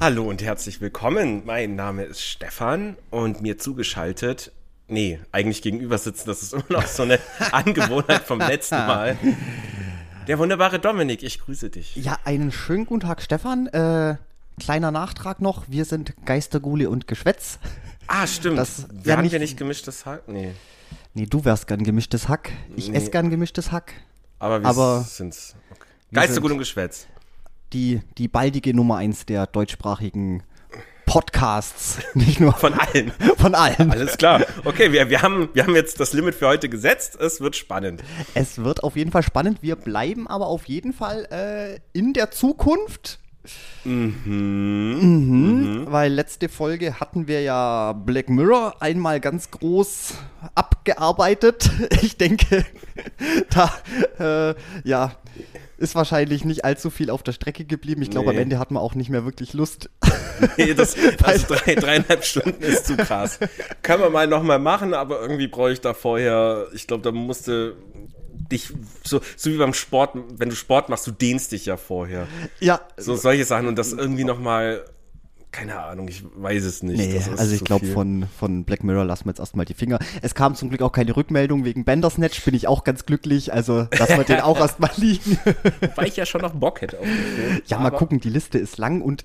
[0.00, 1.42] Hallo und herzlich willkommen.
[1.44, 4.52] Mein Name ist Stefan und mir zugeschaltet,
[4.86, 7.18] nee, eigentlich gegenüber sitzen, das ist immer noch so eine
[7.52, 9.16] Angewohnheit vom letzten Mal.
[10.28, 11.96] Der wunderbare Dominik, ich grüße dich.
[11.96, 13.66] Ja, einen schönen guten Tag, Stefan.
[13.68, 14.16] Äh,
[14.60, 17.58] kleiner Nachtrag noch, wir sind Geistergule und Geschwätz.
[18.06, 18.58] Ah, stimmt.
[18.58, 20.28] Das- wir haben ja nicht gemischtes Hack.
[20.28, 20.52] Nee.
[21.14, 22.52] Nee, du wärst gern gemischtes Hack.
[22.76, 22.96] Ich Nee.
[22.96, 23.94] esse gern gemischtes Hack.
[24.38, 25.56] Aber wir Aber sind's.
[25.72, 26.26] Okay.
[26.32, 27.06] sind- und Geschwätz.
[27.72, 30.42] Die, die baldige Nummer eins der deutschsprachigen
[31.08, 31.98] Podcasts.
[32.14, 33.12] Nicht nur Von allen.
[33.38, 33.90] von allen.
[33.90, 34.42] Alles klar.
[34.64, 37.16] Okay, wir, wir, haben, wir haben jetzt das Limit für heute gesetzt.
[37.16, 38.02] Es wird spannend.
[38.34, 39.62] Es wird auf jeden Fall spannend.
[39.62, 43.20] Wir bleiben aber auf jeden Fall äh, in der Zukunft.
[43.84, 45.86] Mhm.
[45.88, 50.14] Weil letzte Folge hatten wir ja Black Mirror einmal ganz groß
[50.54, 51.70] abgearbeitet.
[52.02, 52.64] Ich denke,
[53.50, 53.72] da
[54.18, 55.12] äh, ja,
[55.78, 58.02] ist wahrscheinlich nicht allzu viel auf der Strecke geblieben.
[58.02, 58.36] Ich glaube, Nee.
[58.36, 59.90] am Ende hat man auch nicht mehr wirklich Lust.
[60.56, 63.40] Nee, das, also drei, dreieinhalb Stunden ist zu krass.
[63.82, 67.74] Können wir mal nochmal machen, aber irgendwie brauche ich da vorher, ich glaube, da musste
[68.50, 68.72] dich,
[69.04, 72.26] so, so wie beim Sport, wenn du Sport machst, du dehnst dich ja vorher.
[72.60, 74.84] ja, So solche Sachen und das irgendwie nochmal,
[75.50, 76.98] keine Ahnung, ich weiß es nicht.
[76.98, 79.98] Nee, also ich glaube, von, von Black Mirror lassen wir jetzt erstmal die Finger.
[80.22, 83.52] Es kam zum Glück auch keine Rückmeldung wegen Bandersnatch, bin ich auch ganz glücklich.
[83.52, 85.38] Also lassen wir den auch erstmal liegen.
[85.96, 87.62] Weil ich ja schon noch Bock hätte auf den Film.
[87.66, 89.24] ja, mal gucken, die Liste ist lang und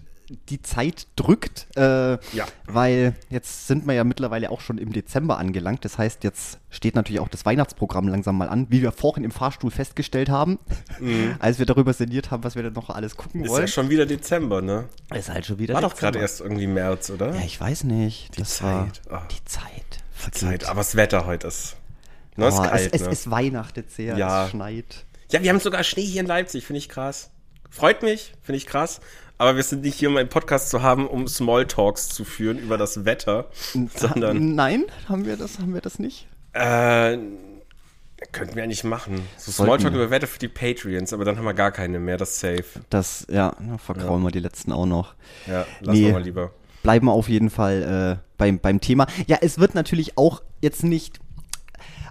[0.49, 2.45] die Zeit drückt, äh, Ja.
[2.65, 5.83] weil jetzt sind wir ja mittlerweile auch schon im Dezember angelangt.
[5.85, 9.31] Das heißt, jetzt steht natürlich auch das Weihnachtsprogramm langsam mal an, wie wir vorhin im
[9.31, 10.59] Fahrstuhl festgestellt haben,
[11.39, 13.45] als wir darüber sinniert haben, was wir denn noch alles gucken Mhm.
[13.45, 13.61] Ist wollen.
[13.63, 14.85] ja schon wieder Dezember, ne?
[15.13, 16.21] ist halt schon wieder War doch gerade Dezember.
[16.21, 17.35] erst irgendwie März, oder?
[17.35, 18.37] Ja, ich weiß nicht.
[18.39, 19.21] das Zeit, ah.
[19.31, 19.63] Die Zeit.
[20.13, 20.39] vergeht.
[20.39, 21.75] Zeit, aber das Wetter heute ist.
[22.35, 23.13] Ne, ist Oh, kalt, es, es, ne?
[23.13, 24.45] es weihnachtet sehr, Ja.
[24.45, 25.05] es schneit.
[25.31, 27.29] Ja, wir haben sogar Schnee hier in Leipzig, finde ich krass.
[27.69, 29.01] Freut mich, finde ich krass.
[29.37, 32.77] Aber wir sind nicht hier, um einen Podcast zu haben, um Smalltalks zu führen über
[32.77, 33.49] das Wetter,
[33.95, 36.27] sondern Nein, haben wir das, haben wir das nicht?
[36.53, 37.17] äh,
[38.31, 39.21] könnten wir eigentlich machen.
[39.37, 42.39] So Smalltalk über Wetter für die Patreons, aber dann haben wir gar keine mehr, das
[42.39, 42.63] safe.
[42.89, 45.15] Das, ja, na, vergrauen wir die letzten auch noch.
[45.47, 46.05] Ja, lassen Nee.
[46.07, 46.51] wir mal lieber.
[46.83, 49.07] Bleiben wir auf jeden Fall äh, beim, beim Thema.
[49.27, 51.19] Ja, es wird natürlich auch jetzt nicht.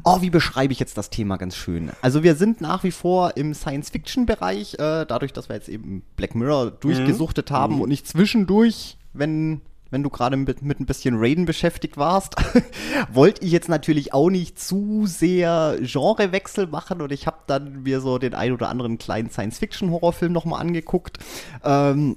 [0.05, 1.91] Oh, wie beschreibe ich jetzt das Thema ganz schön?
[2.03, 6.35] Also wir sind nach wie vor im Science-Fiction-Bereich, äh, dadurch, dass wir jetzt eben Black
[6.35, 9.61] Mirror durchgesuchtet haben und nicht zwischendurch, wenn,
[9.91, 12.35] wenn du gerade mit, mit ein bisschen Raiden beschäftigt warst,
[13.13, 18.01] wollte ich jetzt natürlich auch nicht zu sehr Genrewechsel machen und ich habe dann mir
[18.01, 21.19] so den ein oder anderen kleinen Science-Fiction-Horrorfilm nochmal angeguckt.
[21.63, 22.17] Ähm,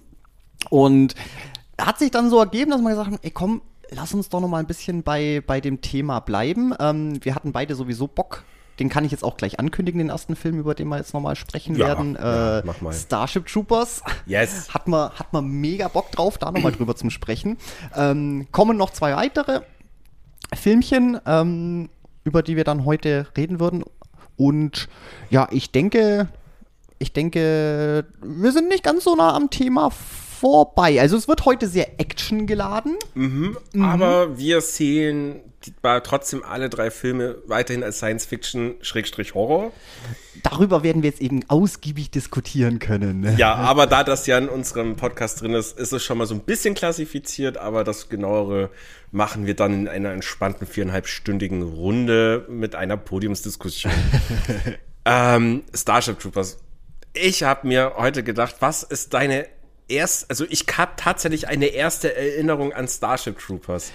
[0.72, 1.13] und
[1.79, 4.47] hat sich dann so ergeben, dass man gesagt hat, ey komm, lass uns doch noch
[4.47, 6.73] mal ein bisschen bei, bei dem Thema bleiben.
[6.79, 8.44] Ähm, wir hatten beide sowieso Bock.
[8.79, 11.22] Den kann ich jetzt auch gleich ankündigen, den ersten Film, über den wir jetzt noch
[11.22, 12.16] mal sprechen Ja, werden.
[12.16, 12.91] ja, äh, mal.
[12.94, 14.03] Starship Troopers.
[14.25, 14.74] Yes.
[14.74, 17.57] Hat man, hat man mega Bock drauf, da noch mal drüber zum Sprechen.
[17.95, 19.62] Ähm, kommen noch zwei weitere
[20.53, 21.90] Filmchen, ähm,
[22.25, 23.84] über die wir dann heute reden würden.
[24.35, 24.90] Und
[25.29, 26.28] ja, ich denke,
[27.00, 29.90] ich denke, wir sind nicht ganz so nah am Thema
[30.35, 31.00] vorbei.
[31.00, 32.96] Also es wird heute sehr actiongeladen.
[33.13, 33.57] Mhm.
[33.73, 33.84] Mhm.
[33.84, 35.41] Aber wir sehen
[36.03, 39.72] trotzdem alle drei Filme weiterhin als Science-Fiction-Horror.
[40.44, 43.22] Darüber werden wir jetzt eben ausgiebig diskutieren können.
[43.22, 43.35] ne?
[43.38, 46.35] Ja, aber da das ja in unserem Podcast drin ist, ist es schon mal so
[46.35, 48.69] ein bisschen klassifiziert, aber das genauere
[49.12, 53.94] machen wir dann in einer entspannten viereinhalbstündigen Runde mit einer Podiumsdiskussion.
[55.06, 56.57] ähm, Starship Troopers.
[57.13, 59.47] Ich habe mir heute gedacht, was ist deine
[59.88, 63.91] erst, also ich habe tatsächlich eine erste Erinnerung an Starship Troopers.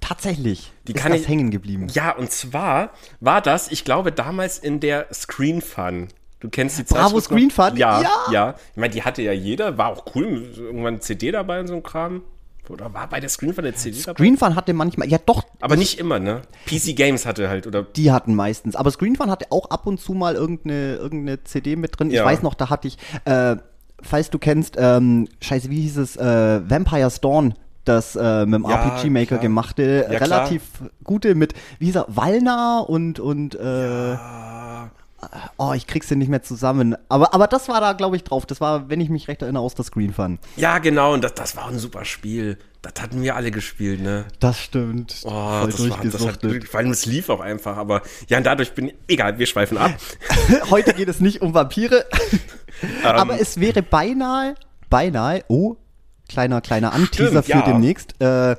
[0.00, 0.72] Tatsächlich.
[0.86, 1.88] Die ist kann das ich- hängen geblieben.
[1.92, 2.90] Ja, und zwar
[3.20, 6.08] war das, ich glaube, damals in der Screen Fun.
[6.40, 7.50] Du kennst die Bravo Zeitschrift Screen?
[7.50, 7.76] Fun?
[7.76, 8.54] Ja, ja, Ja.
[8.72, 11.82] Ich meine, die hatte ja jeder, war auch cool, irgendwann CD dabei und so ein
[11.82, 12.22] Kram.
[12.68, 14.18] Oder war bei der Screen Fun eine CD dabei?
[14.18, 16.42] Screen Fun hatte manchmal, ja doch, Aber nicht immer, ne?
[16.66, 18.76] PC Games hatte halt, oder die hatten meistens.
[18.76, 22.10] Aber Screen Fun hatte auch ab und zu mal irgendeine, irgendeine CD mit drin.
[22.12, 22.22] Ja.
[22.22, 23.56] Ich weiß noch, da hatte ich, äh,
[24.02, 27.54] falls du kennst, ähm, scheiße, wie hieß es, äh, Vampire's Dawn,
[27.84, 29.40] das äh, mit dem Ja, RPG Maker klar.
[29.40, 30.62] gemachte, Ja, relativ
[31.04, 34.16] gute mit, wie hieß er, Wallner und, und, äh,
[35.56, 36.96] oh, ich krieg's den nicht mehr zusammen.
[37.08, 38.46] Aber, aber das war da, glaube ich, drauf.
[38.46, 40.38] Das war, wenn ich mich recht erinnere, aus der Screen Fun.
[40.56, 42.58] Ja, genau, und das, das war ein super Spiel.
[42.82, 44.26] Das hatten wir alle gespielt, ne?
[44.38, 45.22] Das stimmt.
[45.24, 48.44] Oh, Voll das war, das hat, vor allem es lief auch einfach, aber ja, und
[48.44, 49.92] dadurch bin egal, wir schweifen ab.
[50.70, 52.06] Heute geht es nicht um Vampire.
[52.80, 53.06] Ähm.
[53.06, 54.54] aber es wäre beinahe,
[54.88, 55.74] beinahe, oh,
[56.28, 57.62] kleiner, kleiner Anteaser Stimmt, für ja.
[57.62, 58.14] demnächst.
[58.20, 58.56] Äh, äh,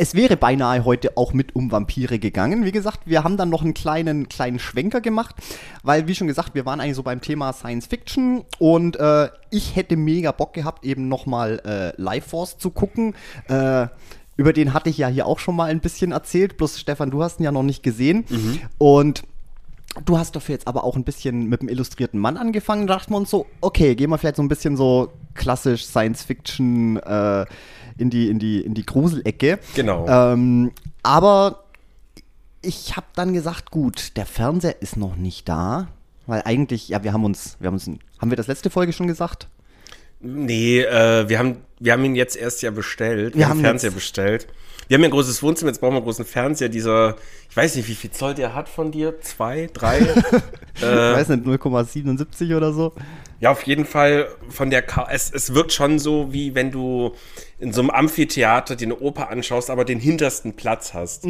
[0.00, 2.64] es wäre beinahe heute auch mit um Vampire gegangen.
[2.64, 5.34] Wie gesagt, wir haben dann noch einen kleinen, kleinen Schwenker gemacht,
[5.82, 9.74] weil, wie schon gesagt, wir waren eigentlich so beim Thema Science Fiction und äh, ich
[9.74, 13.14] hätte mega Bock gehabt, eben nochmal äh, Life Force zu gucken.
[13.48, 13.88] Äh,
[14.36, 17.24] über den hatte ich ja hier auch schon mal ein bisschen erzählt, bloß Stefan, du
[17.24, 18.24] hast ihn ja noch nicht gesehen.
[18.78, 19.24] Und
[20.04, 22.86] du hast dafür jetzt aber auch ein bisschen mit dem illustrierten Mann angefangen.
[22.86, 26.22] Da dachten wir uns so, okay, gehen wir vielleicht so ein bisschen so klassisch Science
[26.22, 27.46] Fiction äh,
[27.98, 29.58] in die, in die, in die Gruselecke.
[29.74, 30.06] Genau.
[30.08, 30.72] Ähm,
[31.02, 31.64] aber
[32.62, 35.88] ich habe dann gesagt, gut, der Fernseher ist noch nicht da.
[36.26, 37.86] Weil eigentlich, ja, wir haben uns, wir haben uns,
[38.20, 39.48] haben wir das letzte Folge schon gesagt?
[40.20, 43.34] Nee, äh, wir, haben, wir haben ihn jetzt erst ja bestellt.
[43.34, 44.46] Wir, Wir haben Fernseher jetzt- bestellt.
[44.88, 46.70] Wir haben ja ein großes Wohnzimmer, jetzt brauchen wir einen großen Fernseher.
[46.70, 47.16] Dieser,
[47.50, 49.20] ich weiß nicht, wie viel Zoll der hat von dir?
[49.20, 50.00] Zwei, drei?
[50.76, 52.92] Ich weiß nicht, 0,77 oder so.
[53.40, 57.14] Ja, auf jeden Fall von der Ka es, es wirkt schon so, wie wenn du
[57.60, 61.22] in so einem Amphitheater dir eine Oper anschaust, aber den hintersten Platz hast.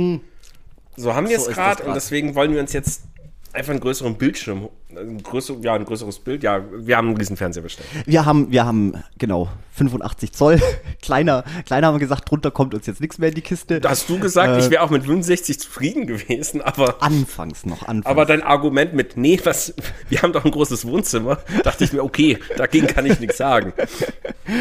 [0.97, 1.39] So haben wir.
[1.39, 3.03] So es gerade und deswegen wollen wir uns jetzt
[3.53, 6.43] einfach einen größeren Bildschirm, ein, größer, ja, ein größeres Bild.
[6.43, 7.89] Ja, wir haben einen riesen Fernseher bestellt.
[8.07, 10.61] Wir haben, wir haben, genau, 85 Zoll.
[11.03, 13.81] kleiner, kleiner haben wir gesagt, drunter kommt uns jetzt nichts mehr in die Kiste.
[13.81, 17.83] Da hast du gesagt, Äh, ich wäre auch mit 65 zufrieden gewesen, aber, Anfangs noch,
[17.83, 18.07] anfangs.
[18.07, 19.75] aber dein Argument mit, nee, was,
[20.09, 23.73] wir haben doch ein großes Wohnzimmer, dachte ich mir, okay, dagegen kann ich nichts sagen.
[24.49, 24.55] Äh,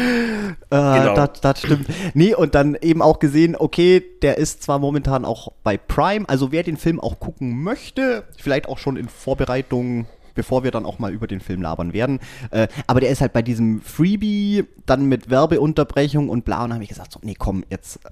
[0.70, 1.14] Genau.
[1.14, 1.86] das, das stimmt.
[2.12, 6.52] Nee, und dann eben auch gesehen, okay, der ist zwar momentan auch bei Prime, also
[6.52, 10.06] wer den Film auch gucken möchte, vielleicht auch schon in Vorbereitung,
[10.38, 12.20] bevor wir dann auch mal über den Film labern werden,
[12.52, 16.74] äh, aber der ist halt bei diesem Freebie, dann mit Werbeunterbrechung und bla, und dann
[16.74, 18.10] habe ich gesagt, so, nee, komm, jetzt äh,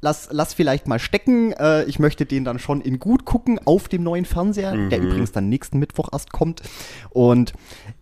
[0.00, 3.88] lass, lass vielleicht mal stecken, äh, ich möchte den dann schon in gut gucken auf
[3.88, 6.62] dem neuen Fernseher, der übrigens dann nächsten Mittwoch erst kommt.
[7.10, 7.54] Und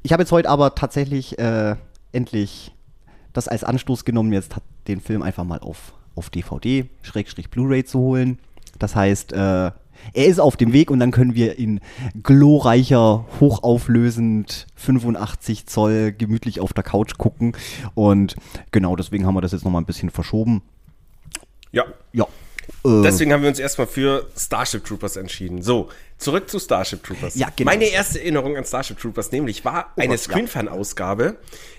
[0.02, 1.76] ich habe jetzt heute aber tatsächlich äh,
[2.12, 2.72] endlich
[3.32, 4.54] das als Anstoß genommen, jetzt
[4.86, 8.38] den Film einfach mal auf, auf DVD, Schrägstrich Blu-ray zu holen.
[8.78, 9.70] Das heißt, äh,
[10.12, 11.80] er ist auf dem Weg und dann können wir ihn
[12.22, 17.56] glorreicher, hochauflösend, 85 Zoll, gemütlich auf der Couch gucken.
[17.94, 18.36] Und
[18.70, 20.62] genau deswegen haben wir das jetzt nochmal ein bisschen verschoben.
[21.72, 22.26] Ja, Ja.
[22.84, 25.62] Äh, Deswegen haben wir uns erstmal für Starship Troopers entschieden.
[25.62, 25.88] So,
[26.18, 27.34] zurück zu Starship Troopers.
[27.34, 27.70] Ja, genau.
[27.70, 30.18] Meine erste Erinnerung an Starship Troopers nämlich war eine ja.
[30.18, 31.36] Screenfan-Ausgabe,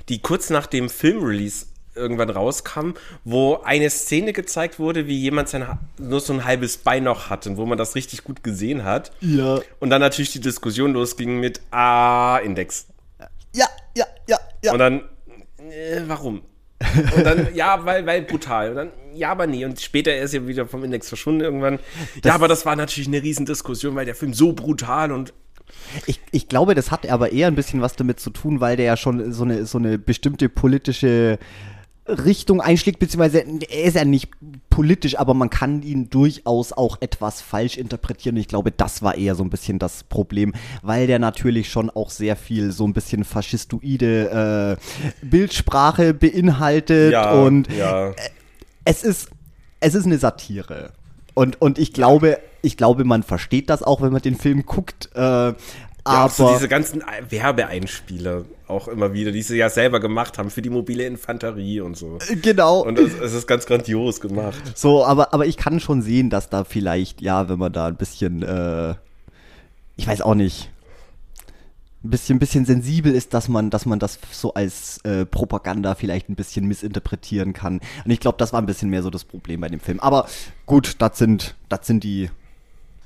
[0.09, 2.91] die kurz nach dem Filmrelease irgendwann rauskam,
[3.23, 5.65] wo eine Szene gezeigt wurde, wie jemand sein
[5.97, 9.11] nur so ein halbes Bein noch hatte und wo man das richtig gut gesehen hat.
[9.21, 9.59] Ja.
[9.79, 12.87] Und dann natürlich die Diskussion losging mit A-Index.
[13.53, 14.73] ja, ja, ja, ja.
[14.73, 15.01] Und dann,
[15.59, 16.41] äh, warum?
[17.15, 18.69] Und dann, ja, weil, weil brutal.
[18.71, 19.65] Und dann, ja, aber nee.
[19.65, 21.79] Und später ist er wieder vom Index verschwunden irgendwann.
[22.23, 25.33] ja, aber das war natürlich eine Riesendiskussion, weil der Film so brutal und
[26.05, 28.85] Ich, ich glaube, das hat aber eher ein bisschen was damit zu tun, weil der
[28.85, 31.39] ja schon so eine, so eine bestimmte politische
[32.07, 34.29] Richtung einschlägt, beziehungsweise er ist ja nicht
[34.69, 38.35] politisch, aber man kann ihn durchaus auch etwas falsch interpretieren.
[38.37, 42.09] Ich glaube, das war eher so ein bisschen das Problem, weil der natürlich schon auch
[42.09, 48.13] sehr viel so ein bisschen faschistoide äh, Bildsprache beinhaltet ja, und ja.
[48.83, 49.29] es ist,
[49.79, 50.91] es ist eine Satire.
[51.35, 55.09] Und, und ich glaube, ich glaube, man versteht das auch, wenn man den Film guckt.
[55.15, 55.53] Äh,
[56.05, 60.37] Ja, aber auch so diese ganzen Werbeeinspieler auch immer wieder, die sie ja selber gemacht
[60.37, 62.17] haben für die mobile Infanterie und so.
[62.41, 62.81] genau.
[62.81, 64.61] Und es, es ist ganz grandios gemacht.
[64.75, 67.95] so, aber, aber ich kann schon sehen, dass da vielleicht, ja, wenn man da ein
[67.95, 68.95] bisschen, äh,
[69.95, 70.69] ich weiß auch nicht,
[72.03, 76.27] ein bisschen, bisschen sensibel ist, dass man, dass man das so als äh, Propaganda vielleicht
[76.27, 77.79] ein bisschen missinterpretieren kann.
[78.03, 80.01] Und ich glaube, das war ein bisschen mehr so das Problem bei dem Film.
[80.01, 80.27] Aber
[80.65, 82.29] gut, das sind, das sind die,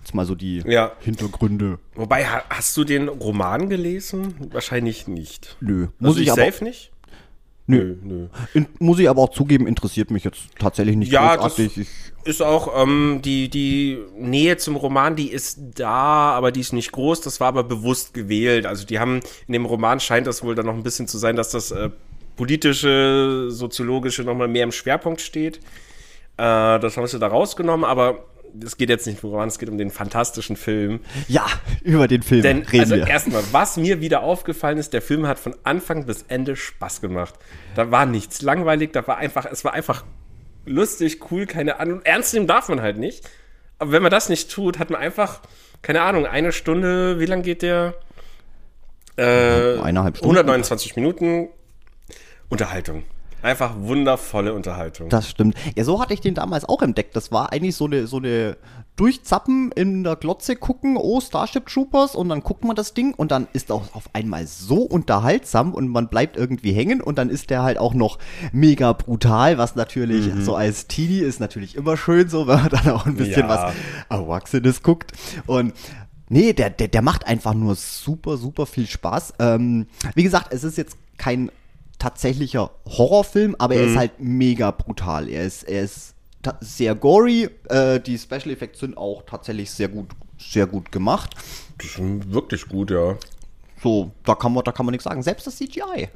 [0.07, 0.93] jetzt mal so die Ja.
[1.01, 1.79] Hintergründe.
[1.95, 4.35] Wobei, ha- hast du den Roman gelesen?
[4.51, 5.57] Wahrscheinlich nicht.
[5.59, 6.91] Nö, Muss muss ich ich safe nicht?
[7.69, 7.97] Nö.
[8.01, 8.27] nö.
[8.53, 11.77] in, muss ich aber auch zugeben, interessiert mich jetzt tatsächlich nicht Ja, großartig.
[11.79, 11.87] Ich,
[12.23, 16.93] Ist auch ähm, die, die Nähe zum Roman, die ist da, aber die ist nicht
[16.93, 17.19] groß.
[17.19, 18.65] Das war aber bewusst gewählt.
[18.65, 21.35] Also die haben, in dem Roman scheint das wohl dann noch ein bisschen zu sein,
[21.35, 21.89] dass das äh,
[22.37, 25.57] politische, soziologische nochmal mehr im Schwerpunkt steht.
[26.37, 28.23] Äh, das haben sie da rausgenommen, aber
[28.63, 31.01] es geht jetzt nicht um Roman, es geht um den fantastischen Film.
[31.27, 31.45] ja,
[31.83, 33.07] über den Film Denn, reden also wir.
[33.07, 37.35] erstmal, was mir wieder aufgefallen ist, der Film hat von Anfang bis Ende Spaß gemacht.
[37.75, 40.03] Da war nichts langweilig, da war einfach, es war einfach
[40.65, 42.01] lustig, cool, keine Ahnung.
[42.03, 43.27] Ernst nehmen darf man halt nicht.
[43.79, 45.41] Aber wenn man das nicht tut, hat man einfach,
[45.81, 47.95] keine Ahnung, eine Stunde, wie lang geht der?
[49.17, 50.37] Äh, Eineinhalb Stunden.
[50.37, 51.49] 129 Minuten
[52.49, 53.03] Unterhaltung.
[53.41, 55.09] Einfach wundervolle Unterhaltung.
[55.09, 55.55] Das stimmt.
[55.75, 57.15] Ja, so hatte ich den damals auch entdeckt.
[57.15, 58.57] Das war eigentlich so eine, so eine
[58.95, 63.31] Durchzappen in der Glotze gucken, oh, Starship Troopers, und dann guckt man das Ding und
[63.31, 67.51] dann ist auch auf einmal so unterhaltsam und man bleibt irgendwie hängen und dann ist
[67.51, 68.17] der halt auch noch
[68.51, 70.43] mega brutal, was natürlich mhm.
[70.43, 73.49] so als Teenie ist natürlich immer schön so, wenn man dann auch ein bisschen ja.
[73.49, 73.73] was
[74.09, 75.11] Erwachsenes guckt.
[75.45, 75.73] Und
[76.29, 79.35] Nee, der, der, der macht einfach nur super, super viel Spaß.
[79.39, 81.49] Ähm, wie gesagt, es ist jetzt kein
[81.99, 83.99] tatsächlicher Horrorfilm, aber er ist mhm.
[83.99, 85.29] halt mega brutal.
[85.29, 86.15] Er ist, er ist
[86.61, 87.49] sehr gory.
[87.69, 91.35] Äh, die Special Effects sind auch tatsächlich sehr gut, sehr gut gemacht.
[91.81, 93.17] Die sind wirklich gut, ja.
[93.81, 95.21] So, da kann man, da kann man nichts sagen.
[95.21, 96.09] Selbst das CGI,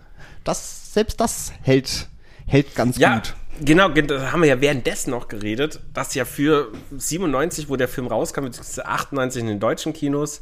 [0.43, 2.07] das, selbst das hält,
[2.47, 3.35] hält ganz ja, gut.
[3.59, 8.07] Genau, da haben wir ja währenddessen noch geredet, dass ja für 97, wo der Film
[8.07, 10.41] rauskam, beziehungsweise 98 in den deutschen Kinos,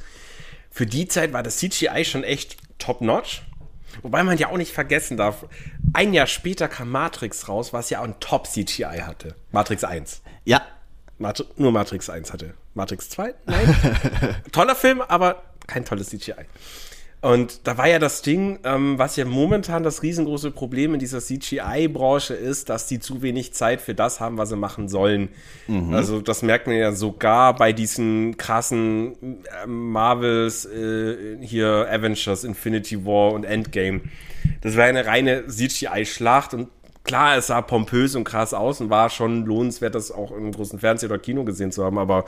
[0.72, 3.42] für die Zeit war das CGI schon echt top-notch.
[4.02, 5.46] Wobei man ja auch nicht vergessen darf,
[5.94, 9.36] ein Jahr später kam Matrix raus, was ja auch ein Top-CGI hatte.
[9.52, 10.22] Matrix 1.
[10.46, 10.62] Ja.
[11.18, 12.54] Mat nur Matrix 1 hatte.
[12.74, 13.34] Matrix 2?
[13.46, 13.76] Nein.
[14.52, 16.34] Toller Film, aber kein tolles CGI.
[17.22, 21.20] Und da war ja das Ding, ähm, was ja momentan das riesengroße Problem in dieser
[21.20, 25.28] CGI-Branche ist, dass die zu wenig Zeit für das haben, was sie machen sollen.
[25.68, 25.94] Mhm.
[25.94, 33.06] Also das merkt man ja sogar bei diesen krassen äh, Marvels, äh, hier Avengers, Infinity
[33.06, 34.02] War und Endgame.
[34.62, 36.70] Das war eine reine CGI-Schlacht und
[37.04, 40.80] klar, es sah pompös und krass aus und war schon lohnenswert, das auch im großen
[40.80, 42.26] Fernseher oder Kino gesehen zu haben, aber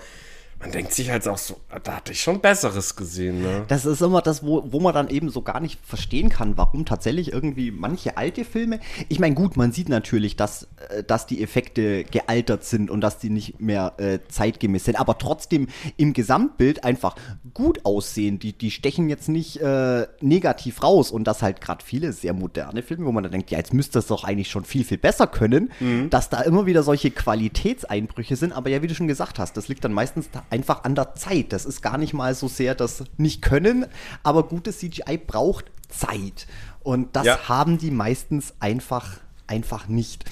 [0.61, 3.41] man denkt sich halt auch so, da hatte ich schon Besseres gesehen.
[3.41, 3.65] Ne?
[3.67, 6.85] Das ist immer das, wo, wo man dann eben so gar nicht verstehen kann, warum
[6.85, 8.79] tatsächlich irgendwie manche alte Filme.
[9.09, 13.17] Ich meine, gut, man sieht natürlich, dass, äh, dass die Effekte gealtert sind und dass
[13.17, 17.15] die nicht mehr äh, zeitgemäß sind, aber trotzdem im Gesamtbild einfach
[17.55, 18.37] gut aussehen.
[18.37, 22.83] Die, die stechen jetzt nicht äh, negativ raus und das halt gerade viele sehr moderne
[22.83, 25.25] Filme, wo man dann denkt, ja, jetzt müsste das doch eigentlich schon viel, viel besser
[25.25, 26.11] können, mhm.
[26.11, 28.53] dass da immer wieder solche Qualitätseinbrüche sind.
[28.53, 31.15] Aber ja, wie du schon gesagt hast, das liegt dann meistens da einfach an der
[31.15, 31.53] Zeit.
[31.53, 33.85] Das ist gar nicht mal so sehr das Nicht-Können,
[34.23, 36.47] aber gutes CGI braucht Zeit.
[36.83, 37.49] Und das ja.
[37.49, 40.23] haben die meistens einfach einfach nicht.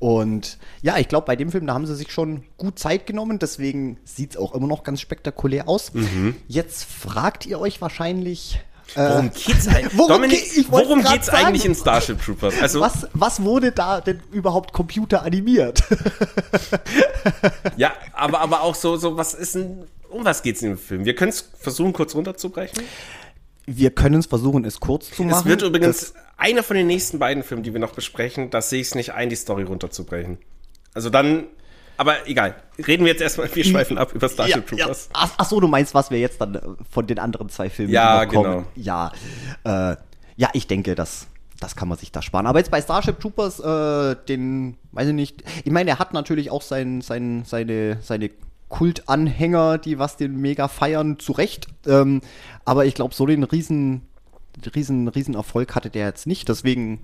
[0.00, 3.38] Und ja, ich glaube, bei dem Film, da haben sie sich schon gut Zeit genommen,
[3.38, 5.94] deswegen sieht es auch immer noch ganz spektakulär aus.
[5.94, 6.34] Mhm.
[6.48, 8.60] Jetzt fragt ihr euch wahrscheinlich,
[8.94, 9.98] Worum geht's eigentlich?
[9.98, 12.54] worum Dominik, worum geht's sagen, eigentlich in Starship Troopers?
[12.60, 15.82] Also, was, was wurde da denn überhaupt computeranimiert?
[17.76, 21.04] ja, aber, aber auch so, so, was ist denn, um was geht's in dem Film?
[21.04, 22.84] Wir können es versuchen, kurz runterzubrechen.
[23.66, 25.38] Wir können es versuchen, es kurz zu machen.
[25.40, 28.60] Es wird übrigens das einer von den nächsten beiden Filmen, die wir noch besprechen, da
[28.60, 30.38] sehe ich es nicht ein, die Story runterzubrechen.
[30.92, 31.46] Also dann
[31.96, 32.56] aber egal.
[32.86, 35.06] Reden wir jetzt erstmal, wir schweifen ab über Starship ja, Troopers.
[35.06, 35.10] Ja.
[35.14, 36.60] Ach, ach, so, du meinst, was wir jetzt dann äh,
[36.90, 38.66] von den anderen zwei Filmen ja, bekommen.
[38.74, 39.12] Genau.
[39.64, 39.96] Ja, äh,
[40.36, 41.28] ja, ich denke, das,
[41.60, 42.46] das kann man sich da sparen.
[42.46, 46.50] Aber jetzt bei Starship Troopers, äh, den, weiß ich nicht, ich meine, er hat natürlich
[46.50, 48.30] auch sein, sein, seine, seine
[48.68, 51.68] Kultanhänger, die was den mega feiern, zu Recht.
[51.86, 52.22] Ähm,
[52.64, 54.02] aber ich glaube, so den riesen,
[54.74, 56.48] riesen, riesen Erfolg hatte der jetzt nicht.
[56.48, 57.00] Deswegen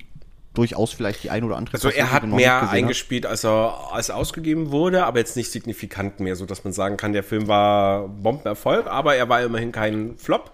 [0.54, 1.75] durchaus vielleicht die ein oder andere.
[1.75, 6.37] Also er hat mehr eingespielt, als er als ausgegeben wurde, aber jetzt nicht signifikant mehr,
[6.37, 10.52] so dass man sagen kann, der Film war Bombenerfolg, aber er war immerhin kein Flop.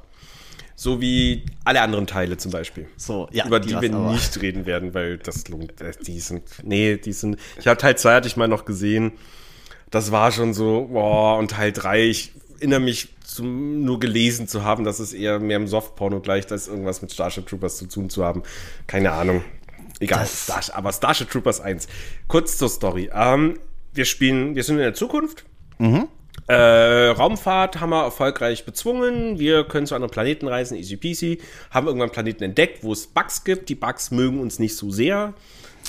[0.78, 2.86] So wie alle anderen Teile zum Beispiel.
[2.98, 3.46] So, ja.
[3.46, 5.80] Über die, die wir nicht reden werden, weil das lohnt.
[5.80, 6.42] Äh, die sind.
[6.62, 7.38] Nee, die sind.
[7.58, 9.12] Ich habe Teil 2 hatte ich mal noch gesehen.
[9.90, 14.64] Das war schon so, boah, und Teil 3, ich erinnere mich zum, nur gelesen zu
[14.64, 18.10] haben, dass es eher mehr im Softporno gleicht, als irgendwas mit Starship Troopers zu tun
[18.10, 18.42] zu haben.
[18.86, 19.42] Keine Ahnung.
[20.00, 21.88] Egal, Star, aber Starship Troopers 1.
[22.28, 23.10] Kurz zur Story.
[23.12, 23.58] Ähm,
[23.92, 25.44] wir spielen, wir sind in der Zukunft.
[25.78, 26.08] Mhm.
[26.48, 29.38] Äh, Raumfahrt haben wir erfolgreich bezwungen.
[29.38, 31.40] Wir können zu anderen Planeten reisen, easy peasy.
[31.70, 33.68] Haben irgendwann Planeten entdeckt, wo es Bugs gibt.
[33.68, 35.34] Die Bugs mögen uns nicht so sehr.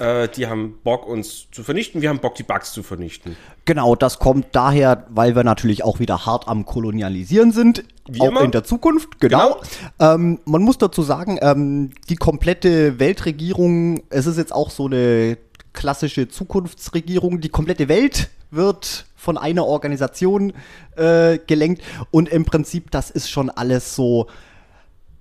[0.02, 2.02] Äh, die haben Bock, uns zu vernichten.
[2.02, 3.36] Wir haben Bock, die Bugs zu vernichten.
[3.66, 7.84] Genau, das kommt daher, weil wir natürlich auch wieder hart am Kolonialisieren sind.
[8.08, 8.42] Wie auch immer.
[8.42, 9.60] in der Zukunft, genau.
[10.00, 10.14] genau.
[10.14, 15.38] Ähm, man muss dazu sagen, ähm, die komplette Weltregierung, es ist jetzt auch so eine
[15.74, 20.54] klassische Zukunftsregierung, die komplette Welt wird von einer Organisation
[20.96, 24.28] äh, gelenkt und im Prinzip, das ist schon alles so.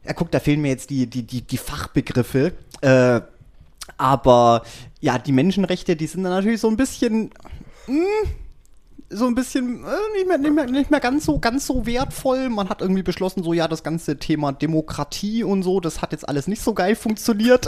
[0.04, 2.52] Ja, guck, da fehlen mir jetzt die, die, die, die Fachbegriffe.
[2.80, 3.20] Äh,
[3.96, 4.62] aber
[5.00, 7.30] ja, die Menschenrechte, die sind dann natürlich so ein bisschen.
[7.86, 8.30] Mh, hm,
[9.08, 12.48] so ein bisschen äh, nicht, mehr, nicht, mehr, nicht mehr ganz so ganz so wertvoll.
[12.48, 16.28] Man hat irgendwie beschlossen, so ja, das ganze Thema Demokratie und so, das hat jetzt
[16.28, 17.66] alles nicht so geil funktioniert.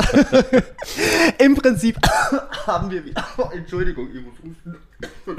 [1.38, 1.98] Im Prinzip
[2.66, 3.25] haben wir wieder.
[3.37, 4.34] Oh, Entschuldigung, ich muss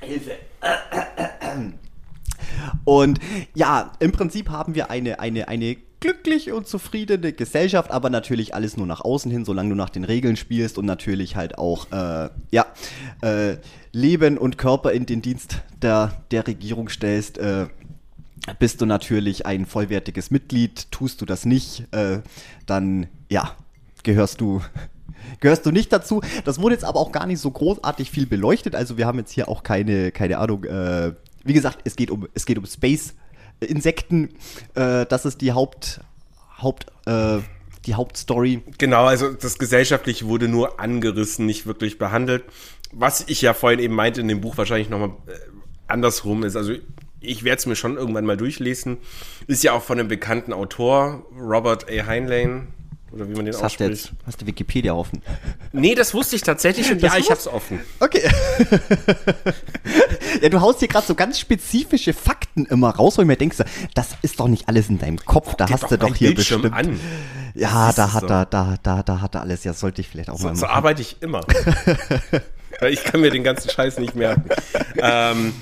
[0.00, 0.32] Hilfe.
[2.84, 3.18] Und
[3.54, 8.76] ja, im Prinzip haben wir eine, eine, eine glücklich und zufriedene Gesellschaft, aber natürlich alles
[8.76, 12.30] nur nach außen hin, solange du nach den Regeln spielst und natürlich halt auch, äh,
[12.50, 12.66] ja,
[13.22, 13.56] äh,
[13.92, 17.66] Leben und Körper in den Dienst der, der Regierung stellst, äh,
[18.58, 20.90] bist du natürlich ein vollwertiges Mitglied.
[20.90, 22.20] Tust du das nicht, äh,
[22.66, 23.54] dann, ja,
[24.02, 24.62] gehörst du
[25.40, 26.22] gehörst du nicht dazu.
[26.44, 28.74] Das wurde jetzt aber auch gar nicht so großartig viel beleuchtet.
[28.74, 31.12] Also wir haben jetzt hier auch keine, keine Ahnung, äh,
[31.44, 33.14] wie gesagt, es geht um, es geht um Space.
[33.60, 34.30] Insekten,
[34.74, 36.00] äh, das ist die Haupt,
[36.60, 37.38] Haupt, äh,
[37.86, 38.62] die Hauptstory.
[38.78, 42.44] Genau, also das Gesellschaftliche wurde nur angerissen, nicht wirklich behandelt.
[42.92, 45.32] Was ich ja vorhin eben meinte in dem Buch wahrscheinlich nochmal äh,
[45.86, 46.56] andersrum ist.
[46.56, 46.74] Also
[47.20, 48.98] ich werde es mir schon irgendwann mal durchlesen.
[49.46, 52.06] Ist ja auch von einem bekannten Autor, Robert A.
[52.06, 52.68] Heinlein,
[53.12, 54.12] oder wie man den Das hast du ausspricht.
[54.12, 55.22] jetzt, hast du Wikipedia offen?
[55.72, 57.80] Nee, das wusste ich tatsächlich und Das ja, ich hab's offen.
[58.00, 58.22] Okay.
[60.42, 63.58] ja, du haust hier gerade so ganz spezifische Fakten immer raus, wo ich mir denkst,
[63.94, 66.34] das ist doch nicht alles in deinem Kopf, da dir hast doch du doch hier
[66.34, 66.88] Bildschirm bestimmt.
[66.88, 67.00] an.
[67.54, 68.26] Ja, da hat so.
[68.28, 69.64] er, da, da, da hat er alles.
[69.64, 70.74] Ja, sollte ich vielleicht auch So, mal so machen.
[70.76, 71.44] arbeite ich immer.
[72.90, 74.44] Ich kann mir den ganzen Scheiß nicht merken.
[74.98, 75.52] ähm,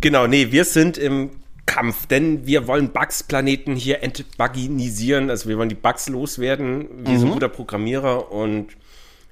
[0.00, 1.30] genau, nee, wir sind im
[1.70, 5.30] Kampf, denn wir wollen Bugs-Planeten hier entbugginisieren.
[5.30, 8.32] Also wir wollen die Bugs loswerden, wie so ein guter Programmierer.
[8.32, 8.70] Und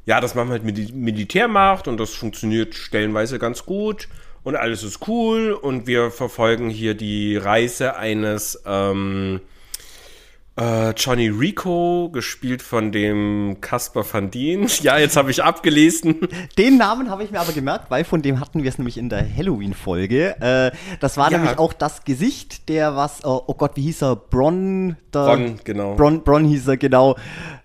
[0.06, 4.06] ja, das machen wir halt mit Militärmacht und das funktioniert stellenweise ganz gut.
[4.44, 9.40] Und alles ist cool und wir verfolgen hier die Reise eines ähm,
[10.58, 14.66] äh, Johnny Rico, gespielt von dem Caspar Van Dien.
[14.82, 16.16] Ja, jetzt habe ich abgelesen.
[16.58, 19.08] Den Namen habe ich mir aber gemerkt, weil von dem hatten wir es nämlich in
[19.08, 20.36] der Halloween-Folge.
[20.40, 21.38] Äh, das war Ja.
[21.38, 24.16] nämlich auch das Gesicht, der was, oh, oh Gott, wie hieß er?
[24.16, 25.94] Bron, der, Bronn, genau.
[25.94, 27.16] Bron, Bron hieß er, genau.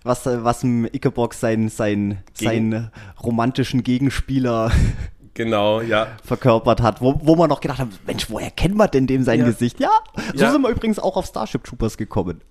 [0.04, 2.92] Was, äh, was im Ickerbox sein, sein, Gegen- seinen
[3.24, 4.72] romantischen Gegenspieler
[5.36, 6.08] Genau, ja.
[6.24, 9.40] verkörpert hat, wo, wo man noch gedacht hat, Mensch, woher kennt man denn dem sein
[9.40, 9.46] Ja.
[9.46, 9.80] Gesicht?
[9.80, 9.90] Ja,
[10.36, 10.52] so Ja.
[10.52, 12.42] sind wir übrigens auch auf Starship Troopers gekommen.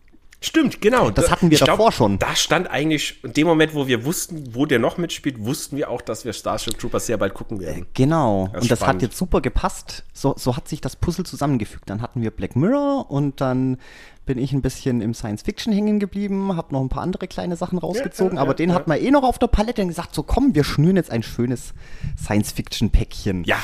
[0.42, 1.10] Stimmt, genau.
[1.10, 2.18] Das Da- hatten wir ich davor schon.
[2.18, 5.88] Da stand eigentlich, in dem Moment, wo wir wussten, wo der noch mitspielt, wussten wir
[5.88, 7.86] auch, dass wir Starship Troopers sehr bald gucken werden.
[7.94, 8.48] Genau.
[8.52, 9.02] Das und das spannend.
[9.02, 10.04] hat jetzt super gepasst.
[10.12, 11.88] So, so hat sich das Puzzle zusammengefügt.
[11.88, 13.78] Dann hatten wir Black Mirror und dann
[14.26, 17.56] bin ich ein bisschen im Science Fiction hängen geblieben, habe noch ein paar andere kleine
[17.56, 18.74] Sachen rausgezogen, ja, aber ja, den ja.
[18.76, 21.24] hat man eh noch auf der Palette und gesagt, so komm, wir schnüren jetzt ein
[21.24, 21.74] schönes
[22.16, 23.42] Science Fiction Päckchen.
[23.44, 23.56] Ja,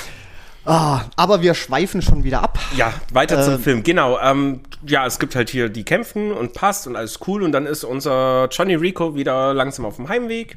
[0.65, 2.59] Ah, aber wir schweifen schon wieder ab.
[2.77, 3.61] ja, weiter zum Ähm.
[3.61, 3.83] Film.
[3.83, 7.53] Genau, ähm, ja, es gibt halt hier die Kämpfen und passt und alles cool und
[7.53, 10.57] dann ist unser Johnny Rico wieder langsam auf dem Heimweg,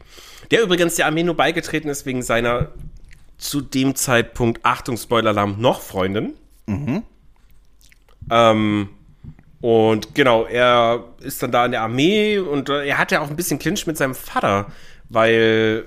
[0.51, 2.67] der übrigens der Armee nur beigetreten ist wegen seiner
[3.37, 6.33] zu dem Zeitpunkt, Achtung, Spoiler-Alarm, noch Freundin.
[8.29, 8.89] Ähm,
[9.61, 13.29] und genau, er ist dann da in der Armee und äh, er hat ja auch
[13.29, 14.67] ein bisschen Clinch mit seinem Vater,
[15.09, 15.85] weil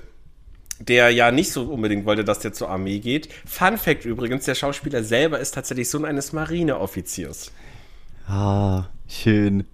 [0.79, 3.29] der ja nicht so unbedingt wollte, dass der zur Armee geht.
[3.45, 7.51] Fun Fact übrigens, der Schauspieler selber ist tatsächlich Sohn eines Marineoffiziers.
[8.27, 9.65] Ah, schön.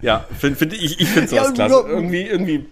[0.00, 1.84] Ja, finde find ich, ich finde sowas Ja, klasse.
[1.88, 2.66] Irgendwie, irgendwie,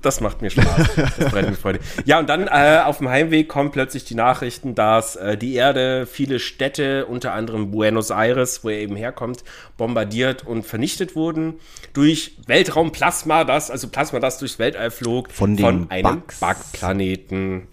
[0.00, 0.94] das macht mir Spaß.
[0.96, 1.80] Das bereitet mir Freude.
[2.06, 6.06] Ja, und dann äh, auf dem Heimweg kommen plötzlich die Nachrichten, dass äh, die Erde
[6.06, 9.44] viele Städte, unter anderem Buenos Aires, wo er eben herkommt,
[9.76, 11.54] bombardiert und vernichtet wurden
[11.92, 16.40] durch Weltraumplasma, das, also Plasma, das durchs Weltall flog, Von den einem Bugs.
[16.40, 17.68] Bugplaneten.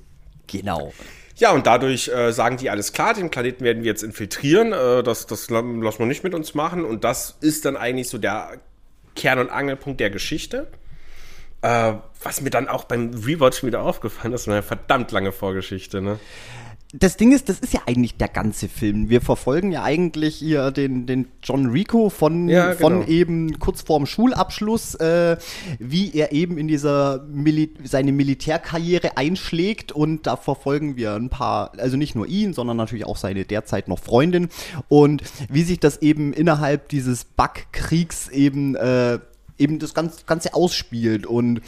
[0.48, 0.94] Genau.
[1.38, 5.04] Ja, und dadurch äh, sagen die alles klar, den Planeten werden wir jetzt infiltrieren, äh,
[5.04, 6.86] das, das la- lassen wir nicht mit uns machen.
[6.86, 8.58] Und das ist dann eigentlich so der
[9.16, 10.68] Kern- und Angelpunkt der Geschichte.
[11.62, 11.94] Äh,
[12.24, 16.20] was mir dann auch beim Rewatch wieder aufgefallen ist, eine verdammt lange Vorgeschichte, ne?
[17.00, 19.10] Das Ding ist, das ist ja eigentlich der ganze Film.
[19.10, 23.08] Wir verfolgen ja eigentlich hier den, den John Rico von, Ja, von genau.
[23.08, 25.38] eben kurz vorm Schulabschluss, äh,
[25.80, 31.72] wie er eben in dieser Mili seine Militärkarriere einschlägt und da verfolgen wir ein paar,
[31.78, 34.50] also nicht nur ihn, sondern natürlich auch seine derzeit noch Freundin
[34.88, 39.20] und wie sich das eben innerhalb dieses Bug-Kriegs eben, äh,
[39.58, 41.62] eben das Ganze ausspielt und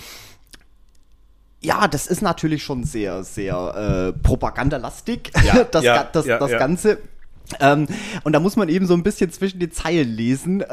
[1.61, 6.51] ja, das ist natürlich schon sehr, sehr äh, propagandalastig, Ja, das, ja, das, ja, das.
[6.51, 6.99] Ganze.
[7.61, 7.87] Ähm,
[8.25, 10.67] und da muss man eben so ein bisschen zwischen den Zeilen lesen, äh,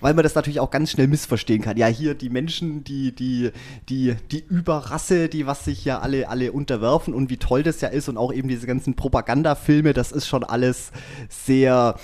[0.00, 1.76] weil man das natürlich auch ganz schnell missverstehen kann.
[1.76, 3.52] Ja, hier die Menschen, die, die,
[3.88, 7.88] die, die Überrasse, die was sich ja alle, alle unterwerfen und wie toll das ja
[7.88, 10.90] ist und auch eben diese ganzen Propagandafilme, das ist schon alles
[11.28, 11.94] sehr,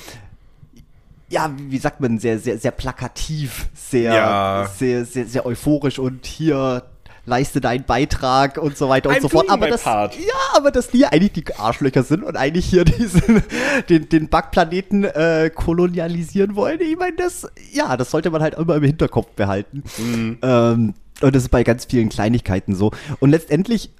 [1.28, 4.70] ja, wie wie sagt man, sehr, sehr, sehr plakativ, sehr, Ja.
[4.78, 6.84] sehr, sehr, sehr euphorisch und hier
[7.26, 9.48] leiste deinen Beitrag und so weiter und I'm so fort.
[9.48, 10.16] Aber das, part.
[10.18, 13.42] ja, aber dass die eigentlich die Arschlöcher sind und eigentlich hier diesen,
[13.88, 16.80] den, den Bugplaneten äh, kolonialisieren wollen.
[16.80, 19.82] Ich meine, das, ja, das sollte man halt immer im Hinterkopf behalten.
[19.98, 20.38] Mhm.
[20.42, 22.90] Ähm, und das ist bei ganz vielen Kleinigkeiten so.
[23.20, 23.90] Und letztendlich,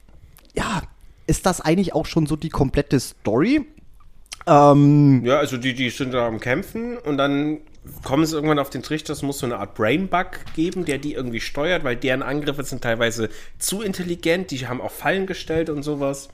[0.54, 0.82] ja,
[1.26, 3.66] ist das eigentlich auch schon so die komplette Story.
[4.46, 7.60] Ähm, Ja, also die, die sind da am Kämpfen und dann
[8.02, 11.14] kommen sie irgendwann auf den Trichter, es muss so eine Art Brain-Bug geben, der die
[11.14, 15.82] irgendwie steuert, weil deren Angriffe sind teilweise zu intelligent, die haben auch Fallen gestellt und
[15.82, 16.28] sowas.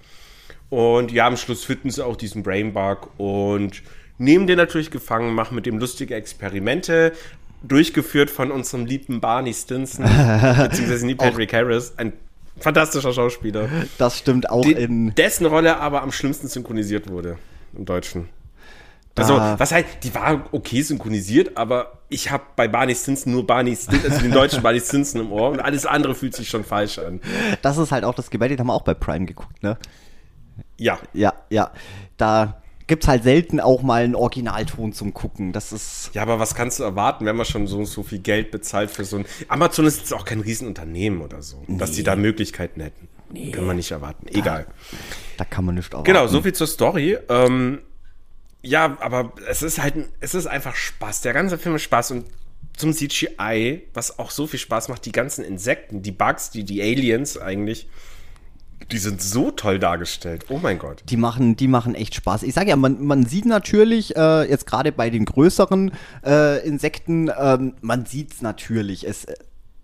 [0.68, 3.82] Und ja, am Schluss finden sie auch diesen Brain-Bug und
[4.18, 7.12] nehmen den natürlich gefangen, machen mit dem lustige Experimente,
[7.62, 10.04] durchgeführt von unserem lieben Barney Stinson,
[10.58, 12.12] beziehungsweise Neil Patrick Harris, ein
[12.58, 13.68] fantastischer Schauspieler.
[13.98, 15.14] Das stimmt auch Die, in.
[15.14, 17.36] dessen Rolle aber am schlimmsten synchronisiert wurde
[17.76, 18.28] im Deutschen.
[19.16, 23.46] Also, Da- was halt, die war okay synchronisiert, aber ich habe bei Barney Stinson nur
[23.46, 26.64] Barney Stinson, also den deutschen Barney Stinson im Ohr und alles andere fühlt sich schon
[26.64, 27.20] falsch an.
[27.62, 29.76] Das ist halt auch das Gebet, den haben wir auch bei Prime geguckt, ne?
[30.76, 31.70] Ja, Ja, ja.
[32.16, 35.52] Da gibt's halt selten auch mal einen Originalton zum Gucken.
[35.52, 36.10] Das ist.
[36.14, 39.04] ja, aber was kannst du erwarten, wenn man schon so, so viel Geld bezahlt für
[39.04, 39.26] so ein.
[39.48, 43.08] Amazon ist jetzt auch kein Riesenunternehmen oder so, dass die da Möglichkeiten hätten.
[43.32, 43.50] Nee.
[43.52, 44.26] Können wir nicht erwarten.
[44.28, 44.66] Egal.
[45.36, 46.04] Da kann man nicht erwarten.
[46.06, 47.16] Genau, so viel zur Story.
[47.28, 47.80] Ähm,
[48.62, 51.22] ja, aber es ist halt, es ist einfach Spaß.
[51.22, 52.26] Der ganze Film ist Spaß und
[52.76, 56.80] zum CGI, was auch so viel Spaß macht, die ganzen Insekten, die Bugs, die, die
[56.82, 57.88] Aliens eigentlich,
[58.90, 60.46] die sind so toll dargestellt.
[60.48, 61.02] Oh mein Gott.
[61.08, 62.42] Die machen, die machen echt Spaß.
[62.42, 65.92] Ich sage ja, man, man sieht natürlich, äh, jetzt gerade bei den größeren
[66.24, 69.06] äh, Insekten, ähm, man sieht's natürlich.
[69.06, 69.26] Es,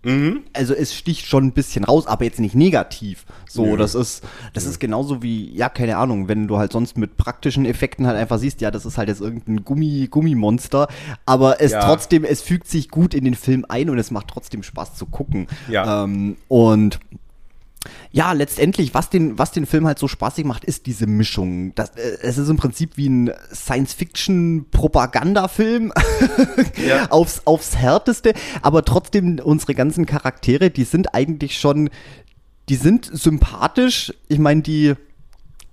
[0.07, 3.25] äh, Also es sticht schon ein bisschen raus, aber jetzt nicht negativ.
[3.49, 7.17] So, das ist, das ist genauso wie, ja, keine Ahnung, wenn du halt sonst mit
[7.17, 10.87] praktischen Effekten halt einfach siehst, ja, das ist halt jetzt irgendein Gummi, Gummimonster,
[11.25, 11.79] aber es Ja.
[11.81, 15.05] trotzdem, es fügt sich gut in den Film ein und es macht trotzdem Spaß zu
[15.05, 15.47] gucken.
[15.69, 16.03] Ja.
[16.03, 16.99] Ähm, und
[18.11, 21.73] ja, letztendlich, was den, was den Film halt so spaßig macht, ist diese Mischung.
[21.75, 25.93] Das, äh, es ist im Prinzip wie ein Science-Fiction-Propagandafilm
[26.87, 27.07] Ja.
[27.09, 31.89] aufs, aufs Härteste, aber trotzdem unsere ganzen Charaktere, die sind eigentlich schon,
[32.69, 34.13] die sind sympathisch.
[34.27, 34.93] Ich meine, die,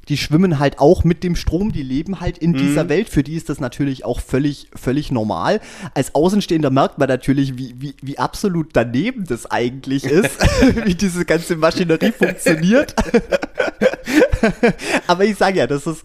[0.08, 3.08] die schwimmen halt auch mit dem Strom, die leben halt in dieser Welt.
[3.08, 5.60] Für die ist das natürlich auch völlig, völlig normal.
[5.94, 10.38] Als Außenstehender merkt man natürlich, wie, wie, wie absolut daneben das eigentlich ist,
[10.84, 12.94] wie diese ganze Maschinerie funktioniert.
[15.06, 16.02] Aber ich sage ja, das ist,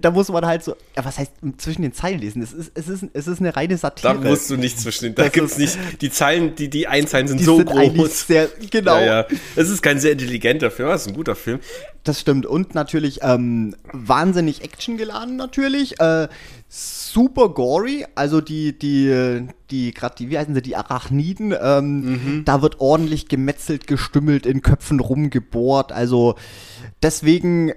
[0.00, 2.40] da muss man halt so, ja, was heißt zwischen den Zeilen lesen?
[2.42, 4.14] Es ist, es ist, es ist eine reine Da Satire.
[4.14, 7.40] musst du nicht zwischen den, da gibt's ist- nicht, die Zeilen, die, die Einzeilen sind
[7.40, 8.26] die so sind groß.
[8.28, 8.96] sehr, genau.
[8.98, 9.26] Ja, ja.
[9.56, 11.58] Es ist kein sehr intelligenter Film, aber es ist ein guter Film.
[12.04, 12.46] Das stimmt.
[12.46, 15.98] Und natürlich ähm, wahnsinnig actiongeladen natürlich.
[16.00, 16.28] Äh,
[16.68, 18.06] super gory.
[18.14, 23.28] Also die, die, die, gerade die, wie heißen sie, die Arachniden, ähm, da wird ordentlich
[23.28, 25.92] gemetzelt, gestümmelt, in Köpfen rumgebohrt.
[25.92, 26.34] Also
[27.02, 27.72] deswegen,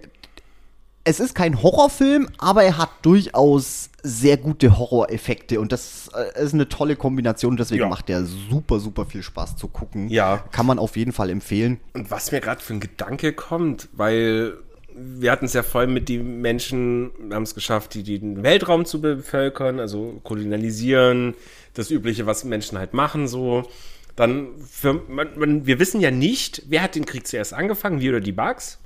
[1.08, 6.54] es ist kein Horrorfilm, aber er hat durchaus sehr gute Horroreffekte und das äh, ist
[6.54, 7.56] eine tolle Kombination.
[7.56, 7.88] Deswegen Ja.
[7.90, 10.10] macht der super, super viel Spaß zu gucken.
[10.10, 10.44] Ja.
[10.52, 11.80] Kann man auf jeden Fall empfehlen.
[11.94, 14.54] Und was mir gerade für ein Gedanke kommt, weil
[14.94, 18.84] wir hatten es ja voll mit den Menschen, haben es geschafft, die, die den Weltraum
[18.86, 21.36] zu bevölkern, also kolonialisieren,
[21.74, 23.64] das Übliche, was Menschen halt machen, so.
[24.16, 28.12] Dann, für, man, man, wir wissen ja nicht, wer hat den Krieg zuerst angefangen, wir
[28.12, 28.80] oder die Bugs?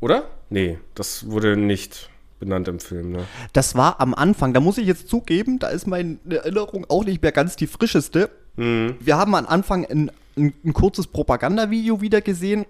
[0.00, 0.30] Oder?
[0.50, 3.24] Nee, das wurde nicht benannt im Film, ne?
[3.52, 7.22] Das war am Anfang, da muss ich jetzt zugeben, da ist meine Erinnerung auch nicht
[7.22, 8.30] mehr ganz die frischeste.
[8.56, 12.66] Wir haben am Anfang ein, ein, ein kurzes Propagandavideo wieder gesehen,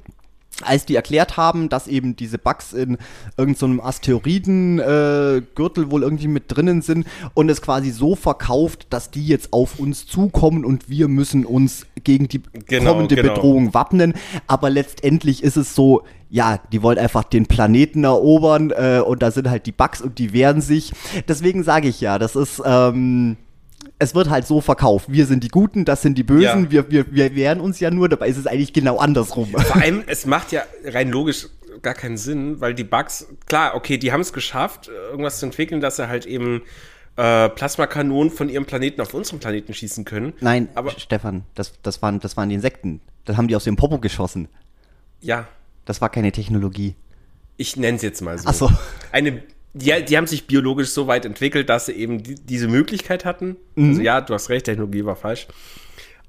[0.62, 2.98] als die erklärt haben, dass eben diese Bugs in
[3.36, 9.10] irgendeinem Asteroidengürtel äh, Gürtel wohl irgendwie mit drinnen sind und es quasi so verkauft, dass
[9.10, 13.34] die jetzt auf uns zukommen und wir müssen uns gegen die Genau, kommende genau.
[13.34, 14.14] Bedrohung wappnen.
[14.46, 19.30] Aber letztendlich ist es so, ja, die wollen einfach den Planeten erobern äh, und da
[19.30, 20.92] sind halt die Bugs und die wehren sich.
[21.28, 23.36] Deswegen sage ich ja, das ist, ähm,
[23.98, 25.06] es wird halt so verkauft.
[25.10, 26.70] Wir sind die Guten, das sind die Bösen, Ja.
[26.70, 29.48] wir, wir, wir wehren uns ja nur, dabei ist es eigentlich genau andersrum.
[29.50, 31.48] Vor allem, es macht ja rein logisch
[31.82, 35.80] gar keinen Sinn, weil die Bugs, klar, okay, die haben es geschafft, irgendwas zu entwickeln,
[35.80, 36.62] dass sie halt eben
[37.16, 40.32] äh, Plasmakanonen von ihrem Planeten auf unseren Planeten schießen können.
[40.40, 43.00] Nein, aber Stefan, das, das, waren, das waren die Insekten.
[43.24, 44.48] Das haben die aus dem Popo geschossen.
[45.20, 45.46] ja,
[45.84, 46.94] Das war keine Technologie.
[47.56, 48.48] ich nenne es jetzt mal so.
[48.48, 48.70] Ach so.
[49.12, 49.42] Eine,
[49.74, 53.56] die, die haben sich biologisch so weit entwickelt, dass sie eben die, diese Möglichkeit hatten.
[53.74, 53.90] Mhm.
[53.90, 55.46] Also ja, du hast recht, Technologie war falsch.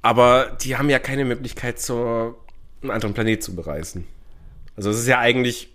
[0.01, 2.35] Aber die haben ja keine Möglichkeit, zu
[2.81, 4.07] einen anderen Planet zu bereisen.
[4.77, 5.69] Also es ist ja eigentlich,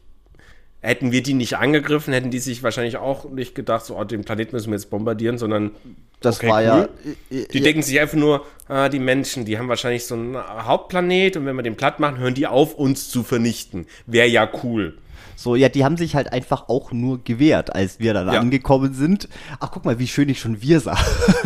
[0.80, 4.24] hätten wir die nicht angegriffen, hätten die sich wahrscheinlich auch nicht gedacht, so, oh, den
[4.24, 5.72] Planeten müssen wir jetzt bombardieren, sondern
[6.20, 6.88] Das okay, war ja.
[7.04, 7.46] cool.
[7.52, 11.44] Die denken sich einfach nur, ah, die Menschen, die haben wahrscheinlich so einen Hauptplanet und
[11.44, 13.86] wenn wir den platt machen, hören die auf, uns zu vernichten.
[14.06, 14.96] Wäre ja cool.
[15.36, 18.40] So, ja, die haben sich halt einfach auch nur gewehrt, als wir dann Ja.
[18.40, 19.28] angekommen sind.
[19.60, 20.96] Ach, guck mal, wie schön ich schon wir sah.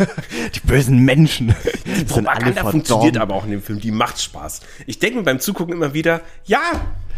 [0.55, 1.53] die bösen Menschen.
[1.85, 4.61] Die Propaganda funktioniert aber auch in dem Film, die macht Spaß.
[4.87, 6.59] Ich denke mir beim Zugucken immer wieder, ja,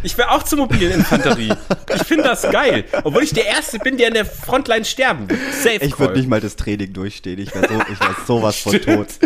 [0.04, 1.54] ich will auch zur mobilen Infanterie.
[1.96, 2.86] ich finde das geil.
[3.04, 5.38] Obwohl ich der Erste bin, der in der Frontline sterben will.
[5.52, 7.40] Safe Ich würde nicht mal das Training durchstehen.
[7.40, 9.08] Ich wäre so, ich wär sowas von tot.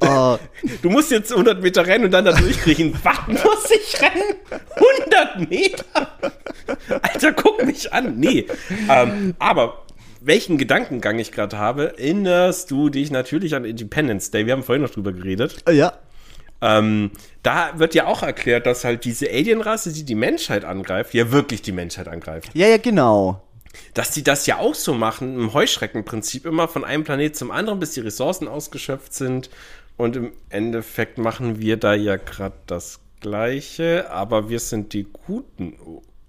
[0.00, 0.36] Oh,
[0.82, 2.94] Du musst jetzt 100 Meter rennen und dann da durchkriechen.
[3.02, 4.34] Was muss ich rennen?
[5.06, 5.84] 100 Meter?
[7.00, 8.18] Alter, guck mich an.
[8.18, 8.46] Nee.
[8.90, 9.86] Ähm, aber
[10.20, 14.44] welchen Gedankengang ich gerade habe, erinnerst du dich natürlich an Independence Day.
[14.44, 15.56] Wir haben vorhin noch drüber geredet.
[15.70, 15.94] ja.
[16.62, 17.10] Ähm,
[17.42, 21.62] da wird ja auch erklärt, dass halt diese Alienrasse, die die Menschheit angreift, ja wirklich
[21.62, 22.50] die Menschheit angreift.
[22.54, 23.42] Ja, ja, genau.
[23.94, 27.78] Dass die das ja auch so machen, im Heuschreckenprinzip, immer von einem Planet zum anderen,
[27.78, 29.48] bis die Ressourcen ausgeschöpft sind.
[29.96, 35.74] Und im Endeffekt machen wir da ja gerade das Gleiche, aber wir sind die Guten.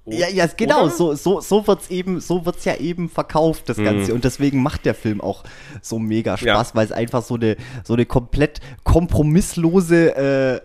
[0.05, 0.91] O- o- Ja, ja, genau, oder?
[0.91, 4.13] so, so, so wird's eben, so wird's ja eben verkauft, das Ganze.
[4.13, 5.43] Und deswegen macht der Film auch
[5.81, 6.75] so mega Spaß, Ja.
[6.75, 10.61] weil es einfach so eine, so eine komplett kompromisslose äh,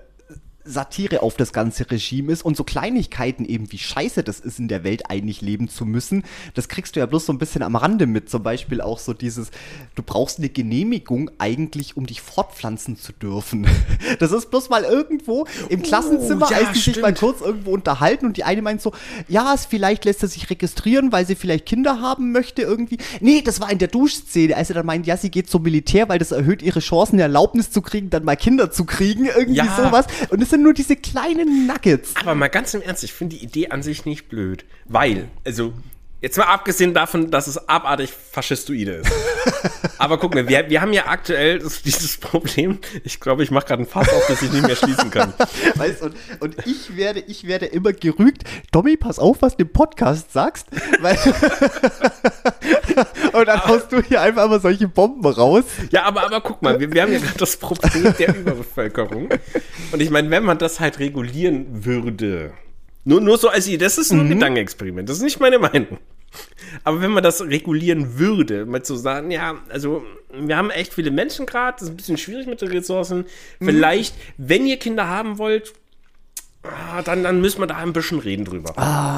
[0.66, 4.68] Satire auf das ganze Regime ist und so Kleinigkeiten eben, wie scheiße das ist, in
[4.68, 6.24] der Welt eigentlich leben zu müssen,
[6.55, 8.29] das kriegst du ja bloß so ein bisschen am Rande mit.
[8.31, 9.50] Zum Beispiel auch so dieses,
[9.94, 13.66] du brauchst eine Genehmigung eigentlich, um dich fortpflanzen zu dürfen.
[14.18, 17.72] Das ist bloß mal irgendwo im Klassenzimmer, Oh, ja, als die sich mal kurz irgendwo
[17.72, 18.92] unterhalten und die eine meint so,
[19.29, 22.98] ja, es vielleicht lässt er sich registrieren, weil sie vielleicht Kinder haben möchte irgendwie.
[23.20, 26.09] Nee, das war in der Duschszene, als er dann meint, ja, sie geht zum Militär,
[26.09, 29.57] weil das erhöht ihre Chancen, eine Erlaubnis zu kriegen, dann mal Kinder zu kriegen, irgendwie
[29.59, 29.76] Ja.
[29.76, 30.07] sowas.
[30.31, 32.14] Und es sind nur diese kleinen Nuggets.
[32.16, 34.64] Aber mal ganz im Ernst, ich finde die Idee an sich nicht blöd.
[34.87, 35.75] Weil, also,
[36.20, 39.12] jetzt mal abgesehen davon, dass es abartig faschistoide ist.
[39.98, 42.79] Aber guck mal, wir, wir haben ja aktuell das, dieses Problem.
[43.05, 45.33] Ich glaube, ich mache gerade ein Fass auf, das ich nicht mehr schließen kann.
[45.74, 48.44] Weißt, und, und ich werde, ich werde immer gerügt.
[48.72, 50.68] Tommy, pass auf, was du im Podcast sagst.
[51.00, 51.16] Weil
[53.33, 55.64] und dann haust du hier einfach immer solche Bomben raus.
[55.90, 59.29] Ja, aber, aber guck mal, wir, wir haben ja gerade das Problem der Überbevölkerung.
[59.92, 62.52] Und ich meine, wenn man das halt regulieren würde,
[63.07, 65.99] nur, nur so als Idee, das ist nur ein Gedankenexperiment, das ist nicht meine Meinung.
[66.83, 71.12] Aber wenn man das regulieren würde, mal zu sagen, ja, also wir haben echt viele
[71.12, 73.25] Menschen gerade, das ist ein bisschen schwierig mit den Ressourcen.
[73.62, 75.73] Vielleicht, wenn ihr Kinder haben wollt,
[76.64, 78.75] ah, dann, dann müssen wir da ein bisschen reden drüber.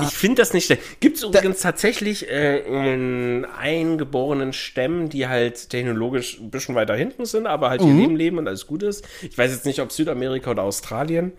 [0.07, 1.01] Ich finde das nicht schlecht.
[1.01, 7.25] Gibt es übrigens tatsächlich äh, in eingeborenen Stämmen, die halt technologisch ein bisschen weiter hinten
[7.25, 9.09] sind, aber halt ihr Leben leben und alles gut ist.
[9.23, 11.33] Ich weiß jetzt nicht, ob Südamerika oder Australien.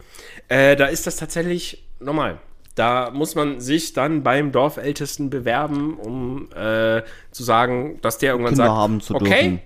[0.48, 2.40] Äh, da ist das tatsächlich normal.
[2.76, 8.54] Da muss man sich dann beim Dorfältesten bewerben, um äh, zu sagen, dass der irgendwann
[8.54, 9.62] Kinder sagt, haben zu okay, dürfen.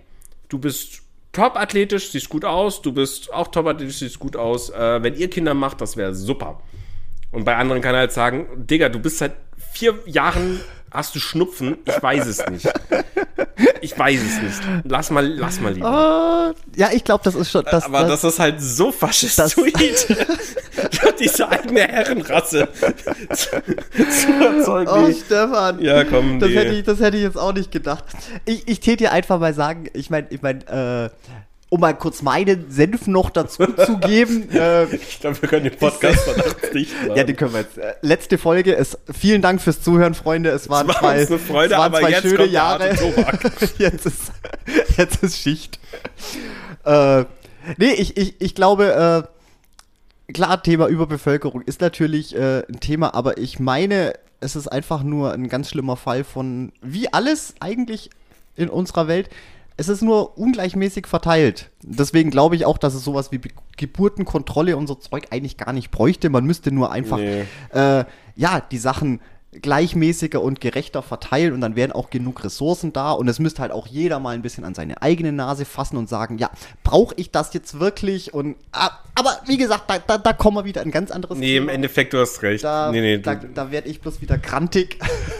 [0.50, 4.70] du bist top athletisch, siehst gut aus, du bist auch top athletisch, siehst gut aus.
[4.70, 6.62] Äh, wenn ihr Kinder macht, das wäre super.
[7.32, 9.34] Und bei anderen kann er halt sagen, Digga, du bist seit
[9.74, 10.60] vier Jahren,
[10.94, 12.70] hast du Schnupfen, ich weiß es nicht.
[13.82, 14.62] Ich weiß es nicht.
[14.86, 16.54] Lass mal, lass mal lieber.
[16.76, 17.66] Äh, ja, ich glaube, das ist schon.
[17.70, 20.08] Das, Aber das, ist halt so faschistoid,
[21.20, 22.70] diese eigene Herrenrasse
[23.34, 23.50] zu,
[24.32, 24.90] erzeugen.
[24.90, 25.12] Oh.
[25.12, 25.82] Stefan.
[25.82, 26.56] Ja, komm, Das nee.
[26.56, 28.06] hätte, ich, das hätte ich jetzt auch nicht gedacht.
[28.46, 31.10] Ich, ich täte dir einfach mal sagen, ich meine, ich mein, äh,
[31.74, 34.48] um mal kurz meinen Senf noch dazu zu geben.
[34.54, 37.18] Äh, Ich glaube, wir können den Podcast danach dicht machen.
[37.18, 37.80] ja, den können wir jetzt.
[37.80, 38.76] Äh, letzte Folge.
[38.76, 40.52] Es, vielen Dank fürs Zuhören, Freunde.
[40.52, 42.90] Es waren war zwei, Freude, es waren zwei schöne Jahre.
[43.80, 44.32] jetzt, ist,
[44.98, 45.80] jetzt ist Schicht.
[46.86, 47.26] Äh,
[47.78, 49.26] nee, ich, ich, ich glaube,
[50.30, 55.02] äh, klar, Thema Überbevölkerung ist natürlich äh, ein Thema, aber ich meine, es ist einfach
[55.02, 58.12] nur ein ganz schlimmer Fall von, wie alles eigentlich
[58.56, 59.30] in unserer Welt,
[59.78, 61.72] es ist nur ungleichmäßig verteilt.
[61.82, 65.74] Deswegen glaube ich auch, dass es sowas wie Be Geburtenkontrolle und so Zeug eigentlich gar
[65.74, 66.30] nicht bräuchte.
[66.30, 67.46] Man müsste nur einfach, Nee.
[67.74, 68.06] äh,
[68.36, 69.20] ja, die Sachen
[69.62, 73.72] gleichmäßiger und gerechter verteilen und dann wären auch genug Ressourcen da und es müsste halt
[73.72, 76.50] auch jeder mal ein bisschen an seine eigene Nase fassen und sagen, ja,
[76.84, 80.66] brauche ich das jetzt wirklich und ah, aber wie gesagt, da, da, da kommen wir
[80.66, 81.74] wieder ein ganz anderes Nee, im Thema.
[81.74, 82.64] Endeffekt, du hast recht.
[82.64, 84.98] Da, nee, nee, da, da werde ich bloß wieder krantig.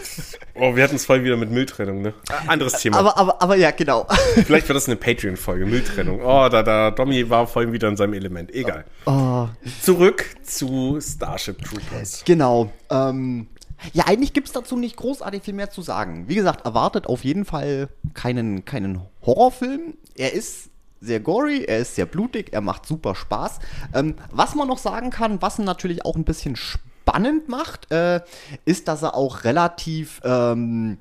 [0.56, 2.14] oh, wir hatten es voll wieder mit Mülltrennung, ne?
[2.30, 2.98] Ah, Anderes Thema.
[3.00, 4.06] aber, aber, aber ja, genau.
[4.46, 6.22] Vielleicht wird das eine Patreon-Folge, Mülltrennung.
[6.24, 8.54] Oh, da, da, Domi war voll wieder in seinem Element.
[8.54, 8.86] Egal.
[9.06, 9.48] Oh,
[9.82, 12.24] Zurück zu Starship Troopers.
[12.26, 12.72] genau.
[12.92, 13.48] Ähm,
[13.94, 16.26] ja, eigentlich gibt es dazu nicht großartig viel mehr zu sagen.
[16.28, 19.96] Wie gesagt, erwartet auf jeden Fall keinen, keinen Horrorfilm.
[20.16, 20.70] Er ist
[21.02, 23.60] sehr gory, er ist sehr blutig, er macht super Spaß.
[23.94, 28.22] Ähm, was man noch sagen kann, was ihn natürlich auch ein bisschen spannend macht, äh,
[28.66, 30.98] ist, dass er auch relativ, ähm,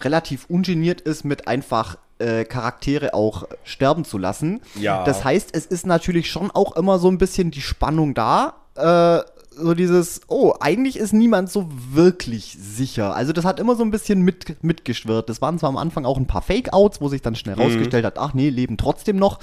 [0.00, 4.60] relativ ungeniert ist mit einfach äh, Charaktere auch sterben zu lassen.
[4.76, 5.04] Ja.
[5.04, 8.54] Das heißt, es ist natürlich schon auch immer so ein bisschen die Spannung da.
[8.76, 9.20] Äh,
[9.56, 13.14] so dieses, oh, eigentlich ist niemand so wirklich sicher.
[13.14, 15.28] Also das hat immer so ein bisschen mit, mitgeschwirrt.
[15.28, 18.18] Das waren zwar am Anfang auch ein paar Fake-Outs, wo sich dann schnell rausgestellt hat,
[18.18, 19.38] ach nee, leben trotzdem noch.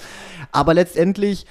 [0.51, 1.45] Aber letztendlich,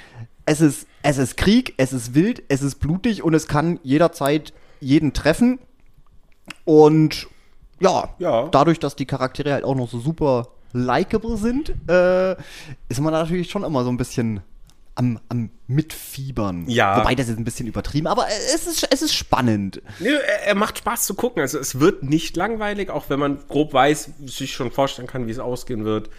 [0.46, 4.52] es ist, es ist Krieg, es ist wild, es ist blutig und es kann jederzeit
[4.80, 5.58] jeden treffen.
[6.64, 7.26] Und
[7.80, 8.48] ja, Ja.
[8.48, 12.32] dadurch, dass die Charaktere halt auch noch so super likable sind, äh,
[12.88, 14.40] ist man natürlich schon immer so ein bisschen
[14.94, 16.68] am, am Mitfiebern.
[16.68, 16.98] Ja.
[16.98, 19.83] Wobei das ist ein bisschen übertrieben, aber es ist, es ist spannend.
[19.98, 21.40] Nee, er, er macht Spaß zu gucken.
[21.40, 25.31] Also es wird nicht langweilig, auch wenn man grob weiß, sich schon vorstellen kann, wie
[25.31, 26.11] es ausgehen wird.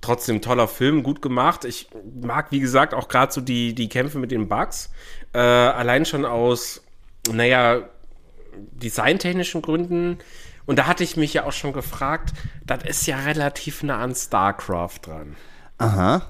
[0.00, 1.64] Trotzdem toller Film, gut gemacht.
[1.64, 1.88] Ich
[2.20, 4.90] mag, wie gesagt, auch gerade so die, die Kämpfe mit den Bugs.
[5.32, 6.82] Äh, allein schon aus,
[7.30, 7.88] naja,
[8.56, 10.18] designtechnischen Gründen.
[10.66, 12.32] Und da hatte ich mich ja auch schon gefragt,
[12.64, 15.36] das ist ja relativ nah an StarCraft dran.
[15.78, 16.28] Aha.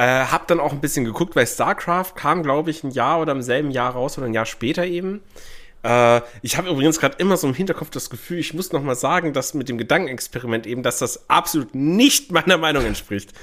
[0.00, 3.32] Äh, hab dann auch ein bisschen geguckt, weil StarCraft kam, glaube ich, ein Jahr oder
[3.32, 5.20] im selben Jahr raus oder ein Jahr später eben.
[5.82, 8.94] Äh, ich habe übrigens gerade immer so im Hinterkopf das Gefühl, ich muss noch mal
[8.94, 13.34] sagen, dass mit dem Gedankenexperiment eben, dass das absolut nicht meiner Meinung entspricht.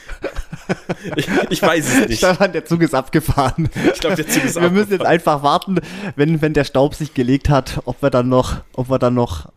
[1.16, 2.18] ich, ich weiß es nicht.
[2.18, 3.70] Stefan, der Zug ist abgefahren.
[3.94, 5.14] Ich glaube, der Zug ist Wir müssen jetzt abgefahren.
[5.14, 5.80] einfach warten,
[6.16, 9.52] wenn, wenn der Staub sich gelegt hat, ob wir dann noch, ob wir dann noch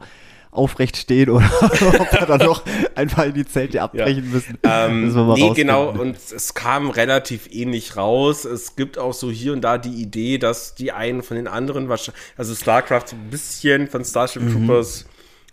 [0.50, 2.62] aufrecht stehen oder ob wir dann noch
[2.94, 4.58] einfach in die Zelte abbrechen müssen.
[4.62, 5.54] Ähm, Müssen nee, rausfinden.
[5.54, 8.44] genau, und es kam relativ ähnlich raus.
[8.44, 11.88] Es gibt auch so hier und da die Idee, dass die einen von den anderen,
[11.88, 14.52] wahrscheinlich, also StarCraft so ein bisschen von Starship Mhm.
[14.66, 15.06] Troopers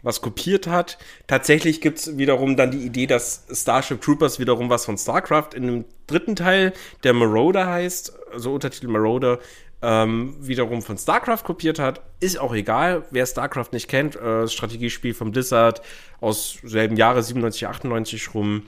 [0.03, 0.97] was kopiert hat.
[1.25, 5.65] Tatsächlich gibt es wiederum dann die Idee, dass Starship Troopers wiederum was von StarCraft in
[5.67, 6.71] dem dritten Teil,
[7.03, 9.39] der Marauder heißt, also Untertitel Marauder,
[9.81, 12.01] ähm, wiederum von StarCraft kopiert hat.
[12.19, 14.15] Ist auch egal, wer StarCraft nicht kennt.
[14.15, 15.81] Äh, Strategiespiel von Blizzard
[16.19, 18.63] aus selben Jahre, 97, 98 rum.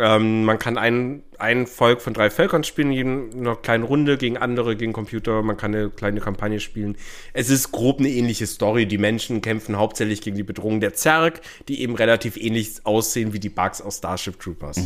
[0.00, 4.36] Ähm, man kann ein, ein Volk von drei Völkern spielen, in einer kleinen Runde gegen
[4.36, 5.42] andere, gegen Computer.
[5.42, 6.96] Man kann eine kleine Kampagne spielen.
[7.32, 8.86] Es ist grob eine ähnliche Story.
[8.86, 13.40] Die Menschen kämpfen hauptsächlich gegen die Bedrohung der Zerg, die eben relativ ähnlich aussehen wie
[13.40, 14.78] die Bugs aus Starship Troopers.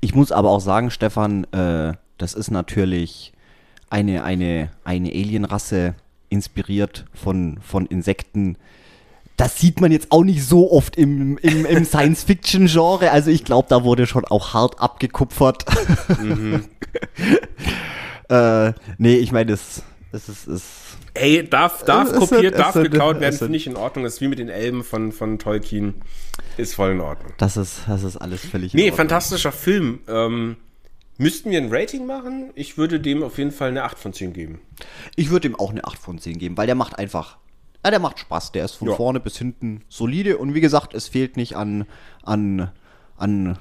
[0.00, 3.32] Ich muss aber auch sagen, Stefan, äh, das ist natürlich
[3.90, 5.94] eine, eine, eine Alienrasse
[6.28, 8.56] inspiriert von, von Insekten.
[9.36, 13.10] Das sieht man jetzt auch nicht so oft im, im, im Science-Fiction-Genre.
[13.10, 15.64] Also ich glaube, da wurde schon auch hart abgekupfert.
[18.28, 20.62] äh, nee, ich meine, es, es ist, es,
[21.14, 23.76] Ey, darf, darf Es ist- kopiert, es darf sind- geklaut es werden, finde ich in
[23.76, 24.04] Ordnung.
[24.04, 25.94] Das ist wie mit den Elben von, von Tolkien.
[26.56, 27.32] Ist voll in Ordnung.
[27.38, 30.00] das ist, das ist alles völlig in Nee, fantastischer Film.
[30.08, 30.56] Ähm,
[31.18, 32.50] müssten wir ein Rating machen?
[32.54, 34.60] Ich würde dem auf jeden Fall eine 8 von 10 geben.
[35.16, 37.36] Ich würde ihm auch eine 8 von 10 geben, weil der macht einfach,
[37.84, 38.52] ja, der macht Spaß.
[38.52, 38.94] Der ist von Ja.
[38.94, 41.84] vorne bis hinten solide und wie gesagt, es fehlt nicht an,
[42.22, 42.70] an,
[43.16, 43.58] an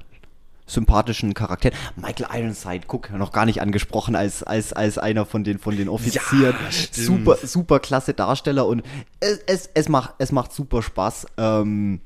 [0.70, 1.78] sympathischen Charakteren.
[1.96, 5.88] Michael Ironside, guck, noch gar nicht angesprochen als, als, als einer von den, von den
[5.88, 6.56] Offizieren.
[6.70, 6.94] stimmt.
[7.08, 8.84] super, super klasse Darsteller und
[9.22, 11.28] es, es, es, macht, es macht super Spaß.
[11.38, 12.02] Ähm,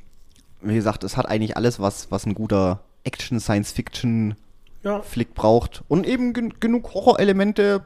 [0.62, 4.36] wie gesagt, es hat eigentlich alles, was, was ein guter Action-Science-Fiction
[4.84, 5.02] Ja.
[5.02, 5.84] Flick braucht.
[5.88, 7.86] Und eben gen genug Horrorelemente,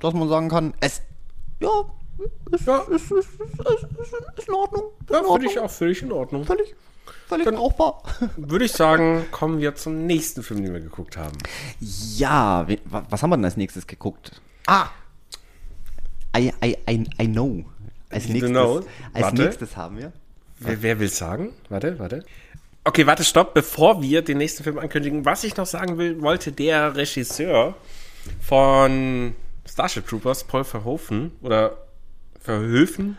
[0.00, 1.02] dass man sagen kann, es,
[1.60, 1.68] ja,
[2.50, 2.78] ist, Ja.
[2.82, 4.84] ist, ist, ist, in Ordnung.
[5.10, 6.44] Ja, in finde ich auch völlig in Ordnung.
[6.44, 6.74] Völlig,
[7.28, 8.02] völlig Dann- brauchbar.
[8.36, 11.36] Würde ich sagen, kommen wir zum nächsten Film, den wir geguckt haben.
[11.80, 14.40] Ja, was haben wir denn als nächstes geguckt?
[14.66, 14.86] Ah!
[16.36, 17.64] I, I, I, I know.
[18.10, 18.80] Als nächstes, know.
[19.12, 20.12] als nächstes haben wir.
[20.60, 21.52] Wer, wer will sagen?
[21.68, 22.24] Warte, warte.
[22.88, 23.52] Okay, warte, stopp.
[23.52, 27.74] Bevor wir den nächsten Film ankündigen, was ich noch sagen will, wollte der Regisseur
[28.40, 29.34] von
[29.68, 31.76] Starship Troopers, Paul Verhoeven, oder
[32.40, 33.18] Verhöfen,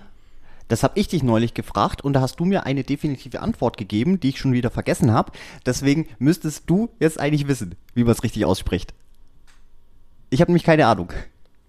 [0.70, 4.20] Das habe ich dich neulich gefragt und da hast du mir eine definitive Antwort gegeben,
[4.20, 5.34] die ich schon wieder vergessen habe.
[5.68, 8.96] Deswegen müsstest du jetzt eigentlich wissen, wie man es richtig ausspricht.
[10.32, 11.14] Ich habe nämlich keine Ahnung.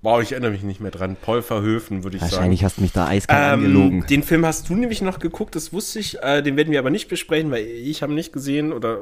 [0.03, 1.17] Wow, ich erinnere mich nicht mehr dran.
[1.21, 2.67] Paul Verhöfen, würde ich Wahrscheinlich sagen.
[2.67, 4.01] hast du mich da eiskalt angelogen.
[4.01, 6.23] Ähm, den Film hast du nämlich noch geguckt, das wusste ich.
[6.23, 8.99] Äh, den werden wir aber nicht besprechen, weil ich habe nicht gesehen oder äh,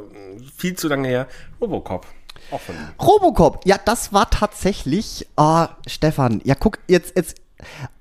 [0.56, 1.28] viel zu lange her.
[1.60, 2.04] Robocop.
[2.50, 2.88] Auch von ihm.
[3.00, 5.26] Robocop, ja, das war tatsächlich.
[5.36, 7.40] Ah, Stefan, ja, guck, jetzt, jetzt.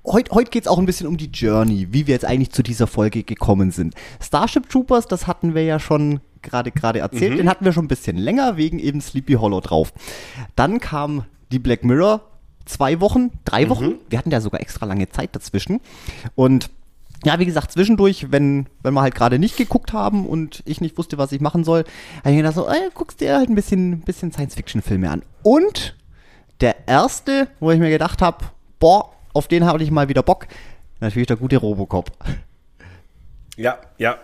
[0.04, 2.62] Heute heut geht es auch ein bisschen um die Journey, wie wir jetzt eigentlich zu
[2.62, 3.94] dieser Folge gekommen sind.
[4.20, 7.88] Starship Troopers, das hatten wir ja schon gerade gerade erzählt, den hatten wir schon ein
[7.88, 9.92] bisschen länger wegen eben Sleepy Hollow drauf.
[10.54, 12.20] Dann kam die Black Mirror,
[12.68, 13.94] zwei Wochen, drei Wochen.
[14.08, 15.80] Wir hatten ja sogar extra lange Zeit dazwischen.
[16.34, 16.70] Und
[17.24, 20.96] ja, wie gesagt, zwischendurch, wenn, wenn wir halt gerade nicht geguckt haben und ich nicht
[20.98, 21.80] wusste, was ich machen soll,
[22.18, 25.22] habe ich mir gedacht so, ey, guckst dir halt ein bisschen, bisschen Science-Fiction-Filme an.
[25.42, 25.96] Und
[26.60, 28.44] der erste, wo ich mir gedacht habe,
[28.78, 30.46] boah, auf den habe ich mal wieder Bock,
[31.00, 32.12] natürlich der gute Robocop.
[33.56, 34.18] Ja, ja.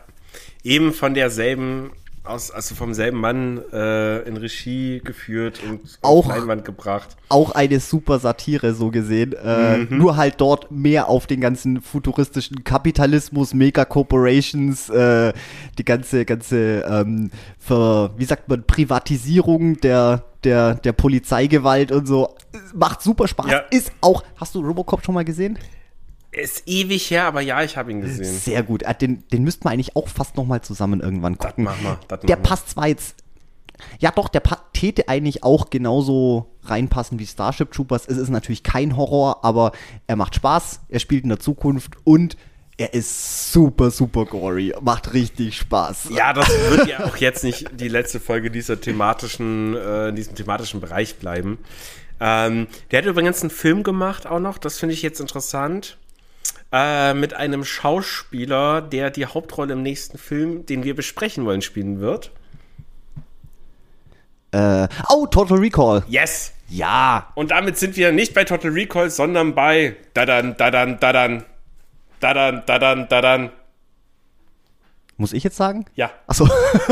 [0.63, 1.91] Eben von derselben
[2.25, 7.17] aus, also vom selben Mann äh, in Regie geführt und Auch- auf Leinwand gebracht.
[7.29, 9.35] Auch eine super Satire, so gesehen.
[9.35, 15.33] Äh, Nur halt dort mehr auf den ganzen futuristischen Kapitalismus, Mega-Corporations, äh,
[15.79, 22.35] die ganze, ganze, ähm, ver, wie sagt man, Privatisierung der, der, der Polizeigewalt und so.
[22.75, 23.51] Macht super Spaß.
[23.51, 23.59] Ja.
[23.71, 25.59] Ist auch, hast du Robocop schon mal gesehen?
[26.35, 28.25] Ist ewig her, aber ja, ich habe ihn gesehen.
[28.25, 28.83] Sehr gut.
[28.83, 31.65] Äh, Den, den müssten wir eigentlich auch fast nochmal zusammen irgendwann Das gucken.
[31.65, 31.99] machen wir.
[32.09, 32.49] Das Der machen wir.
[32.49, 33.17] passt zwar jetzt.
[33.99, 38.07] Ja, doch, der täte eigentlich auch genauso reinpassen wie Starship Troopers.
[38.07, 39.73] Es ist natürlich kein Horror, aber
[40.07, 42.37] er macht Spaß, er spielt in der Zukunft und
[42.77, 44.75] er ist super, super gory.
[44.81, 46.09] Macht richtig Spaß.
[46.11, 50.35] Ja, das wird ja auch jetzt nicht die letzte Folge dieser thematischen, äh, in diesem
[50.35, 51.59] thematischen Bereich bleiben.
[52.21, 55.99] Ähm, der hat übrigens einen Film gemacht auch noch, das finde ich jetzt interessant.
[56.73, 62.01] Äh, mit einem Schauspieler, der die Hauptrolle im nächsten Film, den wir besprechen wollen, spielen
[62.01, 62.33] wird.
[64.51, 66.05] Äh, oh, Total Recall.
[66.09, 66.53] Yes!
[66.69, 67.29] Ja.
[67.35, 71.45] Und damit sind wir nicht bei Total Recall, sondern bei Dadan, Dadan, Dadan.
[72.21, 73.51] Dadan, Dadan, Dadan.
[75.17, 75.85] Muss ich jetzt sagen?
[75.95, 76.11] Ja.
[76.27, 76.49] Achso,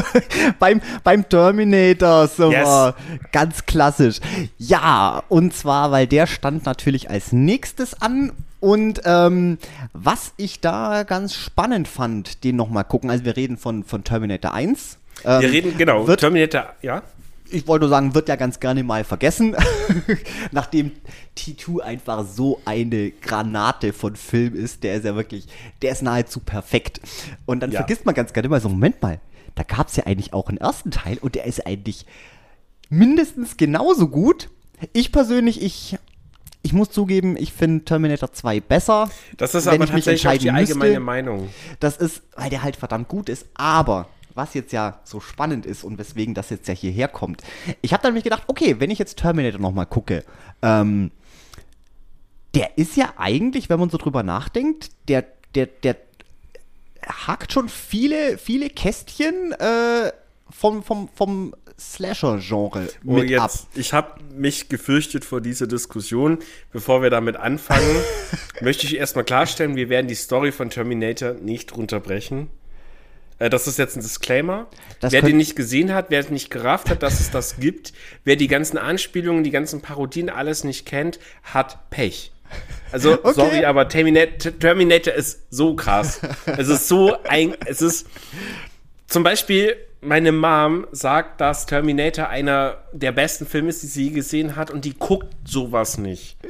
[0.61, 2.95] beim, beim Terminator, so Yes.
[3.33, 4.21] ganz klassisch.
[4.59, 8.33] Ja, und zwar, weil der stand natürlich als nächstes an.
[8.63, 9.59] Und ähm,
[9.93, 14.55] was ich da ganz spannend fand, den nochmal gucken, also wir reden von, von Terminator
[14.55, 14.99] 1.
[15.25, 17.03] Ähm, Wir reden, genau, Wird, Terminator, ja?
[17.51, 19.57] ich wollte nur sagen, wird ja ganz gerne mal vergessen,
[20.53, 20.93] nachdem
[21.37, 25.49] T2 einfach so eine Granate von Film ist, der ist ja wirklich,
[25.83, 27.01] der ist nahezu perfekt.
[27.47, 27.81] Und dann Ja.
[27.81, 29.19] vergisst man ganz gerne mal so, Moment mal,
[29.57, 32.07] da gab es ja eigentlich auch einen ersten Teil und der ist eigentlich
[32.91, 34.51] mindestens genauso gut.
[34.93, 35.99] Ich persönlich, ich,
[36.63, 39.11] ich muss zugeben, ich finde Terminator 2 besser.
[39.37, 41.01] Das ist aber tatsächlich auch die allgemeine müsste.
[41.01, 41.49] Meinung.
[41.81, 43.47] Das ist, weil der halt verdammt gut ist.
[43.55, 47.43] Aber was jetzt ja so spannend ist und weswegen das jetzt ja hierher kommt.
[47.83, 50.25] Ich habe dann mich gedacht, okay, wenn ich jetzt Terminator nochmal gucke,
[50.63, 51.11] ähm,
[52.55, 55.97] der ist ja eigentlich, wenn man so drüber nachdenkt, der, der, der
[57.07, 60.13] hakt schon viele, viele Kästchen äh,
[60.51, 61.55] vom, vom, vom
[61.93, 63.51] Slasher-Genre Oh, mit ab.
[63.53, 66.39] jetzt, ich habe mich gefürchtet vor dieser Diskussion.
[66.73, 67.97] Bevor wir damit anfangen,
[68.61, 72.49] möchte ich erstmal klarstellen, wir werden die Story von Terminator nicht runterbrechen.
[73.39, 74.69] Äh, Das ist jetzt ein Disclaimer.
[75.01, 77.93] Das wer den nicht gesehen hat, wer es nicht gerafft hat, dass es das gibt,
[78.25, 82.33] wer die ganzen Anspielungen, die ganzen Parodien alles nicht kennt, hat Pech.
[82.91, 83.33] Also, Okay.
[83.35, 86.21] sorry, aber Terminator, Terminator ist so krass.
[86.47, 88.07] Es ist so ein, es ist,
[89.09, 94.11] zum Beispiel, meine Mom sagt, dass Terminator einer der besten Filme ist, die sie je
[94.11, 96.37] gesehen hat und die guckt sowas nicht.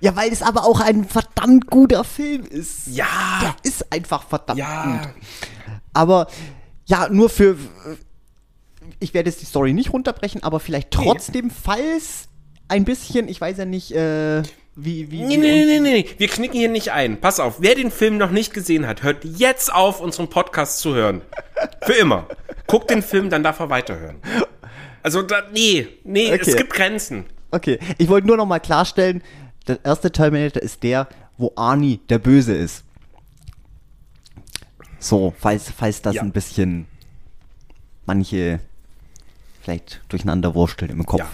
[0.00, 2.86] Ja, weil es aber auch ein verdammt guter Film ist.
[2.86, 3.06] Ja.
[3.42, 4.84] Der ist einfach verdammt Ja.
[5.02, 5.08] gut.
[5.92, 6.28] Aber
[6.86, 7.56] ja, nur für.
[9.00, 12.28] Ich werde jetzt die Story nicht runterbrechen, aber vielleicht trotzdem, falls
[12.68, 14.42] ein bisschen, ich weiß ja nicht, äh,
[14.76, 15.10] wie.
[15.10, 17.20] wie Nee, nee, nee, nee, nee, wir knicken hier nicht ein.
[17.20, 20.94] Pass auf, wer den Film noch nicht gesehen hat, hört jetzt auf, unseren Podcast zu
[20.94, 21.20] hören.
[21.82, 22.26] Für immer.
[22.70, 24.16] Guckt den Film, dann darf er weiterhören.
[25.02, 26.40] Also, da, nee, nee, Okay.
[26.50, 27.24] es gibt Grenzen.
[27.50, 29.22] Okay, ich wollte nur noch mal klarstellen,
[29.66, 32.84] der erste Terminator ist der, wo Arnie der Böse ist.
[34.98, 36.22] So, falls, falls das Ja.
[36.22, 36.86] ein bisschen
[38.06, 38.60] manche
[39.62, 41.20] vielleicht durcheinander wursteln im Kopf.
[41.20, 41.28] Ja.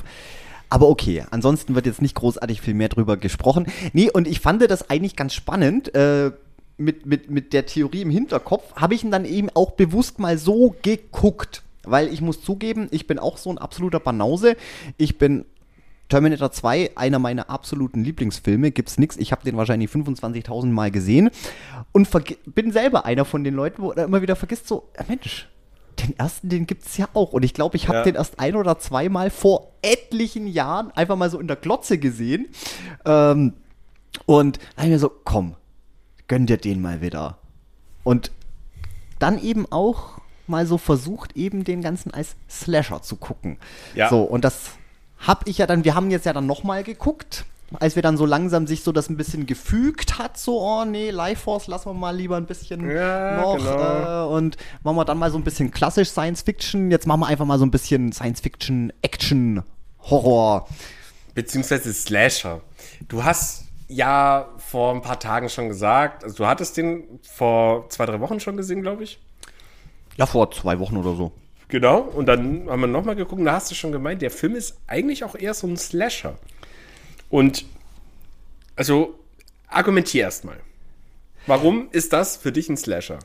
[0.68, 3.66] Aber okay, ansonsten wird jetzt nicht großartig viel mehr drüber gesprochen.
[3.93, 5.95] Nee, und ich fand das eigentlich ganz spannend.
[5.95, 6.32] Äh,
[6.79, 10.39] mit, mit, mit der Theorie im Hinterkopf habe ich ihn dann eben auch bewusst mal
[10.39, 11.62] so geguckt.
[11.85, 14.57] Weil ich muss zugeben, ich bin auch so ein absoluter Banause.
[14.97, 15.45] Ich bin
[16.09, 19.16] Terminator 2, einer meiner absoluten Lieblingsfilme, gibt's nix.
[19.16, 21.31] Ich habe den wahrscheinlich 25.000 Mal gesehen
[21.93, 22.09] und
[22.55, 25.49] bin selber einer von den Leuten, wo er immer wieder vergisst, so, Mensch,
[26.01, 27.33] den ersten, den gibt's ja auch.
[27.33, 28.05] Und ich glaube, ich habe Ja.
[28.05, 32.49] den erst ein oder zweimal vor etlichen Jahren einfach mal so in der Glotze gesehen.
[33.05, 33.55] Ähm,
[34.27, 35.55] und da hab ich mir so, komm,
[36.29, 37.39] gönn dir den mal wieder.
[38.05, 38.31] Und
[39.18, 43.59] dann eben auch mal so versucht, eben den ganzen als Slasher zu gucken.
[43.95, 44.09] Ja.
[44.09, 44.70] So, und das
[45.18, 47.45] hab ich ja dann, wir haben jetzt ja dann nochmal geguckt,
[47.81, 51.11] als wir dann so langsam sich so das ein bisschen gefügt hat, so, oh nee,
[51.11, 54.27] Life Force lassen wir mal lieber ein bisschen Ja, noch genau.
[54.27, 57.27] äh, und machen wir dann mal so ein bisschen klassisch Science Fiction, jetzt machen wir
[57.27, 59.62] einfach mal so ein bisschen Science Fiction, Action,
[60.03, 60.68] Horror.
[61.35, 62.61] Beziehungsweise Slasher.
[63.09, 68.05] Du hast ja vor ein paar Tagen schon gesagt, also du hattest den vor zwei,
[68.07, 69.21] drei Wochen schon gesehen, glaube ich.
[70.17, 71.33] Ja, vor zwei Wochen oder so.
[71.69, 74.77] Genau, und dann haben wir nochmal geguckt, da hast du schon gemeint, der Film ist
[74.87, 76.37] eigentlich auch eher so ein Slasher.
[77.29, 77.64] Und,
[78.75, 79.19] also,
[79.69, 80.59] argumentier erstmal.
[81.47, 83.21] Warum ist das für dich ein Slasher?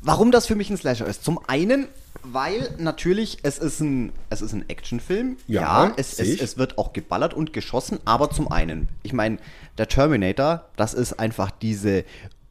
[0.00, 1.24] Warum das für mich ein Slasher ist?
[1.24, 1.88] Zum einen,
[2.22, 5.36] Weil natürlich, es ist ein, es ist ein Actionfilm.
[5.46, 9.38] Ja, Ja, es, es, es wird auch geballert und geschossen, aber zum einen, ich meine,
[9.78, 12.04] der Terminator, das ist einfach diese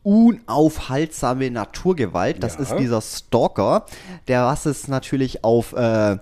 [0.03, 2.43] unaufhaltsame Naturgewalt.
[2.43, 2.61] Das Ja.
[2.61, 3.85] ist dieser Stalker,
[4.27, 6.17] der was es natürlich auf äh,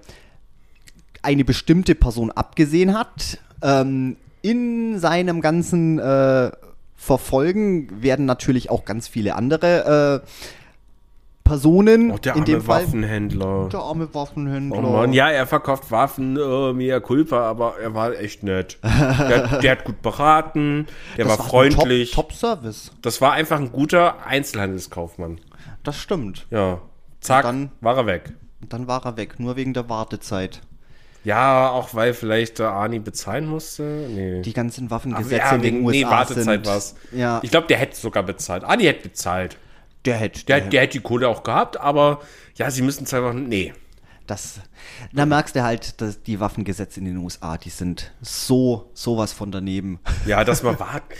[1.22, 3.40] eine bestimmte Person abgesehen hat.
[3.62, 6.52] Ähm, in seinem ganzen äh,
[6.96, 10.28] Verfolgen werden natürlich auch ganz viele andere äh,
[11.44, 12.84] Personen Oh, der in arme dem Fall.
[12.84, 13.70] Waffenhändler.
[13.70, 14.78] Der arme Waffenhändler.
[14.78, 18.78] Oh Mann, ja, er verkauft Waffen, äh, mea culpa, aber er war echt nett.
[18.84, 20.88] Der, der hat gut beraten,
[21.18, 22.12] der Das war ein freundlich.
[22.12, 22.92] Top, Top Service.
[23.02, 25.40] Das war einfach ein guter Einzelhandelskaufmann.
[25.84, 26.48] Das stimmt.
[26.50, 26.80] Ja.
[27.20, 28.34] Zack, Dann- war er weg.
[28.70, 30.62] Dann war er weg, nur wegen der Wartezeit.
[31.26, 33.84] Ja, auch weil vielleicht der Arnie bezahlen musste.
[33.84, 34.42] Nee.
[34.42, 36.66] Die ganzen Waffengesetze ja, in den wegen, USA nee, Wartezeit sind.
[36.68, 36.96] war's.
[37.14, 38.64] Ja, Ich glaube, der hätte sogar bezahlt.
[38.64, 39.58] Arnie hätte bezahlt.
[40.06, 40.46] Der hätte.
[40.46, 42.22] Der, der hätte die Kohle auch gehabt, aber
[42.56, 43.48] ja, sie müssen zwei Wochen.
[43.48, 43.74] Nee.
[44.26, 44.62] Das,
[45.12, 49.52] da merkst du halt, dass die Waffengesetze in den USA, die sind so, sowas von
[49.52, 50.00] daneben.
[50.26, 51.14] Ja, dass man warten.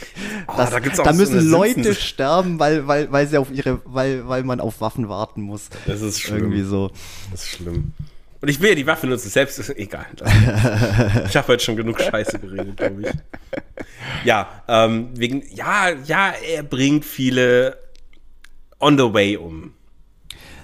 [0.48, 3.38] Oh, Das, da da, gibt's auch so müssen Leute Simpsons- sterben, weil, weil, weil sie
[3.38, 5.70] auf ihre, weil, weil man auf Waffen warten muss.
[5.86, 6.38] Das ist schlimm.
[6.44, 6.92] Irgendwie so.
[7.32, 7.92] Das ist schlimm.
[8.40, 10.06] Und ich will ja die Waffe nutzen, selbst ist egal.
[11.28, 13.12] ich habe heute schon genug Scheiße geredet, glaube ich.
[14.24, 17.78] Ja, ähm, wegen, ja, ja, er bringt viele
[18.84, 19.74] on the way um.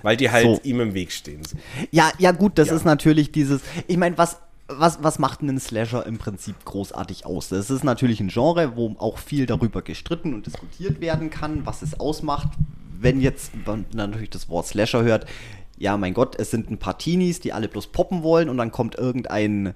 [0.01, 0.59] Weil die halt So.
[0.63, 1.43] ihm im Weg stehen.
[1.43, 1.57] So.
[1.91, 2.75] Ja, ja gut, das Ja.
[2.75, 7.49] ist natürlich dieses, ich meine, was, was, was macht einen Slasher im Prinzip großartig aus?
[7.49, 11.81] Das ist natürlich ein Genre, wo auch viel darüber gestritten und diskutiert werden kann, was
[11.81, 12.49] es ausmacht.
[13.01, 15.25] Wenn jetzt man natürlich das Wort Slasher hört,
[15.77, 18.71] ja, mein Gott, es sind ein paar Teenies, die alle bloß poppen wollen und dann
[18.71, 19.73] kommt irgendein,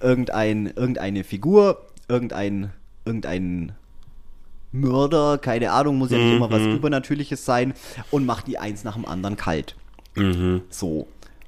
[0.00, 2.70] irgendein, irgendeine Figur, irgendein,
[3.04, 3.72] irgendein
[4.72, 7.74] Mörder, keine Ahnung, muss ja nicht immer was Übernatürliches sein
[8.10, 9.74] und macht die eins nach dem anderen kalt.
[10.70, 11.06] So.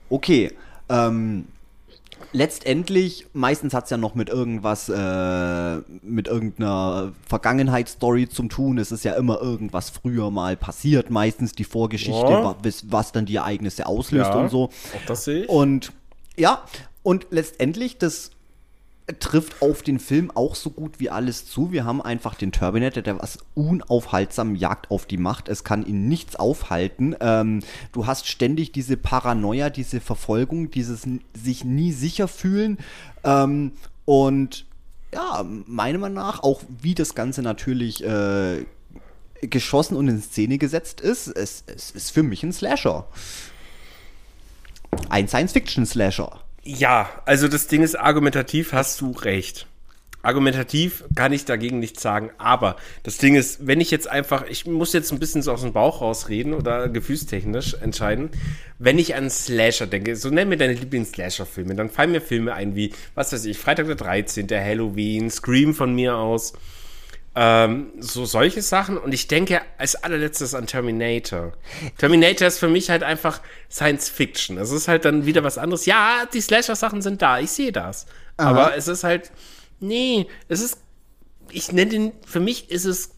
[0.09, 0.53] Okay.
[0.89, 1.47] Ähm,
[2.33, 8.79] letztendlich, meistens hat es ja noch mit irgendwas, äh, mit irgendeiner Vergangenheitsstory zu tun.
[8.79, 11.11] Es ist ja immer irgendwas früher mal passiert.
[11.11, 12.45] Meistens die Vorgeschichte, Ja.
[12.45, 14.65] wa- was, was dann die Ereignisse auslöst Ja, und so.
[14.65, 15.49] auch das sehe ich.
[15.49, 15.93] Und
[16.37, 16.63] ja,
[17.03, 18.31] und letztendlich, das
[19.19, 21.73] trifft auf den Film auch so gut wie alles zu.
[21.73, 25.49] Wir haben einfach den Terminator, der was unaufhaltsam jagt auf die Macht.
[25.49, 27.17] Es kann ihn nichts aufhalten.
[27.21, 27.61] Ähm,
[27.93, 32.79] du hast ständig diese Paranoia, diese Verfolgung, dieses sich nie sicher fühlen.
[33.25, 33.73] Ähm,
[34.05, 34.67] und
[35.13, 38.65] ja, meiner Meinung nach, auch wie das Ganze natürlich äh,
[39.43, 43.07] geschossen und in Szene gesetzt ist, es, es ist für mich ein Slasher.
[45.09, 46.41] Ein Science-Fiction-Slasher.
[46.79, 49.67] Ja, also das Ding ist, argumentativ hast du recht.
[50.23, 54.67] Argumentativ kann ich dagegen nichts sagen, aber das Ding ist, wenn ich jetzt einfach, ich
[54.67, 58.31] muss jetzt ein bisschen so aus dem Bauch rausreden oder gefühlstechnisch entscheiden,
[58.79, 62.77] wenn ich an Slasher denke, so nenn mir deine Lieblings-Slasher-Filme, dann fallen mir Filme ein
[62.77, 66.53] wie, was weiß ich, Freitag der 13., Halloween, Scream von mir aus,
[67.35, 68.99] ähm, so solche Sachen.
[68.99, 71.53] Und ich denke als allerletztes an Terminator.
[71.99, 74.59] Terminator ist für mich halt einfach Science Fiction.
[74.59, 75.87] Es ist halt dann wieder was anderes.
[75.87, 78.07] Ja, die Slasher-Sachen sind da, ich sehe das.
[78.37, 79.31] Aber es ist halt,
[79.81, 80.79] nee, es ist,
[81.51, 83.11] ich nenne den, für mich ist es,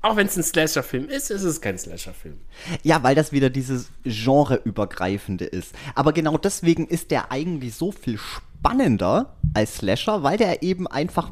[0.00, 2.40] auch wenn es ein Slasher-Film ist, ist es kein Slasher-Film.
[2.82, 5.74] Ja, weil das wieder dieses Genreübergreifende ist.
[5.94, 11.30] Aber genau deswegen ist der eigentlich so viel spannender als Slasher, weil der eben einfach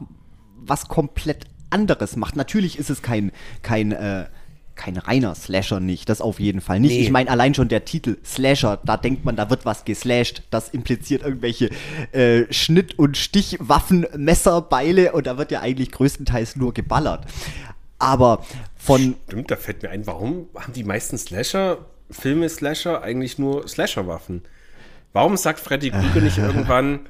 [0.56, 2.36] was komplett anderes macht.
[2.36, 4.26] Natürlich ist es kein, kein, äh,
[4.74, 6.92] kein reiner Slasher nicht, das auf jeden Fall nicht.
[6.92, 7.00] Nee.
[7.00, 10.42] Ich meine, allein schon der Titel Slasher, da denkt man, da wird was geslasht.
[10.50, 11.70] Das impliziert irgendwelche
[12.12, 17.26] äh, Schnitt- und Stichwaffen, Messer, Beile und da wird ja eigentlich größtenteils nur geballert.
[17.98, 18.44] Aber
[18.76, 21.78] von Stimmt, da fällt mir ein, warum haben die meisten Slasher,
[22.10, 24.42] Filme Slasher, eigentlich nur Slasher-Waffen?
[25.12, 27.00] Warum sagt Freddy Krüger nicht irgendwann,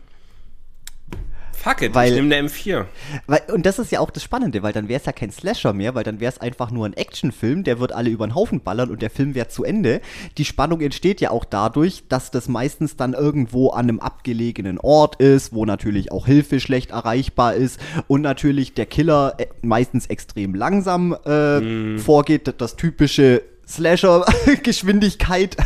[1.63, 2.87] fuck it, Weil- ich nehme eine M4?
[3.27, 5.73] Weil, und das ist ja auch das Spannende, weil dann wäre es ja kein Slasher
[5.73, 8.61] mehr, weil dann wäre es einfach nur ein Actionfilm, der wird alle über den Haufen
[8.61, 10.01] ballern und der Film wäre zu Ende.
[10.39, 15.17] Die Spannung entsteht ja auch dadurch, dass das meistens dann irgendwo an einem abgelegenen Ort
[15.21, 20.55] ist, wo natürlich auch Hilfe schlecht erreichbar ist und natürlich der Killer äh, meistens extrem
[20.55, 25.57] langsam äh, vorgeht, das typische Slasher-Geschwindigkeit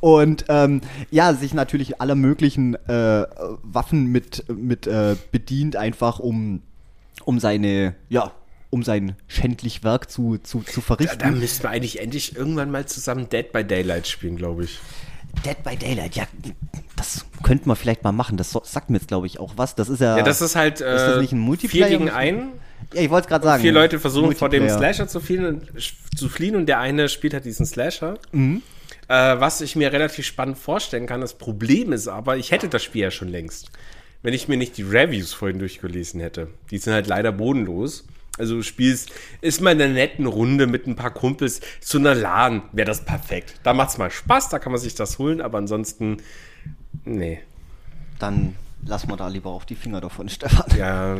[0.00, 3.26] und ähm, ja, sich natürlich aller möglichen äh,
[3.62, 6.62] Waffen mit, mit äh, bedient, einfach um,
[7.24, 8.32] um seine, ja,
[8.70, 11.18] um sein schändlich Werk zu, zu, zu Da, verrichten.
[11.18, 14.78] da müssten wir eigentlich endlich irgendwann mal zusammen Dead by Daylight spielen, glaube ich.
[15.44, 16.24] Dead by Daylight, ja,
[16.96, 18.36] das könnten wir vielleicht mal machen.
[18.36, 19.74] Das sagt mir jetzt, glaube ich, auch was.
[19.74, 20.16] Das ist ja.
[20.16, 21.88] Ja, das ist halt äh, das nicht ein Multiplayer?
[21.88, 22.52] vier gegen einen.
[22.94, 23.62] Ja, ich wollte es gerade sagen.
[23.62, 24.68] Vier Leute versuchen vor dem.
[24.68, 25.72] Slasher zu fliehen, und,
[26.16, 28.18] zu fliehen und der eine spielt halt diesen Slasher.
[28.32, 28.62] Mhm.
[29.08, 31.20] äh, was ich mir relativ spannend vorstellen kann.
[31.20, 33.70] Das Problem ist aber, ich hätte das Spiel ja schon längst,
[34.22, 36.48] wenn ich mir nicht die Reviews vorhin durchgelesen hätte.
[36.70, 38.06] Die sind halt leider bodenlos.
[38.38, 39.10] Also du spielst,
[39.40, 43.04] ist mal in einer netten Runde mit ein paar Kumpels zu einer LAN, wäre das
[43.04, 43.54] perfekt.
[43.64, 46.18] Da macht es mal Spaß, da kann man sich das holen, aber ansonsten,
[47.04, 47.40] nee.
[48.20, 48.54] Dann
[48.84, 50.76] lass mal da lieber auf die Finger davon, Stefan.
[50.76, 51.16] Ja.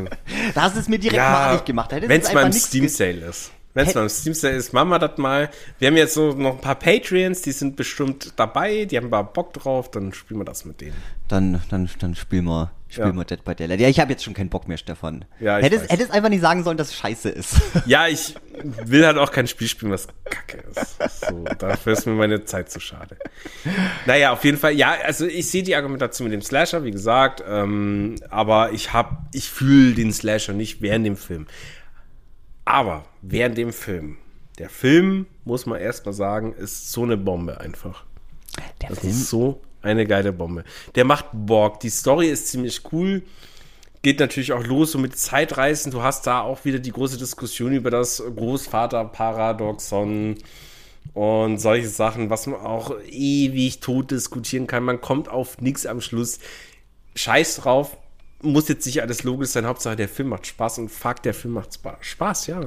[0.55, 1.91] Da hast du es mir direkt ja, malig gemacht.
[1.93, 3.53] Wenn es mal im Steam Sale ist.
[3.79, 5.51] Wenn es mal im Steam Sale ist, machen wir das mal.
[5.79, 9.23] Wir haben jetzt so noch ein paar Patreons, die sind bestimmt dabei, die haben mal
[9.23, 10.97] Bock drauf, dann spielen wir das mit denen.
[11.29, 13.15] Dann, dann, dann spielen wir, spielen Ja.
[13.15, 13.79] wir Dead by Daylight.
[13.81, 15.27] Ja, ich habe jetzt schon keinen Bock mehr, Stefan.
[15.39, 17.55] Ja, ich hättest, hättest einfach nicht sagen sollen, dass es scheiße ist.
[17.87, 18.35] Ja, ich
[18.85, 20.97] will halt auch kein Spiel spielen, was kacke ist.
[21.29, 23.17] So, dafür ist mir meine Zeit zu schade.
[24.07, 27.45] Naja, auf jeden Fall, ja, also ich sehe die Argumentation mit dem Slasher, wie gesagt,
[27.49, 31.47] ähm, aber ich habe, ich fühle den Slasher nicht während dem Film.
[32.69, 34.19] Aber während dem Film,
[34.59, 38.05] der Film, muss man erstmal sagen, ist so eine Bombe einfach.
[38.83, 40.65] Der Das Film, ist so eine geile Bombe.
[40.95, 41.81] Der macht Bock.
[41.81, 43.23] Die Story ist ziemlich cool.
[44.03, 45.93] Geht natürlich auch los so mit Zeitreisen.
[45.93, 50.37] Du hast da auch wieder die große Diskussion über das Großvater-Paradoxon
[51.15, 54.85] und solche Sachen, was man auch ewig tot diskutieren kann.
[54.85, 56.39] Man kommt auf nichts am Schluss.
[57.15, 57.97] Scheiß drauf.
[58.43, 59.67] Muss jetzt nicht alles logisch sein.
[59.67, 62.61] Hauptsache, der Film macht Spaß und fuck, der Film macht Spa- Spaß, ja.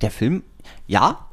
[0.00, 0.42] der Film,
[0.86, 1.26] ja,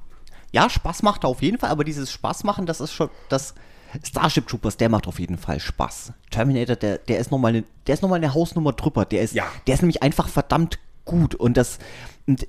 [0.51, 3.55] ja, Spaß macht er auf jeden Fall, aber dieses Spaß machen, das ist schon, das
[4.03, 6.13] Starship Troopers, der macht auf jeden Fall Spaß.
[6.29, 9.05] Terminator, der, der ist nochmal eine, der ist noch mal eine Hausnummer drüber.
[9.05, 9.45] Der ist, Ja.
[9.67, 11.79] der ist nämlich einfach verdammt gut und das,
[12.27, 12.45] und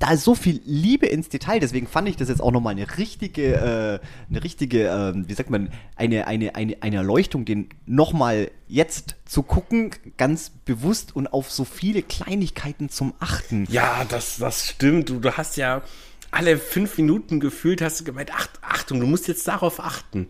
[0.00, 2.96] da ist so viel Liebe ins Detail, deswegen fand ich das jetzt auch nochmal eine
[2.96, 8.50] richtige, äh, eine richtige, ähm, wie sagt man, eine, eine, eine, eine Erleuchtung, den nochmal
[8.66, 13.66] jetzt zu gucken, ganz bewusst und auf so viele Kleinigkeiten zum Achten.
[13.70, 15.10] Ja, das, das stimmt.
[15.10, 15.82] Du, du hast ja
[16.30, 20.28] alle fünf Minuten gefühlt, hast du gemeint, ach, Achtung, du musst jetzt darauf achten.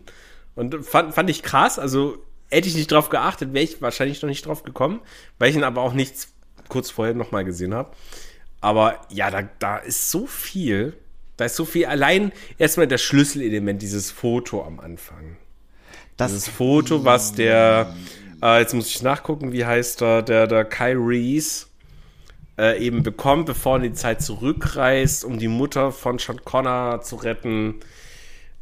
[0.53, 1.79] Und fand, fand ich krass.
[1.79, 2.17] Also
[2.49, 4.99] hätte ich nicht drauf geachtet, wäre ich wahrscheinlich noch nicht drauf gekommen,
[5.39, 6.33] weil ich ihn aber auch nichts
[6.67, 7.95] kurz vorher nochmal gesehen habe.
[8.61, 10.93] Aber ja, da, da ist so viel.
[11.37, 11.85] Da ist so viel.
[11.87, 15.37] Allein erstmal das Schlüsselelement, dieses Foto am Anfang.
[16.17, 17.95] Das, Dieses Foto, was der,
[18.43, 21.65] äh, jetzt muss ich nachgucken, wie heißt er, der, der Kai Reese
[22.59, 27.01] äh, eben bekommt, bevor er in die Zeit zurückreist, um die Mutter von Sean Connor
[27.01, 27.79] zu retten,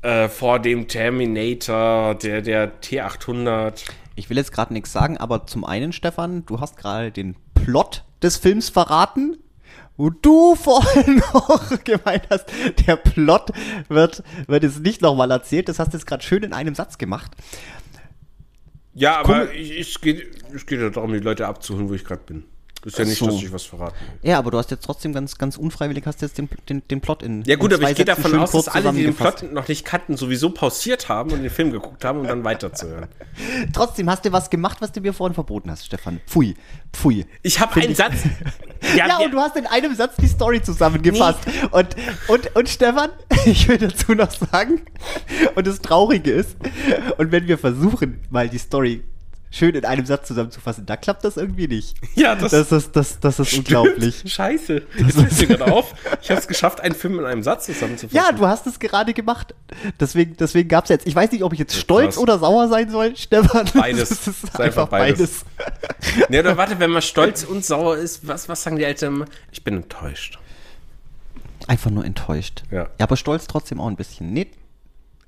[0.01, 3.83] äh, vor dem Terminator, der, der T800.
[4.15, 8.05] Ich will jetzt gerade nichts sagen, aber zum einen, Stefan, du hast gerade den Plot
[8.21, 9.37] des Films verraten.
[9.99, 12.45] Wo du vorhin noch gemeint hast,
[12.87, 13.51] der Plot
[13.89, 15.67] wird, wird jetzt nicht nochmal erzählt.
[15.67, 17.31] Das hast du jetzt gerade schön in einem Satz gemacht.
[18.93, 20.25] Ja, aber Komm- ich, ich gehe
[20.55, 22.45] ich geh ja darum, die Leute abzuholen, wo ich gerade bin.
[22.86, 23.25] Ist ja nicht, so.
[23.25, 24.30] dass ich was verraten will.
[24.30, 27.23] Ja, aber du hast jetzt trotzdem ganz, ganz unfreiwillig hast jetzt den, den, den Plot
[27.23, 27.43] in.
[27.43, 29.15] Ja gut, in aber zwei ich gehe davon aus, dass alle, die den.
[29.15, 33.07] Plot noch nicht kannten, sowieso pausiert haben und den Film geguckt haben, um dann weiterzuhören.
[33.73, 36.21] Trotzdem hast du was gemacht, was du mir vorhin verboten hast, Stefan.
[36.25, 36.55] Pfui.
[36.93, 37.25] Pfui.
[37.43, 38.13] Ich habe einen ich- Satz.
[38.95, 41.39] Ja, wir- und du hast in einem Satz die Story zusammengefasst.
[41.71, 41.97] Und,
[42.30, 43.09] und, und Stefan,
[43.45, 44.82] ich will dazu noch sagen,
[45.55, 46.55] und das Traurige ist,
[47.17, 49.03] und wenn wir versuchen, mal die Story
[49.51, 51.95] schön in einem Satz zusammenzufassen, da klappt das irgendwie nicht.
[52.15, 54.23] Ja, das- das ist, das, das ist unglaublich.
[54.25, 54.83] Scheiße.
[54.97, 55.93] Jetzt fällt mir gerade auf.
[56.21, 58.15] Ich habe es geschafft, einen Film in einem Satz zusammenzufassen.
[58.15, 59.55] Ja, du hast es gerade gemacht.
[59.99, 61.07] Deswegen, deswegen gab es jetzt.
[61.07, 62.17] Ich weiß nicht, ob ich jetzt stolz krass.
[62.23, 63.67] oder sauer sein soll, Stefan.
[63.73, 64.09] Beides.
[64.09, 65.45] Das ist Ist einfach, einfach beides.
[65.57, 66.25] beides.
[66.29, 69.25] Nee, oder warte, wenn man stolz und sauer ist, was, was sagen die Eltern?
[69.51, 70.37] Ich bin enttäuscht.
[71.67, 72.63] Einfach nur enttäuscht.
[72.71, 72.83] Ja.
[72.83, 74.31] ja, aber stolz trotzdem auch ein bisschen.
[74.33, 74.47] Nee,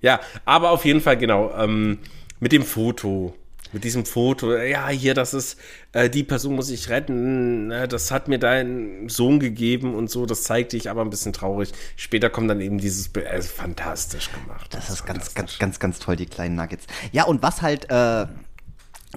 [0.02, 2.00] Ja, aber auf jeden Fall, genau, ähm,
[2.40, 3.36] mit dem Foto.
[3.74, 5.58] Mit diesem Foto, ja, hier, das ist,
[5.94, 10.26] äh, die Person muss ich retten, äh, das hat mir dein Sohn gegeben und so,
[10.26, 11.72] das zeigt dich aber ein bisschen traurig.
[11.96, 14.74] Später kommt dann eben dieses Bild, äh, fantastisch gemacht.
[14.74, 16.86] Das ist ganz, ganz, ganz, ganz toll, die kleinen Nuggets.
[17.12, 18.26] Ja, und was halt, äh,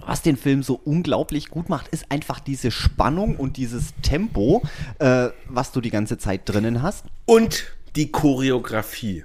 [0.07, 4.63] was den Film so unglaublich gut macht, ist einfach diese Spannung und dieses Tempo,
[4.99, 7.05] äh, was du die ganze Zeit drinnen hast.
[7.27, 7.65] Und
[7.97, 9.25] die Choreografie.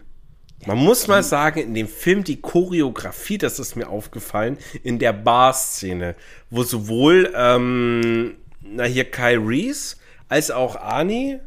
[0.65, 5.13] Man muss mal sagen, in dem Film die Choreografie, das ist mir aufgefallen, in der
[5.13, 6.15] Bar-Szene,
[6.49, 9.95] wo sowohl, ähm, na hier Kai Reese,
[10.27, 11.39] als auch Arnie,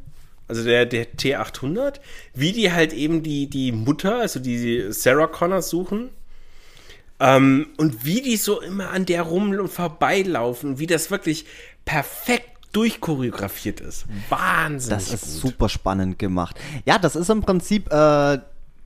[0.48, 2.00] also der, der T800,
[2.34, 6.10] wie die halt eben die, die Mutter, also die Sarah Connor suchen.
[7.20, 11.46] Ähm, und wie die so immer an der rum und vorbeilaufen, wie das wirklich
[11.84, 14.06] perfekt durchchoreografiert ist.
[14.28, 14.90] Wahnsinn.
[14.90, 16.56] Das ist super spannend gemacht.
[16.86, 18.38] Ja, das ist im Prinzip äh,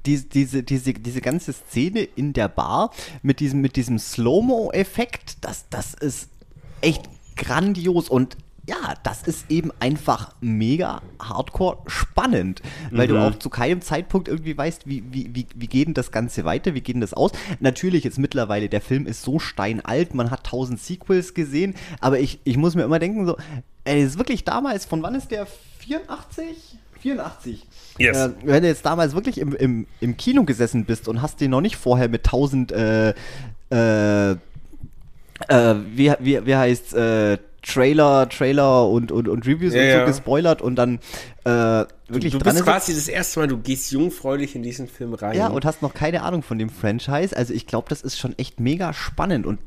[0.07, 2.91] die, diese, diese, diese ganze Szene in der Bar
[3.23, 5.39] mit diesem, mit diesem Slow-Mo-Effekt.
[5.41, 6.29] Das, das ist
[6.81, 8.37] echt grandios und
[8.69, 13.13] ja, das ist eben einfach mega hardcore spannend, weil mhm.
[13.13, 16.45] du auch zu keinem Zeitpunkt irgendwie weißt, wie, wie, wie, wie geht denn das Ganze
[16.45, 17.31] weiter, wie geht denn das aus.
[17.61, 22.41] Natürlich ist mittlerweile, der Film ist so steinalt, man hat tausend Sequels gesehen, aber ich,
[22.43, 23.37] ich muss mir immer denken, so,
[23.85, 25.47] ey, ist wirklich damals, von wann ist der
[25.79, 26.79] 84?
[27.07, 27.67] 84.
[27.99, 28.17] Yes.
[28.17, 31.51] Äh, wenn du jetzt damals wirklich im, im, im Kino gesessen bist und hast den
[31.51, 33.15] noch nicht vorher mit 1000 äh,
[33.71, 34.37] äh, äh,
[35.95, 40.05] wie, wie, wie heißt äh, Trailer, Trailer und, und, und Reviews ja, und so ja.
[40.05, 41.01] gespoilert und dann
[41.45, 45.15] äh, wirklich Du, du bist quasi das erste Mal, du gehst jungfräulich in diesen Film
[45.15, 45.37] rein.
[45.37, 47.37] Ja, und hast noch keine Ahnung von dem Franchise.
[47.37, 49.59] Also ich glaube, das ist schon echt mega spannend und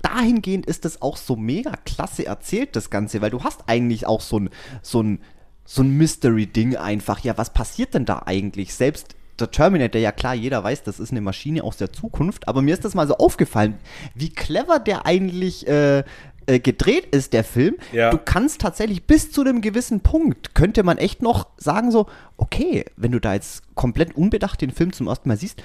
[0.00, 4.22] dahingehend ist das auch so mega klasse erzählt, das Ganze, weil du hast eigentlich auch
[4.22, 5.20] so ein, so ein,
[5.64, 7.20] so ein Mystery-Ding einfach.
[7.20, 8.74] Ja, was passiert denn da eigentlich?
[8.74, 12.62] Selbst der Terminator, ja klar, jeder weiß, das ist eine Maschine aus der Zukunft, aber
[12.62, 13.78] mir ist das mal so aufgefallen,
[14.14, 16.04] wie clever der eigentlich äh,
[16.46, 17.76] äh, gedreht ist, der Film.
[17.92, 18.10] Ja.
[18.10, 22.06] Du kannst tatsächlich bis zu einem gewissen Punkt, könnte man echt noch sagen, so,
[22.36, 25.62] okay, wenn du da jetzt komplett unbedacht den Film zum ersten Mal siehst,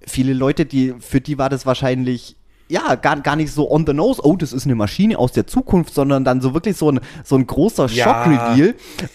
[0.00, 2.36] viele Leute, die, für die war das wahrscheinlich
[2.68, 5.46] ja, gar, gar nicht so on the nose, oh, das ist eine Maschine aus der
[5.46, 8.74] Zukunft, sondern dann so wirklich so ein, so ein großer ja, Schock-Reveal.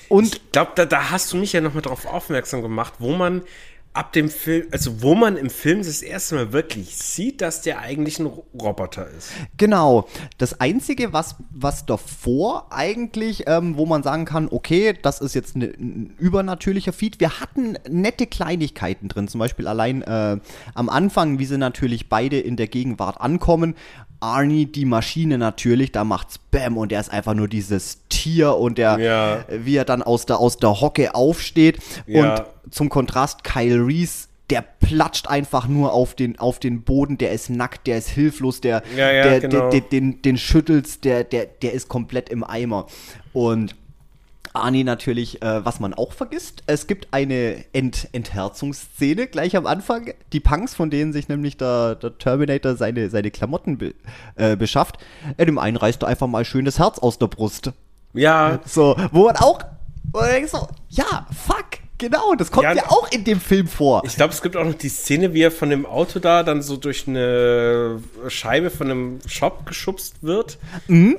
[0.09, 3.41] Und ich glaube, da, da hast du mich ja nochmal darauf aufmerksam gemacht, wo man
[3.93, 7.79] ab dem Film, also wo man im Film das erste Mal wirklich sieht, dass der
[7.79, 9.31] eigentlich ein Roboter ist.
[9.57, 10.07] Genau.
[10.37, 15.57] Das Einzige, was, was davor eigentlich, ähm, wo man sagen kann, okay, das ist jetzt
[15.57, 17.19] ne, ein übernatürlicher Feed.
[17.19, 20.37] Wir hatten nette Kleinigkeiten drin, zum Beispiel allein äh,
[20.73, 23.75] am Anfang, wie sie natürlich beide in der Gegenwart ankommen.
[24.21, 28.77] Arnie, die Maschine natürlich, da macht's Bam und er ist einfach nur dieses Tier und
[28.77, 29.45] der, ja.
[29.49, 31.79] wie er dann aus der, aus der Hocke aufsteht.
[32.07, 32.35] Ja.
[32.35, 37.31] Und zum Kontrast Kyle Reese der platscht einfach nur auf den, auf den Boden, der
[37.31, 39.69] ist nackt, der ist hilflos, der, ja, ja, der, genau.
[39.69, 42.85] der, der, den, den schüttelst, der, der, der ist komplett im Eimer.
[43.31, 43.75] Und
[44.53, 50.13] Arnie natürlich, äh, was man auch vergisst, es gibt eine Ent Entherzungsszene gleich am Anfang.
[50.33, 53.93] Die Punks, von denen sich nämlich der, der Terminator seine, seine Klamotten be
[54.35, 54.97] äh, beschafft,
[55.37, 57.71] äh, dem einen reißt er einfach mal schön das Herz aus der Brust.
[58.13, 58.59] Ja.
[58.65, 59.59] So, wo man auch,
[60.11, 63.67] wo man denkt so, ja, fuck, Genau, das kommt ja, ja, auch in dem Film
[63.67, 64.01] vor.
[64.05, 66.63] Ich glaube, es gibt auch noch die Szene, wie er von dem Auto da dann
[66.63, 70.57] so durch eine Scheibe von einem Shop geschubst wird.
[70.87, 71.17] Mhm.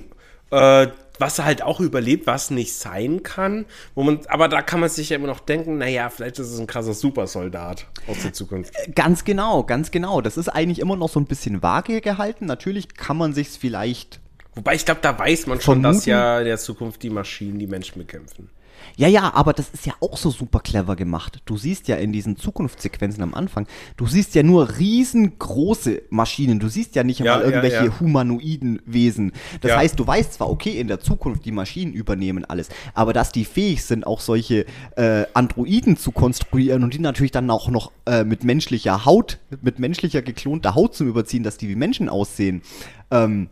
[0.51, 3.67] Äh, was halt auch überlebt, was nicht sein kann.
[3.95, 6.59] Wo man, aber da kann man sich ja immer noch denken, naja, vielleicht ist es
[6.59, 8.75] ein krasser Supersoldat aus der Zukunft.
[8.77, 10.21] Äh, ganz genau, ganz genau.
[10.21, 12.47] Das ist eigentlich immer noch so ein bisschen vage gehalten.
[12.47, 14.21] Natürlich kann man sich vielleicht.
[14.55, 15.97] Wobei ich glaube, da weiß man schon, vermuten.
[15.97, 18.51] dass ja in der Zukunft die Maschinen die Menschen bekämpfen.
[18.97, 21.41] Ja, ja, aber das ist ja auch so super clever gemacht.
[21.45, 23.67] Du siehst ja in diesen Zukunftssequenzen am Anfang,
[23.97, 26.61] du siehst ja nur riesengroße Maschinen.
[26.61, 28.01] Du siehst ja nicht einmal ja, irgendwelche ja, ja.
[28.01, 29.33] humanoiden Wesen.
[29.61, 33.33] Das heißt, du weißt zwar, okay, in der Zukunft die Maschinen übernehmen alles, aber dass
[33.33, 34.67] die fähig sind, auch solche
[34.97, 39.79] äh, Androiden zu konstruieren und die natürlich dann auch noch äh, mit menschlicher Haut, mit
[39.79, 42.63] menschlicher geklonter Haut zu überziehen, dass die wie Menschen aussehen.
[43.11, 43.49] Ähm,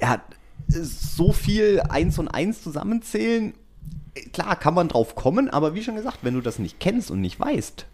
[0.00, 0.20] ja,
[0.68, 3.54] so viel eins und eins zusammenzählen
[4.32, 7.20] klar kann man drauf kommen, aber wie schon gesagt, wenn du das nicht kennst und
[7.20, 7.86] nicht weißt,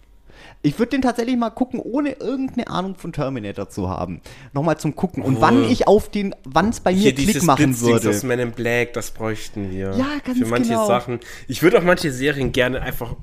[0.63, 4.21] ich würde den tatsächlich mal gucken, ohne irgendeine Ahnung von Terminator zu haben.
[4.53, 5.23] Nochmal zum Gucken.
[5.23, 5.41] Und oh.
[5.41, 8.09] wann ich auf den, wann es bei mir Klick machen würde.
[8.09, 9.95] Das Man in Black, das bräuchten wir.
[9.97, 10.87] Ja, ganz Für manche genau.
[10.87, 11.21] Sachen.
[11.47, 13.15] Ich würde auch manche Serien gerne einfach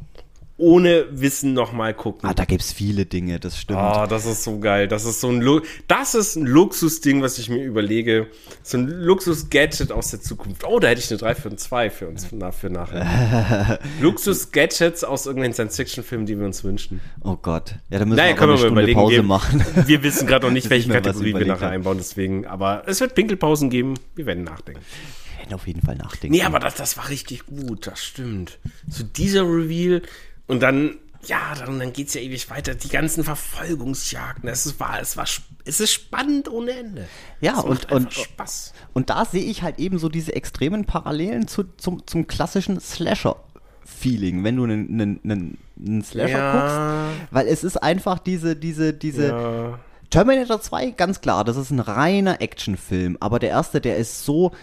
[0.58, 2.30] ohne Wissen nochmal gucken.
[2.30, 3.80] Ah, da gibt's viele Dinge, das stimmt.
[3.80, 4.88] Ah, das ist so geil.
[4.88, 8.28] Das ist so ein Lu das ist ein Luxusding, was ich mir überlege.
[8.64, 10.64] So ein Luxus-Gadget aus der Zukunft.
[10.66, 13.80] Oh, da hätte ich eine 3 für ein 2 für uns na, für nachher.
[14.01, 17.01] Luxus-Gadgets aus irgendeinen Science-Fiction-Filmen, die wir uns wünschen.
[17.22, 17.76] Oh Gott.
[17.89, 18.99] Ja, da müssen naja, wir können wir überlegen.
[18.99, 19.66] Pause wir, machen.
[19.86, 22.47] Wir wissen gerade noch nicht, welche Kategorie wir nachher einbauen, deswegen.
[22.47, 23.95] Aber es wird Pinkelpausen geben.
[24.16, 24.82] Wir werden nachdenken
[25.34, 26.36] Wir werden auf jeden Fall nachdenken.
[26.36, 28.58] Nee, aber das, das war richtig gut, das stimmt.
[28.88, 30.01] So dieser Reveal,
[30.48, 32.76] und dann, ja, dann, dann geht es ja ewig weiter.
[32.76, 34.48] Die ganzen Verfolgungsjagden.
[34.50, 35.26] Es war, es war,
[35.66, 37.08] es ist spannend ohne Ende.
[37.41, 38.74] Ja, und, und, Spaß.
[38.93, 43.38] Und da sehe ich halt eben so diese extremen Parallelen zu, zum, zum klassischen Slasher.
[43.84, 46.52] Feeling, wenn du einen, einen, einen, einen Slasher ja.
[47.12, 49.80] guckst, weil es ist einfach diese, diese, diese, ja.
[50.10, 54.54] Terminator 2, ganz klar, das ist ein reiner Actionfilm, aber der erste, der ist so,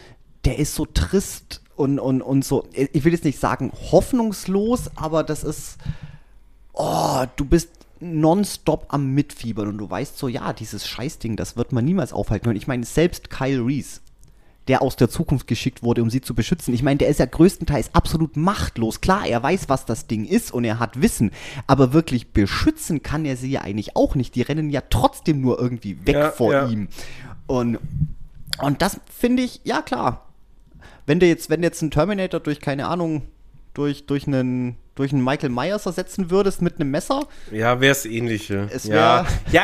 [0.45, 5.25] der ist so trist und, und, und so, ich will jetzt nicht sagen hoffnungslos, aber
[5.25, 5.79] das ist,
[6.73, 7.69] oh, du bist
[8.01, 12.45] nonstop am Mitfiebern und du weißt so, ja, dieses Scheißding, das wird man niemals aufhalten
[12.45, 12.57] können.
[12.57, 14.01] Ich meine, selbst Kyle Reese,
[14.69, 16.75] der aus der Zukunft geschickt wurde, um sie zu beschützen.
[16.75, 19.01] Ich meine, der ist ja größtenteils absolut machtlos.
[19.01, 21.31] Klar, er weiß, was das Ding ist und er hat Wissen,
[21.67, 24.35] aber wirklich beschützen kann er sie ja eigentlich auch nicht.
[24.35, 26.69] Die rennen ja trotzdem nur irgendwie weg ja, vor ja.
[26.69, 26.89] ihm.
[27.47, 27.79] Und,
[28.61, 30.32] und das finde ich, ja klar,
[31.07, 33.23] wenn du jetzt, wenn jetzt einen Terminator durch, keine Ahnung,
[33.75, 37.27] durch, durch einen durch einen Michael Myers ersetzen würdest mit einem Messer.
[37.51, 38.69] Ja, wäre es ähnliche.
[38.71, 39.63] Es ja, ja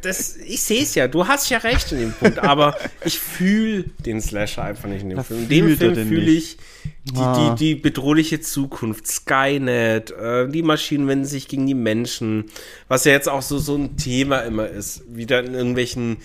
[0.00, 1.06] das, ich sehe es ja.
[1.06, 2.74] Du hast ja recht in dem Punkt, aber
[3.04, 5.42] ich fühle den Slasher einfach nicht in dem Da Film.
[5.42, 6.56] In dem Film fühle ich
[7.04, 7.54] die, Ah.
[7.54, 12.44] die, die bedrohliche Zukunft, Skynet, äh, die Maschinen wenden sich gegen die Menschen,
[12.88, 15.02] was ja jetzt auch so, so ein Thema immer ist.
[15.14, 16.18] Wieder in irgendwelchen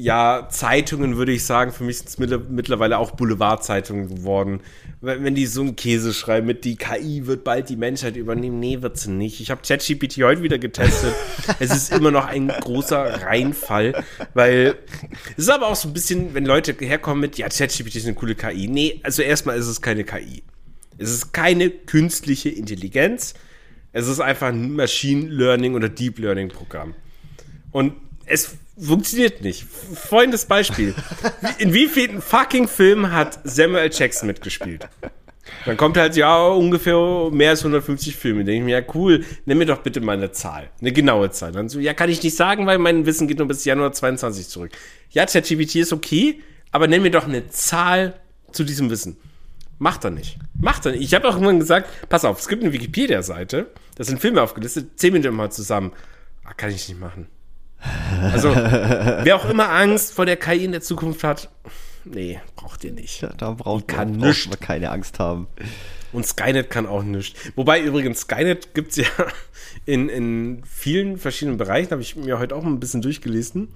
[0.00, 4.60] ja, Zeitungen würde ich sagen, für mich sind es mittler- mittlerweile auch Boulevardzeitungen geworden.
[5.00, 8.58] Wenn, wenn die so einen Käse schreiben mit, die KI wird bald die Menschheit übernehmen.
[8.60, 9.40] Nee, wird sie nicht.
[9.40, 11.14] Ich habe ChatGPT heute wieder getestet.
[11.60, 14.76] es ist immer noch ein großer Reinfall, weil
[15.36, 18.14] es ist aber auch so ein bisschen, wenn Leute herkommen mit, ja, ChatGPT ist eine
[18.14, 18.68] coole KI.
[18.68, 20.42] Nee, also erstmal ist es keine KI.
[20.98, 23.34] Es ist keine künstliche Intelligenz.
[23.92, 26.94] Es ist einfach ein Machine Learning oder Deep Learning Programm.
[27.72, 27.94] Und
[28.26, 29.66] es funktioniert nicht.
[29.94, 30.94] Folgendes Beispiel.
[31.58, 33.90] In wie vielen fucking Filmen hat Samuel.
[33.92, 34.88] Jackson mitgespielt?
[35.64, 38.44] Dann kommt halt, ja, ungefähr mehr als 150 Filme.
[38.44, 40.70] Denke ich mir, ja, cool, nimm mir doch bitte mal eine Zahl.
[40.80, 41.52] Eine genaue Zahl.
[41.52, 44.48] Dann so, ja, kann ich nicht sagen, weil mein Wissen geht nur bis Januar 22
[44.48, 44.72] zurück.
[45.10, 48.14] Ja, ChatGPT ist okay, aber nenn mir doch eine Zahl
[48.52, 49.16] zu diesem Wissen.
[49.78, 50.38] Macht er nicht.
[50.58, 51.02] Macht er nicht.
[51.02, 55.02] Ich habe auch irgendwann gesagt, pass auf, es gibt eine Wikipedia-Seite, da sind Filme aufgelistet,
[55.02, 55.92] mir die mal zusammen.
[56.44, 57.28] Ah, kann ich nicht machen.
[58.32, 61.48] Also, wer auch immer Angst vor der KI in der Zukunft hat,
[62.04, 63.22] nee, braucht ihr nicht.
[63.22, 65.46] Da, da braucht, kann man, braucht man keine Angst haben.
[66.12, 67.38] Und Skynet kann auch nichts.
[67.54, 69.06] Wobei übrigens, Skynet gibt es ja
[69.86, 73.68] in, in vielen verschiedenen Bereichen, habe ich mir heute auch mal ein bisschen durchgelesen.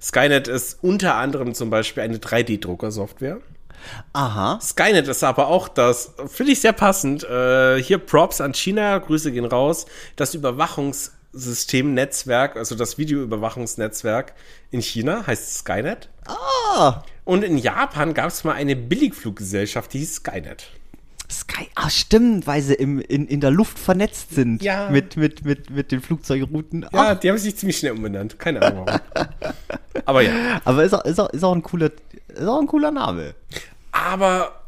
[0.00, 3.40] Skynet ist unter anderem zum Beispiel eine 3D-Drucker-Software.
[4.12, 4.58] Aha.
[4.62, 7.24] Skynet ist aber auch das, finde ich sehr passend.
[7.24, 9.86] Äh, hier Props an China, Grüße gehen raus.
[10.16, 10.34] Das
[11.34, 14.32] Überwachungssystem-Netzwerk, also das Videoüberwachungsnetzwerk
[14.70, 16.08] in China heißt Skynet.
[16.26, 20.66] Ah, Und in Japan gab es mal eine Billigfluggesellschaft, die hieß Skynet.
[21.30, 21.68] Sky.
[21.74, 24.62] Ah, stimmt, weil sie im, in, in der Luft vernetzt sind.
[24.62, 24.90] Ja.
[24.90, 26.82] Mit, mit, mit, mit den Flugzeugrouten.
[26.82, 28.38] Ja, Ah, die haben sich ziemlich schnell umbenannt.
[28.38, 29.00] Keine Ahnung warum.
[30.04, 30.60] aber ja.
[30.64, 31.90] aber ist auch, ist, auch, ist, auch ein cooler,
[32.28, 33.34] ist auch ein cooler Name.
[33.90, 34.63] Aber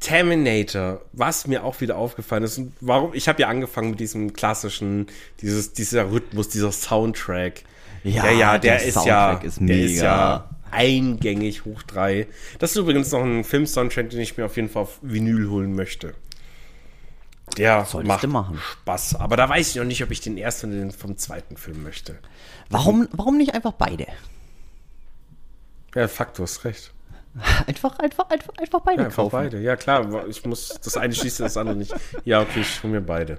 [0.00, 4.32] Terminator, was mir auch wieder aufgefallen ist, und warum, ich habe ja angefangen mit diesem
[4.32, 5.06] klassischen,
[5.40, 7.62] dieses, dieser Rhythmus, dieser Soundtrack.
[8.02, 10.04] Ja, ja, ja der der ist Soundtrack ja, ist der ist mega.
[10.04, 12.26] ja eingängig hoch drei.
[12.58, 15.74] Das ist übrigens noch ein Film-Soundtrack, den ich mir auf jeden Fall auf Vinyl holen
[15.74, 16.14] möchte.
[17.56, 18.58] Der Solltest macht machen.
[18.58, 19.16] Spaß.
[19.16, 21.82] Aber da weiß ich noch nicht, ob ich den ersten oder den vom zweiten Film
[21.82, 22.18] möchte.
[22.68, 24.06] Warum, warum nicht einfach beide?
[25.94, 26.92] Ja, Fakt, du hast recht.
[27.66, 29.30] Einfach, einfach, einfach, einfach beide Ja, einfach kaufen.
[29.36, 29.60] beide.
[29.60, 31.94] Ja, klar, ich muss, das eine schließt das andere nicht.
[32.24, 33.38] Ja, okay, ich hole mir beide.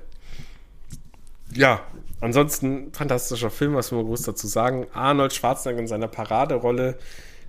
[1.54, 1.82] Ja,
[2.22, 4.88] ansonsten fantastischer Film, was wir groß dazu sagen.
[4.94, 6.98] Arnold Schwarzenegger in seiner Paraderolle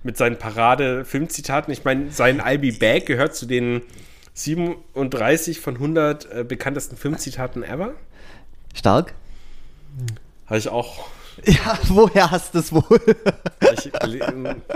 [0.03, 1.71] mit seinen Parade-Filmzitaten.
[1.71, 3.81] Ich meine, sein I'll Be Back gehört zu den
[4.33, 7.93] 37 von 100 äh, bekanntesten Filmzitaten ever.
[8.75, 9.13] Stark.
[10.47, 11.07] Habe ich auch.
[11.45, 12.83] Ja, woher hast du es wohl?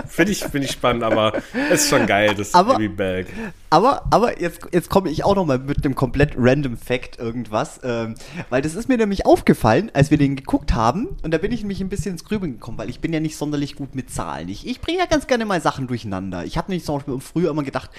[0.08, 1.34] Finde ich, find ich spannend, aber
[1.70, 3.26] es ist schon geil, das Aber- Be Back.
[3.70, 7.80] Aber, aber jetzt, jetzt komme ich auch noch mal mit einem komplett random Fact irgendwas,
[7.84, 8.14] ähm,
[8.50, 11.60] weil das ist mir nämlich aufgefallen, als wir den geguckt haben und da bin ich
[11.60, 14.48] nämlich ein bisschen ins Grübeln gekommen, weil ich bin ja nicht sonderlich gut mit Zahlen.
[14.48, 16.44] Ich, ich bringe ja ganz gerne mal Sachen durcheinander.
[16.44, 17.90] Ich habe nämlich zum Beispiel früher immer gedacht,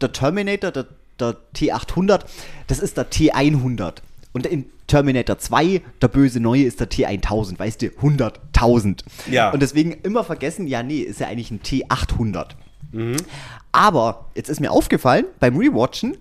[0.00, 0.86] der Terminator, der,
[1.18, 2.20] der T800,
[2.68, 3.94] das ist der T100.
[4.36, 9.00] Und in Terminator 2, der böse Neue, ist der T1000, weißt du, 100.000.
[9.30, 9.48] Ja.
[9.50, 12.48] Und deswegen immer vergessen, ja, nee, ist ja eigentlich ein T800.
[13.72, 16.18] Aber jetzt ist mir aufgefallen beim Rewatchen,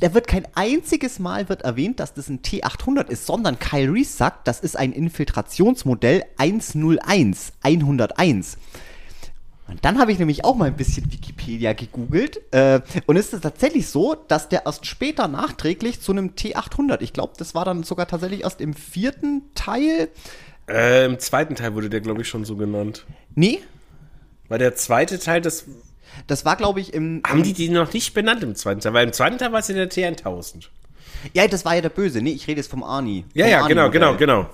[0.00, 4.16] da wird kein einziges Mal wird erwähnt, dass das ein T800 ist, sondern Kyle Reese
[4.16, 8.56] sagt, das ist ein Infiltrationsmodell 101, 101.
[9.68, 12.40] Und dann habe ich nämlich auch mal ein bisschen Wikipedia gegoogelt.
[12.52, 17.12] Äh, und es ist tatsächlich so, dass der erst später nachträglich zu einem T800, ich
[17.12, 20.08] glaube, das war dann sogar tatsächlich erst im vierten Teil.
[20.68, 23.06] Äh, Im zweiten Teil wurde der, glaube ich, schon so genannt.
[23.34, 23.60] Nee,
[24.48, 25.64] Weil der zweite Teil, das
[26.26, 27.22] das war, glaube ich, im.
[27.26, 29.68] haben die die noch nicht benannt im zweiten Teil, weil im zweiten Teil war es
[29.68, 30.66] ja der T1000.
[31.32, 32.20] Ja, das war ja der Böse.
[32.20, 33.24] Nee, ich rede jetzt vom Arnie.
[33.32, 34.16] Ja, Vom ja, genau, Arnie-Modell.
[34.16, 34.50] genau, genau.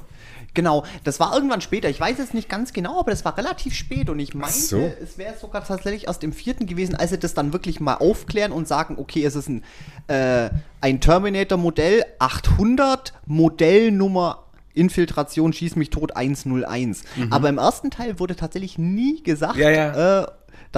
[0.58, 1.88] Genau, das war irgendwann später.
[1.88, 4.90] Ich weiß jetzt nicht ganz genau, aber das war relativ spät und ich meinte, so.
[5.00, 8.50] es wäre sogar tatsächlich erst im vierten gewesen, als sie das dann wirklich mal aufklären
[8.50, 9.62] und sagen, okay, es ist ein,
[10.08, 10.50] äh,
[10.80, 17.04] ein Terminator-Modell 800, Modellnummer Infiltration, schieß mich tot 101.
[17.30, 19.62] Aber im ersten Teil wurde tatsächlich nie gesagt, Mhm.
[19.62, 20.22] Ja, ja.
[20.22, 20.26] Äh,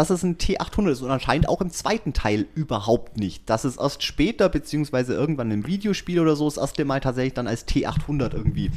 [0.01, 3.51] dass es ein T800 ist und anscheinend auch im zweiten Teil überhaupt nicht.
[3.51, 7.47] Dass es erst später, beziehungsweise irgendwann im Videospiel oder so, das erste Mal tatsächlich dann
[7.47, 8.71] als T800 irgendwie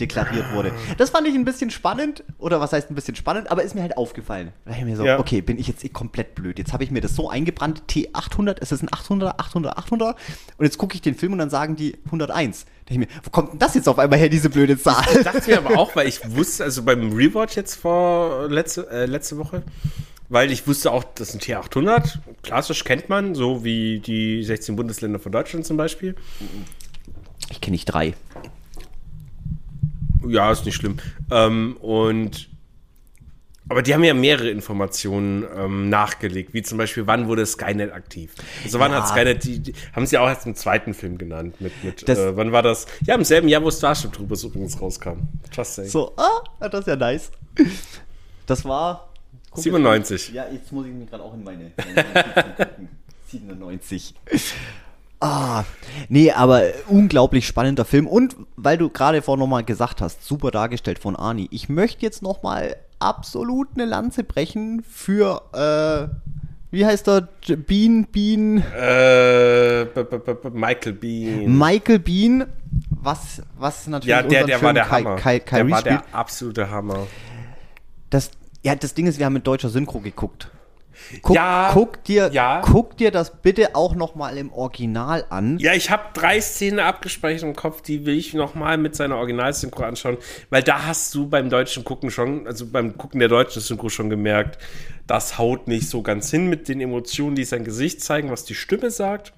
[0.00, 0.72] deklariert wurde.
[0.96, 3.82] Das fand ich ein bisschen spannend, oder was heißt ein bisschen spannend, aber ist mir
[3.82, 4.52] halt aufgefallen.
[4.64, 5.18] Da ich mir so, Ja.
[5.18, 6.58] okay, bin ich jetzt eh komplett blöd.
[6.58, 10.14] Jetzt habe ich mir das so eingebrannt, T800, es ist ein 800er, 800er, 800er
[10.56, 12.64] und jetzt gucke ich den Film und dann sagen die 101.
[12.98, 15.04] Mir, wo kommt denn das jetzt auf einmal her, diese blöde Zahl?
[15.14, 19.06] Ich dachte mir aber auch, weil ich wusste, also beim Rewatch jetzt vor letzte, äh,
[19.06, 19.62] letzte Woche,
[20.28, 24.76] weil ich wusste auch, das ist ein T800, klassisch kennt man, so wie die 16
[24.76, 26.16] Bundesländer von Deutschland zum Beispiel.
[27.50, 28.14] Ich kenne nicht drei.
[30.26, 30.98] Ja, ist nicht schlimm.
[31.30, 32.49] Ähm, und
[33.70, 38.34] aber die haben ja mehrere Informationen ähm, nachgelegt, wie zum Beispiel, wann wurde Skynet aktiv?
[38.64, 38.98] Also wann Ja.
[38.98, 41.60] hat Skynet, die, die haben sie auch erst im zweiten Film genannt.
[41.60, 42.86] Mit, mit Das- äh, wann war das?
[43.06, 45.20] Ja, im selben Jahr, wo Starship Troopers übrigens rauskam.
[45.52, 45.88] Just saying.
[45.88, 47.30] So, ah, das ist ja nice.
[48.46, 49.08] Das war.
[49.50, 50.26] guck 97.
[50.28, 52.88] jetzt- Ja, jetzt muss ich mich gerade auch in meine, meine Notizen gucken.
[53.30, 54.14] 97.
[55.22, 55.64] Ah,
[56.08, 58.06] nee, aber unglaublich spannender Film.
[58.06, 61.46] Und weil du gerade vorhin nochmal gesagt hast, super dargestellt von Arnie.
[61.50, 66.14] Ich möchte jetzt nochmal absolut eine Lanze brechen für, äh,
[66.70, 67.22] wie heißt er?
[67.66, 71.58] Bean, Bean, Äh, b- b- b- b- Michael Bean.
[71.58, 72.46] Michael Bean.
[72.90, 75.16] Was, was natürlich Ja, der, der war der Ky- Hammer.
[75.16, 75.94] Ky- der Kyrie war spielt.
[75.94, 77.06] der absolute Hammer.
[78.10, 78.30] Das,
[78.62, 80.50] ja, das Ding ist, wir haben mit deutscher Synchro geguckt.
[81.22, 82.62] Guck, Ja, guck, dir, ja.
[82.64, 85.58] guck dir das bitte auch noch mal im Original an.
[85.58, 89.82] Ja, ich habe drei Szenen abgespeichert im Kopf, die will ich nochmal mit seiner Originalsynchro
[89.84, 90.18] anschauen,
[90.50, 94.10] weil da hast du beim deutschen Gucken schon, also beim Gucken der deutschen Synchro schon
[94.10, 94.58] gemerkt,
[95.06, 98.54] das haut nicht so ganz hin mit den Emotionen, die sein Gesicht zeigen, was die
[98.54, 99.32] Stimme sagt.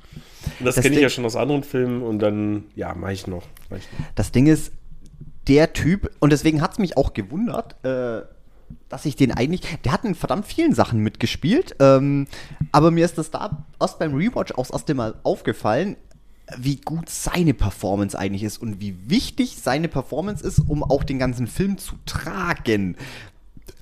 [0.58, 3.26] Und das, Das kenne ich ja schon aus anderen Filmen und dann, ja, mache ich
[3.26, 3.44] noch.
[3.70, 4.06] Mach ich noch.
[4.14, 4.72] Das Ding ist,
[5.48, 8.22] der Typ, und deswegen hat es mich auch gewundert, äh,
[8.88, 12.26] dass ich den eigentlich, der hat in verdammt vielen Sachen mitgespielt, ähm,
[12.72, 15.96] aber mir ist das da erst beim Rewatch auch das erste Mal aufgefallen,
[16.58, 21.18] wie gut seine Performance eigentlich ist und wie wichtig seine Performance ist, um auch den
[21.18, 22.96] ganzen Film zu tragen.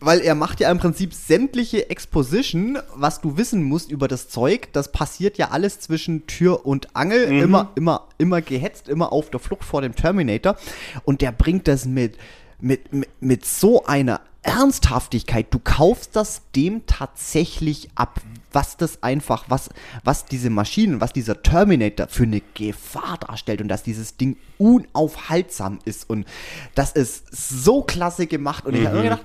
[0.03, 4.69] Weil er macht ja im Prinzip sämtliche Exposition, was du wissen musst über das Zeug.
[4.73, 7.25] Das passiert ja alles zwischen Tür und Angel.
[7.25, 10.57] Immer, immer, immer gehetzt, immer auf der Flucht vor dem Terminator.
[11.05, 12.17] Und der bringt das mit,
[12.61, 15.47] mit, mit, mit so einer Ernsthaftigkeit.
[15.51, 18.21] Du kaufst das dem tatsächlich ab,
[18.53, 19.69] was das einfach, was,
[20.03, 25.79] was diese Maschinen, was dieser Terminator für eine Gefahr darstellt und dass dieses Ding unaufhaltsam
[25.85, 26.27] ist und
[26.75, 29.25] das ist so klasse gemacht und ich habe mir gedacht,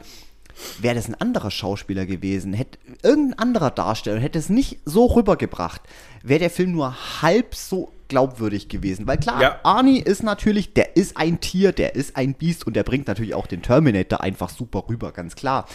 [0.80, 5.82] wäre das ein anderer Schauspieler gewesen, hätte irgendein anderer Darsteller, hätte es nicht so rübergebracht,
[6.24, 9.08] wäre der Film nur halb so glaubwürdig gewesen.
[9.08, 9.60] Weil klar, Ja.
[9.64, 13.34] Arnie ist natürlich, der ist ein Tier, der ist ein Biest und der bringt natürlich
[13.34, 15.66] auch den Terminator einfach super rüber, ganz klar.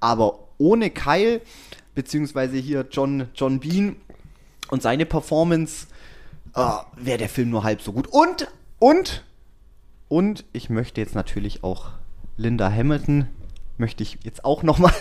[0.00, 1.40] Aber ohne Kyle,
[1.94, 3.96] beziehungsweise hier John, John Bean
[4.68, 5.86] und seine Performance,
[6.54, 6.60] äh,
[6.96, 8.06] wäre der Film nur halb so gut.
[8.08, 9.24] Und, und,
[10.08, 11.90] und ich möchte jetzt natürlich auch
[12.36, 13.28] Linda Hamilton,
[13.78, 14.92] möchte ich jetzt auch nochmal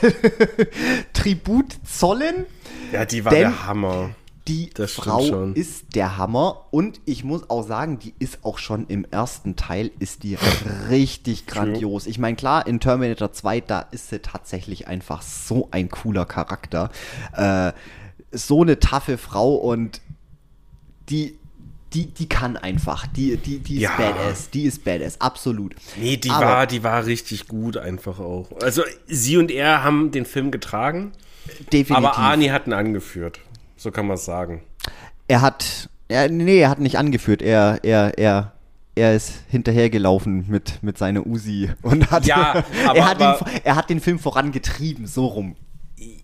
[1.13, 2.45] Tribut zollen.
[2.91, 4.11] Ja, die war der Hammer.
[4.47, 8.85] Die Das Frau ist der Hammer und ich muss auch sagen, die ist auch schon
[8.87, 10.37] im ersten Teil ist die
[10.89, 12.05] richtig grandios.
[12.05, 16.91] Ich meine, klar, in Terminator 2, da ist sie tatsächlich einfach so ein cooler Charakter.
[17.33, 17.71] Äh,
[18.31, 19.99] so eine taffe Frau und
[21.09, 21.37] die,
[21.93, 23.07] die, die kann einfach.
[23.07, 23.95] Die, die, die ist Ja.
[23.97, 24.49] badass.
[24.51, 25.73] Die ist badass, absolut.
[25.99, 28.49] Nee, die Aber- war, die war richtig gut einfach auch.
[28.61, 31.13] Also sie und er haben den Film getragen,
[31.73, 31.95] Definitiv.
[31.95, 33.39] aber Arnie hat ihn angeführt.
[33.75, 34.61] So kann man es sagen.
[35.27, 37.41] Er hat, er, nee, er hat nicht angeführt.
[37.41, 38.53] Er, er, er,
[38.95, 43.61] er ist hinterhergelaufen mit, mit seiner Uzi und hat, Ja, aber- er, hat aber- den,
[43.63, 45.55] er hat den Film vorangetrieben, so rum.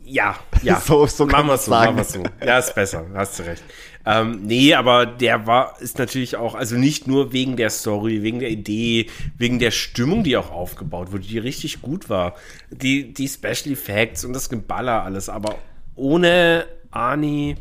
[0.04, 0.80] Ja, ja.
[0.86, 2.30] So- so kann machen wir man's es so, sagen.
[2.40, 2.46] so.
[2.46, 3.64] Ja, ist besser, hast du recht.
[4.04, 8.40] Ähm, nee, aber der war, ist natürlich auch, also nicht nur wegen der Story, wegen
[8.40, 12.34] der Idee, wegen der Stimmung, die auch aufgebaut wurde, die richtig gut war.
[12.72, 15.56] Die, die Special Effects und das Geballer alles, aber
[15.96, 17.56] ohne Arnie,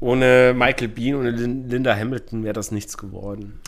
[0.00, 3.60] ohne Michael Bean, ohne Lin Linda Hamilton wäre das nichts geworden.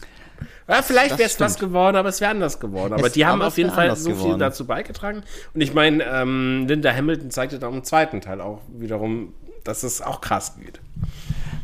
[0.68, 2.92] Ja, vielleicht Das wäre es was geworden, aber es wäre anders geworden.
[2.92, 4.38] Aber Es- die haben auf jeden Fall so viel geworden.
[4.38, 5.22] dazu beigetragen.
[5.54, 9.32] Und ich meine, ähm, Linda Hamilton zeigte dann im zweiten Teil auch wiederum,
[9.64, 10.80] dass es auch krass geht.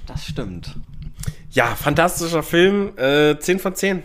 [0.06, 0.74] Das stimmt.
[1.50, 2.92] Ja, fantastischer Film.
[2.98, 4.02] Äh, 10 von 10.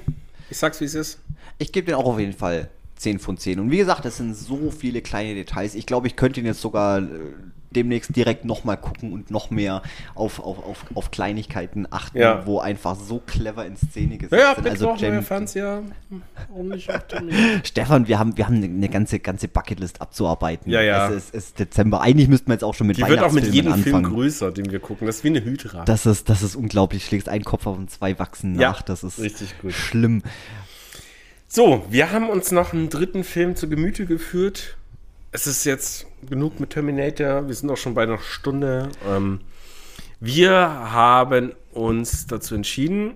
[0.49, 1.19] Ich sag's, wie es ist.
[1.57, 3.59] Ich gebe den auch auf jeden Fall 10 von 10.
[3.59, 5.73] Und wie gesagt, es sind so viele kleine Details.
[5.73, 7.05] Ich glaube, ich könnte ihn jetzt sogar äh,
[7.71, 9.81] demnächst direkt nochmal gucken und noch mehr
[10.15, 12.45] auf, auf, auf, auf Kleinigkeiten achten, Ja.
[12.47, 14.63] wo einfach so clever in Szene gesetzt Ja, sind.
[14.63, 15.81] Big Also Jem- fand's ja.
[17.63, 20.71] Stefan, wir haben, wir haben eine ganze, ganze Bucketlist abzuarbeiten.
[20.71, 21.09] Ja, ja.
[21.09, 22.01] Es ist, es ist Dezember.
[22.01, 24.15] Eigentlich müssten wir jetzt auch schon mit Die wird auch mit jedem Film anfangen.
[24.15, 25.07] größer, den wir gucken.
[25.07, 25.85] Das ist wie eine Hydra.
[25.85, 27.05] Das ist, das ist unglaublich.
[27.05, 28.81] Schlägst einen Kopf auf und zwei wachsen Ja, nach.
[28.81, 29.73] Das ist richtig gut.
[29.73, 30.23] schlimm.
[31.47, 34.77] So, wir haben uns noch einen dritten Film zu Gemüte geführt.
[35.31, 37.47] Es ist jetzt genug mit Terminator.
[37.47, 38.89] Wir sind auch schon bei einer Stunde.
[39.07, 39.41] Ähm,
[40.19, 43.13] wir haben uns dazu entschieden,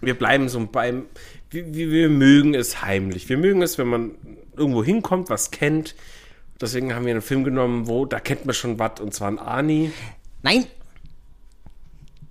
[0.00, 1.04] wir bleiben so beim.
[1.50, 3.28] Wir, wir, mögen es heimlich.
[3.28, 4.12] Wir mögen es, wenn man
[4.56, 5.94] irgendwo hinkommt, was kennt.
[6.60, 9.38] Deswegen haben wir einen Film genommen, wo da kennt man schon was, und zwar ein
[9.38, 9.92] Arnie.
[10.42, 10.66] Nein!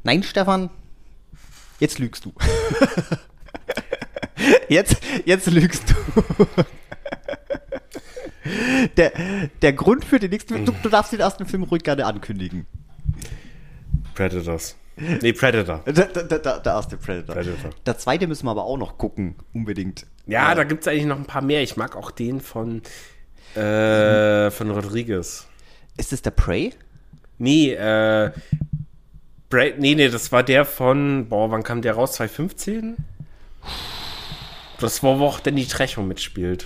[0.04, 0.70] Nein, Stefan.
[1.80, 2.34] Jetzt lügst du.
[4.70, 6.46] jetzt, jetzt lügst du.
[8.98, 9.12] der,
[9.62, 12.66] der Grund für den nächsten du, du darfst den ersten Film ruhig gerne ankündigen.
[14.16, 14.76] Predators.
[14.96, 15.80] Nee, Predator.
[15.86, 17.36] Der, der, der, der erste Predator.
[17.36, 17.72] Predator.
[17.84, 20.06] Der zweite müssen wir aber auch noch gucken, unbedingt.
[20.28, 21.64] Ja, da gibt es eigentlich noch ein paar mehr.
[21.64, 22.84] Ich mag auch den von,
[23.56, 25.48] äh, von Rodriguez.
[25.98, 26.74] Ist es der Prey?
[27.40, 28.32] Nee, äh,
[29.50, 32.14] Bra nee, nee, das war der von, boah, wann kam der raus?
[32.14, 32.98] 2015?
[34.80, 36.66] Das war, wo auch Danny Trejo mitspielt.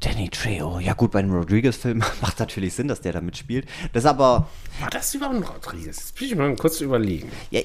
[0.00, 0.80] Danny Trejo.
[0.80, 3.66] Ja gut, bei einem Rodriguez-Film macht natürlich Sinn, dass der da mitspielt.
[3.92, 4.48] Das ist aber,
[4.80, 5.86] War das überhaupt ein Rodriguez?
[5.86, 7.30] Jetzt muss ich mal kurz überlegen.
[7.50, 7.60] ja,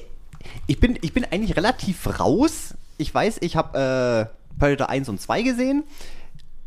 [0.66, 2.74] ich bin, ich bin eigentlich relativ raus.
[2.98, 5.84] Ich weiß, ich habe äh, Predator 1 und 2 gesehen.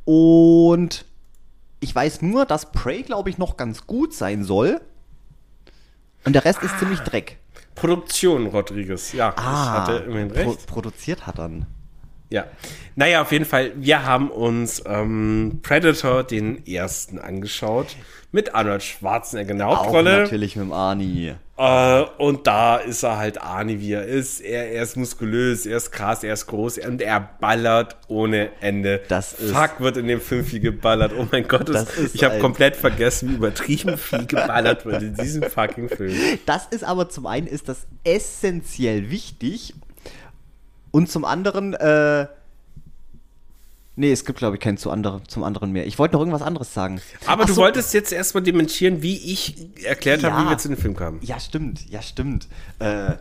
[0.05, 1.05] Und
[1.79, 4.81] ich weiß nur, dass Prey, glaube ich, noch ganz gut sein soll.
[6.25, 7.37] Und der Rest ist ziemlich Dreck.
[7.75, 9.33] Produktion Rodriguez, ja.
[9.37, 10.67] ich hatte immerhin pro recht.
[10.67, 11.65] produziert hat dann.
[12.29, 12.45] Ja.
[12.95, 17.95] Naja, auf jeden Fall, wir haben uns ähm, Predator den ersten angeschaut.
[18.31, 20.19] Mit Arnold Schwarzenegger in der Auch Hauptrolle.
[20.21, 21.33] natürlich mit dem Arnie.
[21.57, 24.39] Äh, und da ist er halt Arnie, wie er ist.
[24.41, 29.01] Er, er ist muskulös, er ist krass, er ist groß und er ballert ohne Ende.
[29.07, 31.11] Das ist- Fuck wird in dem Film viel geballert.
[31.17, 35.15] Oh mein Gott, das ist ich habe komplett vergessen, wie übertrieben viel geballert wird in
[35.15, 36.15] diesem fucking Film.
[36.45, 39.73] Das ist aber zum einen ist das essentiell wichtig
[40.91, 42.27] und zum anderen, äh,
[43.95, 45.85] nee, es gibt glaube ich keinen zu andere, zum anderen mehr.
[45.87, 47.01] Ich wollte noch irgendwas anderes sagen.
[47.25, 50.45] Aber Ach du so, wolltest jetzt erstmal dementieren, wie ich erklärt habe, Ja.
[50.45, 51.19] wie wir zu dem Film kamen.
[51.21, 52.47] Ja, stimmt, ja, stimmt.
[52.79, 53.13] Äh,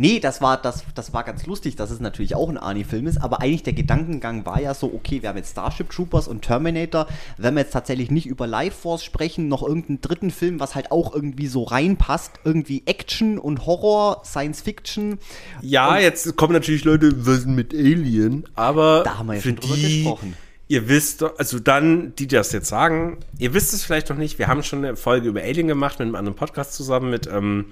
[0.00, 3.22] nee, das war, das, das war ganz lustig, dass es natürlich auch ein Arnie-Film ist,
[3.22, 7.06] aber eigentlich der Gedankengang war ja so, okay, wir haben jetzt Starship Troopers und Terminator,
[7.36, 10.90] wenn wir jetzt tatsächlich nicht über Life Force sprechen, noch irgendeinen dritten Film, was halt
[10.90, 15.18] auch irgendwie so reinpasst, irgendwie Action und Horror, Science Fiction.
[15.60, 18.44] Ja, jetzt kommen natürlich Leute, was mit Alien?
[18.54, 20.36] Aber Da haben wir ja für schon drüber die, gesprochen.
[20.68, 24.38] ihr wisst doch, also dann, die das jetzt sagen, ihr wisst es vielleicht noch nicht,
[24.38, 27.66] wir haben schon eine Folge über Alien gemacht mit einem anderen Podcast zusammen mit, ähm,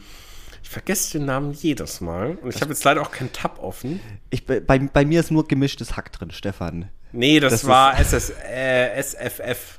[0.69, 4.01] ich vergesse den Namen jedes Mal und ich habe jetzt leider auch keinen Tab offen.
[4.29, 6.91] Ich, bei, bei mir ist nur gemischtes Hack drin, Stefan.
[7.11, 9.79] Nee, das, Das war SS, äh, SFF.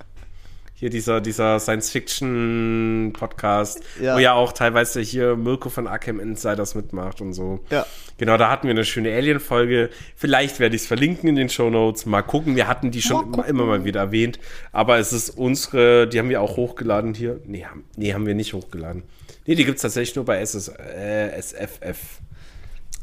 [0.73, 4.15] Hier dieser, dieser Science-Fiction-Podcast, Ja.
[4.15, 7.59] wo ja auch teilweise hier Mirko von Arkham Insiders mitmacht und so.
[7.69, 7.85] Ja.
[8.17, 9.91] Genau, da hatten wir eine schöne Alien-Folge.
[10.15, 12.07] Vielleicht werde ich es verlinken in den Show Notes.
[12.07, 12.55] Mal gucken.
[12.55, 14.39] Wir hatten die schon Mal immer, mal wieder erwähnt.
[14.71, 17.39] Aber es ist unsere, die haben wir auch hochgeladen hier.
[17.45, 19.03] Nee, haben, nee, haben wir nicht hochgeladen.
[19.49, 22.19] Nee, die gibt es tatsächlich nur bei SS, äh, SFF.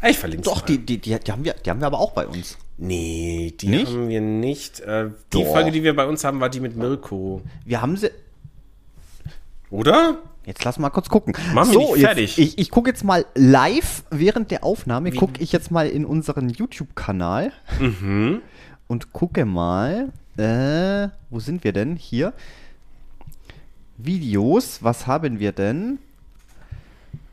[0.01, 2.13] Ah, Ich verlinke Doch, die, die, die, die, haben wir, die haben wir aber auch
[2.13, 2.57] bei uns.
[2.79, 3.89] Nee, die Nicht?
[3.89, 4.79] haben wir nicht.
[4.79, 5.51] Äh, die Doch.
[5.53, 7.43] Folge, die wir bei uns haben, war die mit Mirko.
[7.65, 8.13] Wir haben sie.
[9.71, 10.19] Oder?
[10.45, 11.35] Jetzt lass mal kurz gucken.
[11.53, 12.37] Mach mich nicht fertig.
[12.37, 16.05] Jetzt, ich ich gucke jetzt mal live während der Aufnahme, gucke ich jetzt mal in
[16.05, 18.41] unseren YouTube-Kanal Mhm.
[18.87, 21.97] und gucke mal, äh, wo sind wir denn?
[21.97, 22.33] Hier.
[23.99, 25.99] Videos, was haben wir denn?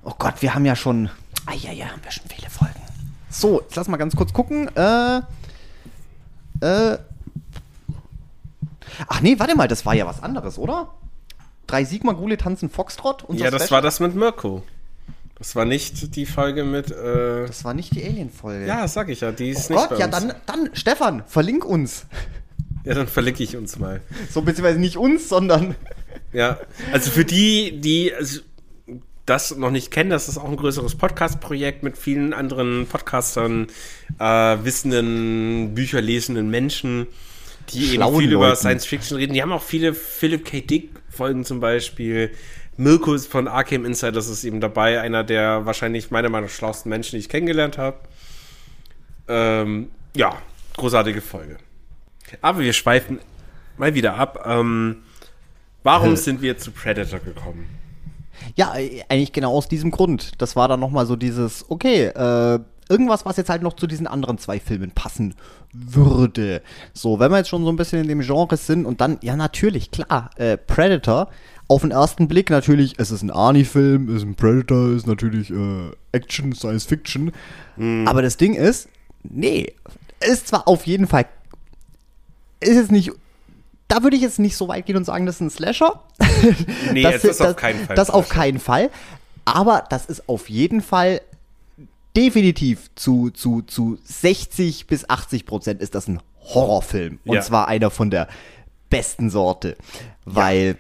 [0.04, 1.10] Oh Gott, wir haben ja schon.
[1.46, 2.74] Ah ja, ja, haben wir schon viele Folgen.
[3.30, 4.70] So, jetzt lass mal ganz kurz gucken.
[4.76, 5.18] Äh,
[6.62, 6.98] äh.
[9.08, 10.90] Ach nee, warte mal, das war ja was anderes, oder?
[11.68, 13.24] Drei Sigma-Gule tanzen Foxtrot?
[13.24, 13.78] unser Ja, das Special?
[13.78, 14.64] war das mit Mirko.
[15.38, 16.92] Das war nicht die Folge mit.
[16.92, 18.66] Äh, Das war nicht die Alien-Folge.
[18.68, 20.16] ja, sag ich ja, die ist Oh nicht Gott, bei ja, uns.
[20.16, 22.06] dann, dann, Stefan, verlink uns.
[22.86, 24.02] Ja, dann verlinke ich uns mal.
[24.30, 25.76] So, beziehungsweise nicht uns, sondern.
[26.34, 26.60] Ja,
[26.92, 28.42] also für die, die also
[29.26, 33.68] das noch nicht kennen, das ist auch ein größeres Podcast-Projekt mit vielen anderen Podcastern,
[34.20, 37.08] äh, wissenden, bücherlesenden Menschen,
[37.70, 38.58] die eben Schlauen viel über Leuten.
[38.58, 39.34] Science Fiction reden.
[39.34, 40.62] Die haben auch viele Philip K.
[40.62, 42.32] Dick-Folgen zum Beispiel.
[42.76, 46.90] Mirko ist von Arkham Insiders ist eben dabei, einer der wahrscheinlich meiner Meinung nach schlauesten
[46.90, 47.98] Menschen, die ich kennengelernt habe.
[49.28, 50.42] Ähm, ja,
[50.76, 51.58] großartige Folge.
[52.42, 53.20] Aber wir schweifen
[53.78, 54.44] mal wieder ab.
[54.46, 55.04] Ähm,
[55.84, 57.83] Warum sind wir zu Predator gekommen?
[58.56, 60.42] Ja, äh, eigentlich genau aus diesem Grund.
[60.42, 64.08] Das war dann nochmal so dieses, okay, äh, irgendwas, was jetzt halt noch zu diesen
[64.08, 65.36] anderen zwei Filmen passen
[65.72, 66.62] würde.
[66.94, 69.36] So, wenn wir jetzt schon so ein bisschen in dem Genre sind und dann, ja,
[69.36, 71.30] natürlich, klar, äh, Predator,
[71.68, 75.50] auf den ersten Blick natürlich, es ist ein Arnie-Film, es ist ein Predator, ist natürlich
[75.50, 77.32] äh, Action, Science Fiction.
[77.78, 78.08] Mhm.
[78.08, 78.90] Aber das Ding ist,
[79.24, 79.74] nee,
[80.20, 81.26] ist zwar auf jeden Fall,
[82.60, 83.12] ist jetzt nicht
[83.94, 86.02] da würde ich jetzt nicht so weit gehen und sagen, das ist ein Slasher.
[86.92, 87.96] Nee, das, ist das, auf keinen Fall.
[87.96, 88.90] Das auf keinen Fall.
[89.46, 91.22] Aber das ist auf jeden Fall
[92.16, 97.20] definitiv zu, zu, zu 60 bis 80 Prozent ist das ein Horrorfilm.
[97.26, 97.42] Und ja.
[97.42, 98.28] zwar einer von der
[98.90, 99.76] besten Sorte.
[100.26, 100.78] Weil,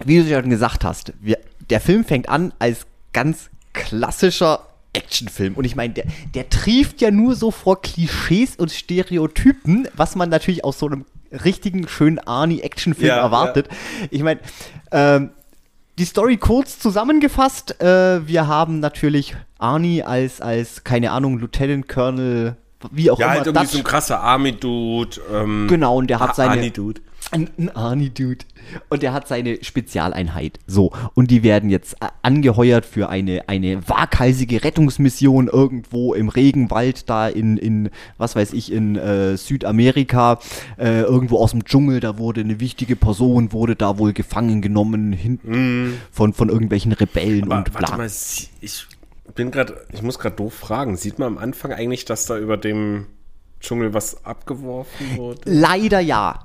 [0.00, 0.06] ja.
[0.06, 1.38] wie du schon gesagt hast, wir,
[1.70, 5.54] der Film fängt an als ganz klassischer Actionfilm.
[5.54, 10.28] Und ich meine, der, der trieft ja nur so vor Klischees und Stereotypen, was man
[10.28, 11.04] natürlich aus so einem
[11.44, 13.68] richtigen, schönen Arnie-Actionfilm ja, erwartet.
[13.70, 14.08] Ja.
[14.10, 14.40] Ich meine,
[14.92, 15.30] ähm,
[15.98, 17.80] die Story kurz zusammengefasst.
[17.80, 22.56] Äh, wir haben natürlich Arnie als, als, keine Ahnung, Lieutenant Colonel,
[22.90, 23.34] wie auch ja, immer.
[23.34, 25.20] Ja, halt irgendwie so ein krasser Army-Dude.
[25.32, 26.52] Ähm, genau, und der hat seine.
[26.52, 27.00] Arnie-Dude.
[27.30, 28.44] Ein, ein Arnie-Dude.
[28.88, 30.58] Und der hat seine Spezialeinheit.
[30.66, 30.92] So.
[31.14, 37.28] Und die werden jetzt äh, angeheuert für eine, eine waghalsige Rettungsmission irgendwo im Regenwald da
[37.28, 40.38] in, in was weiß ich, in äh, Südamerika.
[40.78, 42.00] Äh, irgendwo aus dem Dschungel.
[42.00, 45.94] Da wurde eine wichtige Person, wurde da wohl gefangen genommen hin, mm.
[46.10, 47.80] von, von irgendwelchen Rebellen Aber und bla.
[47.80, 48.10] Warte mal,
[48.60, 48.86] ich
[49.34, 50.96] bin gerade, ich muss gerade doof fragen.
[50.96, 53.06] Sieht man am Anfang eigentlich, dass da über dem
[53.60, 55.40] Dschungel was abgeworfen wurde?
[55.44, 56.44] Leider ja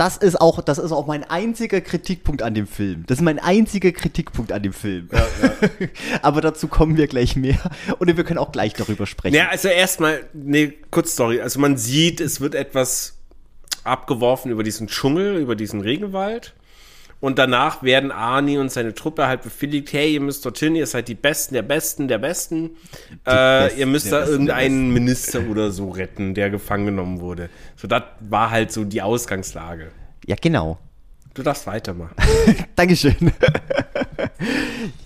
[0.00, 3.04] das ist auch, das ist auch mein einziger Kritikpunkt an dem Film.
[3.06, 5.10] Das ist mein einziger Kritikpunkt an dem Film.
[5.12, 5.88] Ja, ja.
[6.22, 7.58] Aber dazu kommen wir gleich mehr.
[7.98, 9.34] Und wir können auch gleich darüber sprechen.
[9.34, 11.42] Ja, also erstmal, ne, kurz Story.
[11.42, 13.18] Also man sieht, es wird etwas
[13.84, 16.54] abgeworfen über diesen Dschungel, über diesen Regenwald.
[17.20, 21.06] Und danach werden Arnie und seine Truppe halt befehligt, hey, ihr müsst dorthin, ihr seid
[21.08, 22.70] die Besten der Besten der Besten.
[23.26, 27.50] Äh, Besten, ihr müsst da irgendeinen Minister oder so retten, der gefangen genommen wurde.
[27.76, 29.90] So, das war halt so die Ausgangslage.
[30.26, 30.78] Ja, genau.
[31.34, 32.14] Du darfst weitermachen.
[32.74, 33.32] Dankeschön.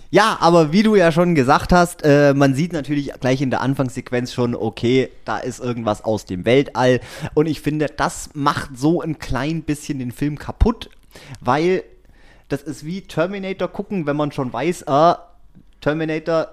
[0.09, 3.61] ja, aber wie du ja schon gesagt hast, äh, man sieht natürlich gleich in der
[3.61, 7.01] Anfangssequenz schon, okay, da ist irgendwas aus dem Weltall.
[7.33, 10.89] Und ich finde, das macht so ein klein bisschen den Film kaputt,
[11.41, 11.83] weil
[12.47, 15.19] das ist wie Terminator gucken, wenn man schon weiß, ah,
[15.81, 16.47] Terminator,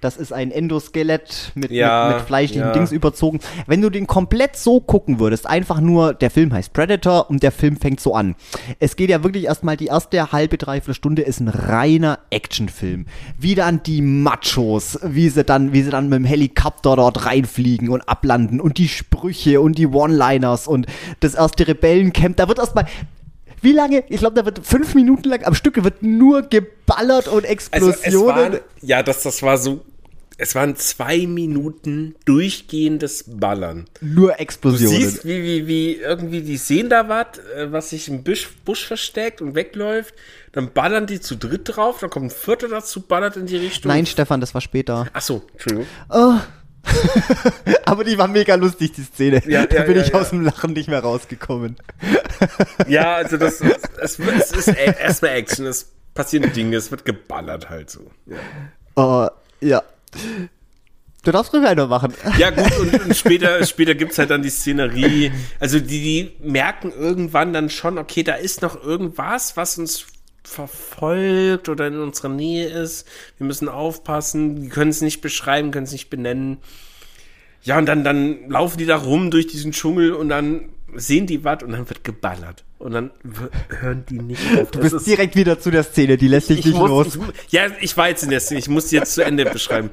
[0.00, 2.72] das ist ein Endoskelett mit, ja, mit, mit fleischlichen ja.
[2.72, 3.38] Dings überzogen.
[3.68, 7.52] Wenn du den komplett so gucken würdest, einfach nur, der Film heißt Predator und der
[7.52, 8.34] Film fängt so an.
[8.80, 13.06] Es geht ja wirklich erstmal, die erste halbe, dreiviertel Stunde ist ein reiner Actionfilm.
[13.38, 17.88] Wie dann die Machos, wie sie dann, wie sie dann mit dem Helikopter dort reinfliegen
[17.88, 20.86] und ablanden und die Sprüche und die One-Liners und
[21.20, 22.86] das erste Rebellencamp, da wird erstmal,
[23.62, 24.04] wie lange?
[24.08, 28.04] Ich glaube, da wird fünf Minuten lang am Stück wird nur geballert und Explosionen.
[28.04, 29.84] Also war, ja, das, das war so.
[30.38, 33.84] Es waren zwei Minuten durchgehendes Ballern.
[34.00, 35.00] Nur Explosionen.
[35.00, 38.48] Du siehst, wie, wie, wie irgendwie die sehen da was, äh, was sich im Busch,
[38.64, 40.14] Busch versteckt und wegläuft.
[40.50, 43.90] Dann ballern die zu dritt drauf, dann kommt ein Vierter dazu, ballert in die Richtung.
[43.90, 45.06] Nein, Stefan, das war später.
[45.12, 45.86] Ach so, Entschuldigung.
[46.10, 46.38] Oh.
[47.84, 49.42] Aber die war mega lustig, die Szene.
[49.46, 51.76] Ja, da ja, bin ja, ich aus dem Lachen nicht mehr rausgekommen.
[52.88, 53.60] ja, also das,
[54.00, 58.10] es, es ist erstmal Action, es passieren Dinge, es wird geballert halt so.
[58.26, 58.36] Ja.
[58.96, 59.28] Oh,
[59.60, 59.82] ja.
[61.24, 62.12] Du darfst ruhig einer machen.
[62.36, 65.30] Ja, gut, und, und später, später gibt es halt dann die Szenerie.
[65.60, 70.06] Also, die, die merken irgendwann dann schon, okay, da ist noch irgendwas, was uns
[70.44, 73.06] verfolgt oder in unserer Nähe ist.
[73.38, 74.62] Wir müssen aufpassen.
[74.62, 76.58] Die können es nicht beschreiben, können es nicht benennen.
[77.62, 81.44] Ja, und dann, dann laufen die da rum durch diesen Dschungel und dann sehen die
[81.44, 83.10] was und dann wird geballert und dann
[83.80, 84.70] hören die nicht auf.
[84.72, 87.18] Du bist direkt wieder zu der Szene, die lässt dich nicht muss, los.
[87.46, 89.90] Ich, ja, ich war jetzt in der Szene, ich muss die jetzt zu Ende beschreiben.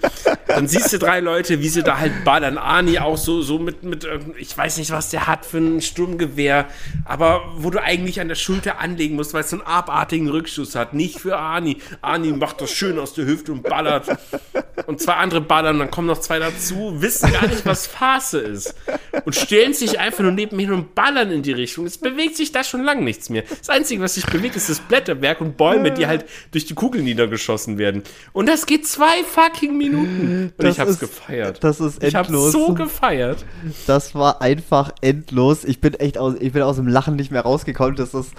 [0.47, 2.57] Dann siehst du drei Leute, wie sie da halt ballern.
[2.57, 4.07] Arnie auch so, so mit, mit,
[4.37, 6.67] ich weiß nicht, was der hat für ein Sturmgewehr,
[7.05, 10.73] aber wo du eigentlich an der Schulter anlegen musst, weil es so einen abartigen Rückschuss
[10.73, 10.95] hat.
[10.95, 11.77] Nicht für Arnie.
[12.01, 14.07] Arnie macht das schön aus der Hüfte und ballert.
[14.87, 18.73] Und zwei andere ballern, dann kommen noch zwei dazu, wissen gar nicht, was Phase ist.
[19.25, 21.85] Und stellen sich einfach nur neben mir und ballern in die Richtung.
[21.85, 23.43] Es bewegt sich da schon schon lange nichts mehr.
[23.57, 27.01] Das Einzige, was sich bewegt, ist das Blätterwerk und Bäume, die halt durch die Kugel
[27.01, 28.03] niedergeschossen werden.
[28.31, 30.53] Und das geht zwei fucking Minuten.
[30.57, 31.63] Und das ich hab's ist, gefeiert.
[31.63, 32.07] Das ist endlos.
[32.07, 33.45] Ich hab's so gefeiert.
[33.85, 35.65] Das war einfach endlos.
[35.65, 37.95] Ich bin echt aus, ich bin aus dem Lachen nicht mehr rausgekommen.
[37.95, 38.31] Das ist.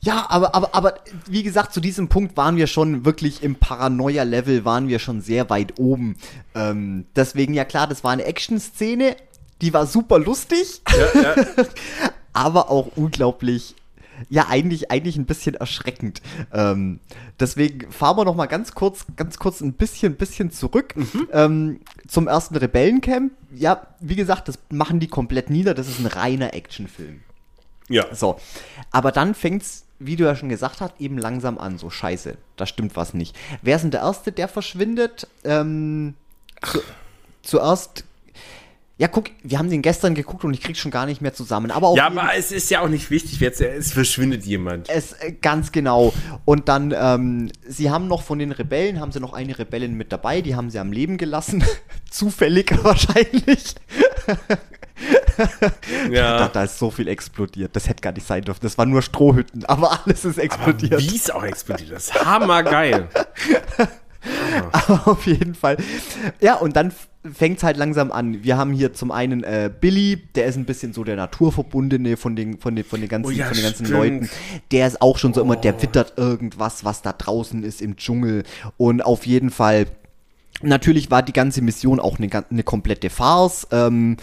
[0.00, 0.94] Ja, aber, aber, aber
[1.28, 5.50] wie gesagt, zu diesem Punkt waren wir schon wirklich im Paranoia-Level, waren wir schon sehr
[5.50, 6.16] weit oben.
[6.54, 9.16] Ähm, deswegen, ja klar, das war eine Action-Szene,
[9.62, 10.80] die war super lustig.
[11.14, 11.34] Ja, ja.
[12.36, 13.74] aber auch unglaublich
[14.30, 16.22] ja eigentlich, eigentlich ein bisschen erschreckend.
[16.52, 17.00] Ähm,
[17.38, 21.28] deswegen fahren wir noch mal ganz kurz, ganz kurz ein bisschen, bisschen zurück Mhm.
[21.32, 23.32] ähm, zum ersten Rebellencamp.
[23.54, 25.74] Ja, wie gesagt, das machen die komplett nieder.
[25.74, 27.20] Das ist ein reiner Actionfilm.
[27.88, 28.06] Ja.
[28.14, 28.38] So,
[28.90, 31.76] aber dann fängt's, wie du ja schon gesagt hast, eben langsam an.
[31.78, 33.36] So scheiße, da stimmt was nicht.
[33.60, 35.28] Wer ist denn der Erste, der verschwindet?
[35.44, 36.14] Ähm,
[36.62, 36.80] zu,
[37.42, 38.04] zuerst.
[38.98, 41.70] Ja, guck, wir haben den gestern geguckt und ich krieg schon gar nicht mehr zusammen.
[41.70, 44.88] Aber Ja, aber es ist ja auch nicht wichtig, jetzt, es verschwindet jemand.
[44.88, 46.14] es äh, ganz genau.
[46.46, 50.12] Und dann, ähm, sie haben noch von den Rebellen, haben sie noch eine Rebellin mit
[50.12, 51.62] dabei, die haben sie am Leben gelassen.
[52.10, 53.74] Zufällig wahrscheinlich.
[55.36, 56.48] Da, Ja.
[56.48, 57.76] da ist so viel explodiert.
[57.76, 58.60] Das hätte gar nicht sein dürfen.
[58.62, 60.98] Das waren nur Strohhütten, aber alles ist explodiert.
[61.02, 62.14] Wie es auch explodiert ist.
[62.24, 63.08] Hammergeil.
[64.72, 65.76] Aber auf jeden Fall.
[66.40, 66.92] Ja, und dann
[67.32, 68.42] fängt es halt langsam an.
[68.44, 72.36] Wir haben hier zum einen äh, Billy, der ist ein bisschen so der Naturverbundene von
[72.36, 73.98] den, von den, von den ganzen, Oh ja, von den ganzen stimmt.
[73.98, 74.30] Leuten.
[74.70, 78.44] Der ist auch schon so immer, der wittert irgendwas, was da draußen ist im Dschungel.
[78.76, 79.86] Und auf jeden Fall,
[80.62, 83.66] natürlich war die ganze Mission auch eine, eine komplette Farce.
[83.72, 84.16] Ähm,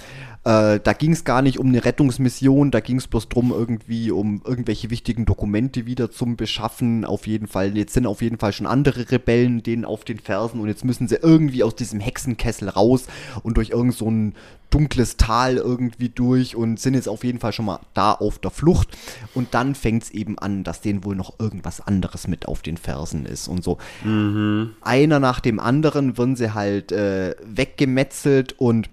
[0.46, 4.12] äh, da ging es gar nicht um eine Rettungsmission, da ging es bloß drum irgendwie
[4.12, 7.06] um irgendwelche wichtigen Dokumente wieder zum Beschaffen.
[7.06, 10.60] Auf jeden Fall, jetzt sind auf jeden Fall schon andere Rebellen denen auf den Fersen
[10.60, 13.08] und jetzt müssen sie irgendwie aus diesem Hexenkessel raus
[13.44, 14.34] und durch irgend so ein
[14.70, 18.52] dunkles Tal irgendwie durch und sind jetzt auf jeden Fall schon mal da auf der
[18.52, 18.98] Flucht.
[19.36, 22.78] Und dann fängt es eben an, dass denen wohl noch irgendwas anderes mit auf den
[22.78, 23.78] Fersen ist und so.
[24.82, 28.90] Einer nach dem anderen werden sie halt äh, weggemetzelt und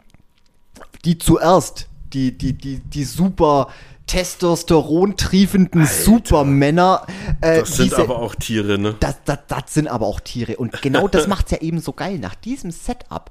[1.04, 3.68] die zuerst, die, die, die, die super
[4.06, 7.06] Testosteron-triefenden Supermänner.
[7.40, 8.96] Äh, Das sind diese- aber auch Tiere, ne?
[9.00, 10.56] das, das, das sind aber auch Tiere.
[10.56, 12.18] Und genau das macht es ja eben so geil.
[12.18, 13.30] Nach diesem Setup.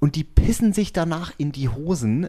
[0.00, 2.28] Und die pissen sich danach in die Hosen.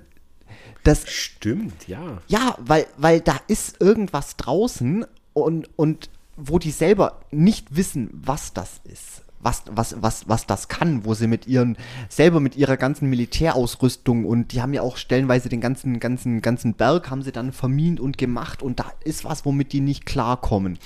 [0.83, 2.21] Das, Stimmt, ja.
[2.27, 8.53] ja, weil, weil da ist irgendwas draußen und, und wo die selber nicht wissen, was
[8.53, 9.22] das ist.
[9.43, 11.77] Was, was, was, was das kann, wo sie mit ihren,
[12.09, 16.73] selber mit ihrer ganzen Militärausrüstung und die haben ja auch stellenweise den ganzen, ganzen, ganzen
[16.73, 20.79] Berg haben sie dann vermint und gemacht und da ist was, womit die nicht klarkommen.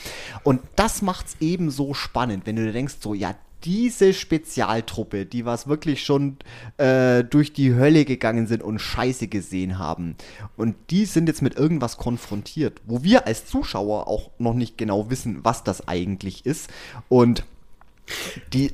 [0.43, 5.45] Und das macht's eben so spannend, wenn du dir denkst, so, ja, diese Spezialtruppe, die
[5.45, 6.37] was wirklich schon
[6.77, 10.15] äh, durch die Hölle gegangen sind und Scheiße gesehen haben.
[10.55, 15.09] Und die sind jetzt mit irgendwas konfrontiert, wo wir als Zuschauer auch noch nicht genau
[15.09, 16.69] wissen, was das eigentlich ist.
[17.09, 17.43] Und
[18.53, 18.73] die,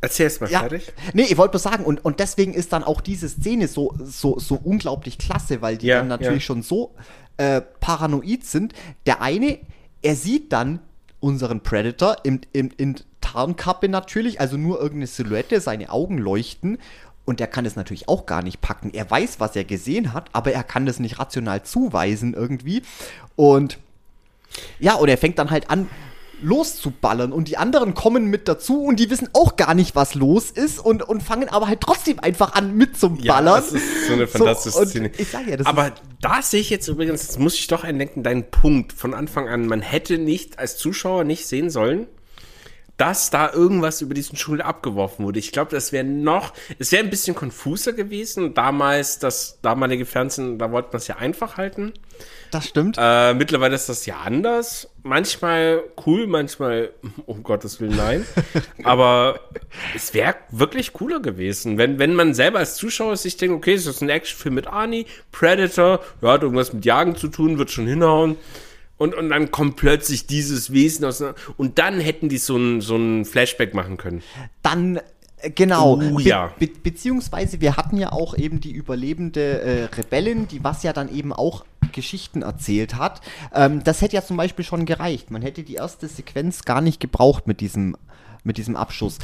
[0.00, 0.92] Erzähl erst mal ja, fertig.
[1.12, 4.38] nee, ich wollte bloß sagen, und, und deswegen ist dann auch diese Szene so, so,
[4.38, 6.46] so unglaublich klasse, weil die Ja, dann natürlich ja.
[6.46, 6.94] schon so
[7.36, 8.74] äh, paranoid sind.
[9.06, 9.58] Der eine,
[10.02, 10.78] er sieht dann
[11.20, 16.78] unseren Predator im, im, in Tarnkappe natürlich, also nur irgendeine Silhouette, seine Augen leuchten.
[17.24, 18.90] Und er kann es natürlich auch gar nicht packen.
[18.94, 22.82] Er weiß, was er gesehen hat, aber er kann das nicht rational zuweisen irgendwie.
[23.36, 23.78] Und
[24.78, 25.88] ja, und er fängt dann halt an
[26.42, 30.50] loszuballern und die anderen kommen mit dazu und die wissen auch gar nicht, was los
[30.50, 33.56] ist und, und fangen aber halt trotzdem einfach an mit zum Ja, Ballern.
[33.62, 35.10] das ist so eine fantastische und Szene.
[35.18, 38.22] Ich sag ja, das Aber da sehe ich jetzt übrigens, das muss ich doch einlenken,
[38.22, 39.66] deinen Punkt von Anfang an.
[39.66, 42.06] Man hätte nicht als Zuschauer nicht sehen sollen,
[42.96, 45.38] dass da irgendwas über diesen Schul abgeworfen wurde.
[45.38, 48.54] Ich glaube, das wäre noch, es wäre ein bisschen konfuser gewesen.
[48.54, 51.92] Damals, das damalige Fernsehen, da wollte man es ja einfach halten.
[52.50, 52.96] Das stimmt.
[52.98, 54.90] Äh, mittlerweile ist das ja anders.
[55.02, 56.90] Manchmal cool, manchmal,
[57.26, 58.26] um Gottes Willen, nein.
[58.84, 59.40] Aber
[59.94, 64.02] es wäre wirklich cooler gewesen, wenn, wenn man selber als Zuschauer sich denkt, okay, ist
[64.02, 68.36] ein Actionfilm mit Arnie, Predator, ja, hat irgendwas mit Jagen zu tun, wird schon hinhauen.
[68.98, 71.22] Und, und dann kommt plötzlich dieses Wesen aus.
[71.56, 74.22] Und dann hätten die so ein, so ein Flashback machen können.
[74.62, 75.00] Dann,
[75.54, 75.96] genau.
[75.96, 76.52] Oh, ja.
[76.58, 81.14] Be beziehungsweise wir hatten ja auch eben die überlebende äh, Rebellin, die was ja dann
[81.14, 83.20] eben auch Geschichten erzählt hat.
[83.54, 85.30] Ähm, das hätte ja zum Beispiel schon gereicht.
[85.30, 87.96] Man hätte die erste Sequenz gar nicht gebraucht mit diesem,
[88.44, 89.18] mit diesem Abschuss.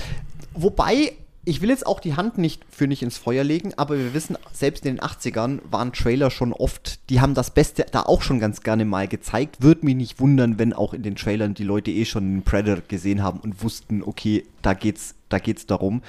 [0.54, 1.12] Wobei,
[1.44, 4.36] ich will jetzt auch die Hand nicht für nicht ins Feuer legen, aber wir wissen,
[4.52, 8.40] selbst in den 80ern waren Trailer schon oft, die haben das Beste da auch schon
[8.40, 9.56] ganz gerne mal gezeigt.
[9.60, 12.82] Würde mich nicht wundern, wenn auch in den Trailern die Leute eh schon den Predator
[12.86, 16.02] gesehen haben und wussten, okay, da geht's, da geht's darum.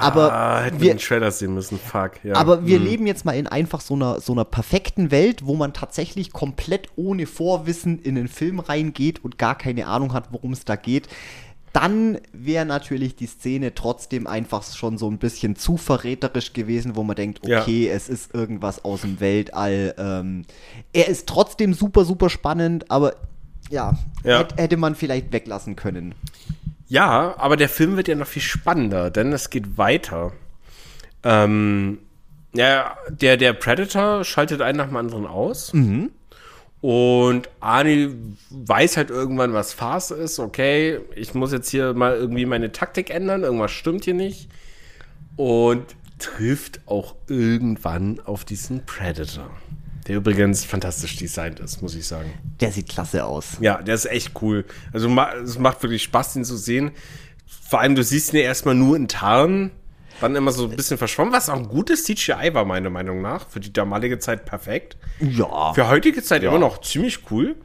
[0.00, 1.78] aber Ah, hätten wir den Trailer sehen müssen.
[1.78, 2.36] Fuck, ja.
[2.36, 5.74] aber wir leben jetzt mal in einfach so einer, so einer perfekten Welt, wo man
[5.74, 10.64] tatsächlich komplett ohne Vorwissen in den Film reingeht und gar keine Ahnung hat, worum es
[10.64, 11.08] da geht.
[11.72, 17.04] Dann wäre natürlich die Szene trotzdem einfach schon so ein bisschen zu verräterisch gewesen, wo
[17.04, 17.60] man denkt, Ja.
[17.62, 19.94] okay, es ist irgendwas aus dem Weltall.
[19.96, 20.44] Ähm,
[20.92, 23.14] er ist trotzdem super, super spannend, aber
[23.70, 24.40] ja, Ja.
[24.40, 26.14] hätt- hätte man vielleicht weglassen können.
[26.88, 30.32] Ja, aber der Film wird ja noch viel spannender, denn es geht weiter.
[31.22, 31.98] Ähm,
[32.52, 35.72] ja, der, der Predator schaltet einen nach dem anderen aus.
[36.80, 38.10] Und Arnie
[38.48, 40.38] weiß halt irgendwann, was Phase ist.
[40.38, 43.42] Okay, ich muss jetzt hier mal irgendwie meine Taktik ändern.
[43.42, 44.48] Irgendwas stimmt hier nicht.
[45.36, 45.84] Und
[46.18, 49.50] trifft auch irgendwann auf diesen Predator.
[50.06, 52.32] Der übrigens fantastisch designt ist, muss ich sagen.
[52.60, 53.58] Der sieht klasse aus.
[53.60, 54.64] Ja, der ist echt cool.
[54.92, 55.08] Also
[55.44, 56.92] es macht wirklich Spaß, den zu sehen.
[57.46, 59.70] Vor allem, du siehst ihn ja erstmal nur in Tarn,
[60.20, 63.48] dann immer so ein bisschen verschwommen, was auch ein gutes CGI war, meiner Meinung nach.
[63.48, 64.96] Für die damalige Zeit perfekt.
[65.20, 65.72] Ja.
[65.72, 66.50] Für heutige Zeit ja.
[66.50, 67.56] immer noch ziemlich cool.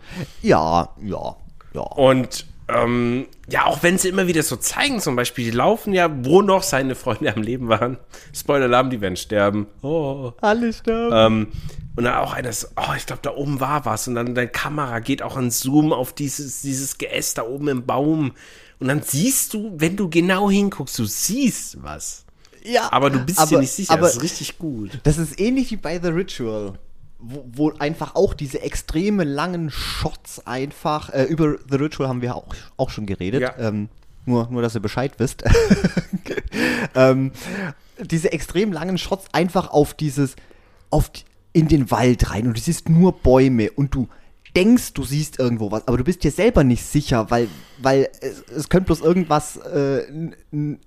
[0.41, 1.35] Ja, ja,
[1.73, 1.81] ja.
[1.81, 6.09] Und ähm, ja, auch wenn sie immer wieder so zeigen, zum Beispiel, die laufen ja,
[6.25, 7.97] wo noch seine Freunde am Leben waren.
[8.33, 9.67] Spoiler-Alarm, die werden sterben.
[9.83, 10.33] Oh.
[10.41, 11.11] Alle sterben.
[11.13, 11.47] Ähm,
[11.95, 14.07] und dann auch eines, oh, ich glaube, da oben war was.
[14.07, 17.85] Und dann deine Kamera geht auch in Zoom auf dieses, dieses Geäst da oben im
[17.85, 18.33] Baum.
[18.79, 22.24] Und dann siehst du, wenn du genau hinguckst, du siehst was.
[22.65, 22.91] Ja.
[22.91, 23.93] Aber du bist aber, dir nicht sicher.
[23.93, 24.99] Aber das ist richtig gut.
[25.03, 26.73] Das ist ähnlich wie bei The Ritual.
[27.17, 32.35] Wo, wo einfach auch diese extreme langen Shots einfach, äh, über The Ritual haben wir
[32.35, 32.47] auch,
[32.77, 33.55] auch schon geredet, Ja.
[33.57, 33.89] ähm,
[34.25, 35.43] nur, nur, dass ihr Bescheid wisst.
[36.95, 37.31] ähm,
[37.99, 40.35] diese extrem langen Shots einfach auf dieses,
[40.89, 41.09] auf
[41.53, 44.09] in den Wald rein und du siehst nur Bäume und du
[44.55, 47.47] denkst, du siehst irgendwo was, aber du bist dir selber nicht sicher, weil,
[47.79, 50.35] weil es, es könnte bloß irgendwas, äh, ein,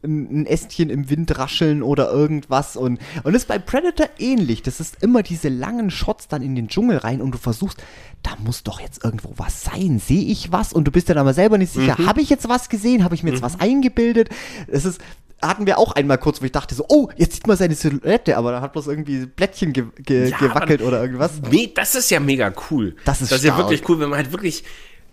[0.02, 4.62] ein- Ästchen im Wind rascheln oder irgendwas und, und das ist bei Predator ähnlich.
[4.62, 7.78] Das ist immer diese langen Shots dann in den Dschungel rein und du versuchst,
[8.22, 9.98] da muss doch jetzt irgendwo was sein.
[9.98, 10.72] Sehe ich was?
[10.72, 11.96] Und du bist dann aber selber nicht sicher.
[12.06, 13.04] Habe ich jetzt was gesehen?
[13.04, 14.30] Habe ich mir jetzt was eingebildet?
[14.66, 15.00] Es ist,
[15.40, 18.36] hatten wir auch einmal kurz, wo ich dachte so, oh, jetzt sieht man seine Silhouette,
[18.36, 21.32] aber da hat bloß irgendwie Blättchen ge ge Ja, gewackelt oder irgendwas.
[21.50, 22.96] Nee, das ist ja mega cool.
[23.04, 24.64] Das ist Das ist ja wirklich cool, wenn man halt wirklich,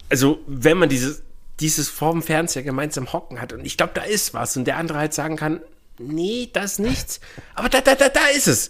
[0.10, 1.24] also wenn man dieses,
[1.60, 4.98] dieses vorm Fernseher gemeinsam hocken hat und ich glaube, da ist was und der andere
[4.98, 5.62] halt sagen kann,
[6.00, 7.20] nee, da ist nichts,
[7.54, 8.70] aber da, da, da, da ist es.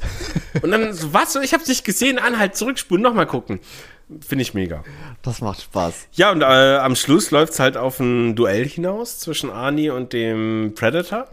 [0.62, 3.60] Und dann so, was, ich hab's nicht gesehen, anhalt, zurückspulen, nochmal gucken.
[4.22, 4.84] Finde ich mega.
[5.24, 6.10] Das macht Spaß.
[6.14, 10.74] Ja, und äh, am Schluss läuft's halt auf ein Duell hinaus zwischen Arnie und dem
[10.76, 11.28] Predator.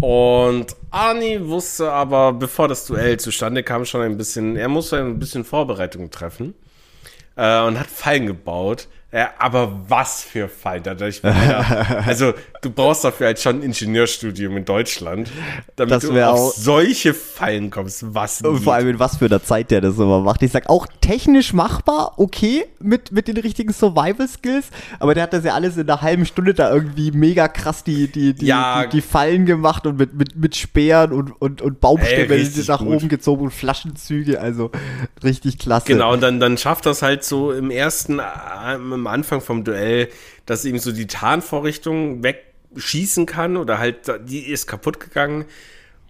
[0.00, 5.18] Und Arnie wusste aber, bevor das Duell zustande kam, schon ein bisschen, er musste ein
[5.18, 6.54] bisschen Vorbereitung treffen
[7.36, 8.88] äh, und hat Fallen gebaut.
[9.10, 10.82] Äh, aber was für Fallen?
[10.82, 11.22] Dadurch,
[12.06, 12.32] also
[12.62, 15.30] du brauchst dafür halt schon ein Ingenieurstudium in Deutschland,
[15.76, 18.14] damit du auf solche Fallen kommst.
[18.14, 20.42] Was Und vor allem in was für einer Zeit der das immer macht.
[20.42, 24.66] Ich sag auch technisch machbar, okay, mit, mit den richtigen Survival-Skills,
[24.98, 28.08] aber der hat das ja alles in einer halben Stunde da irgendwie mega krass die,
[28.08, 28.84] die, die, Ja.
[28.86, 32.88] die, die Fallen gemacht und mit, mit, mit Speeren und, und, und Baumstämmen nach gut.
[32.88, 34.70] oben gezogen und Flaschenzüge, also
[35.22, 35.86] richtig klasse.
[35.86, 40.08] Genau, und dann, dann schafft das halt so im ersten, äh, am Anfang vom Duell,
[40.48, 45.44] dass ihm so die Tarnvorrichtung wegschießen kann oder halt, die ist kaputt gegangen.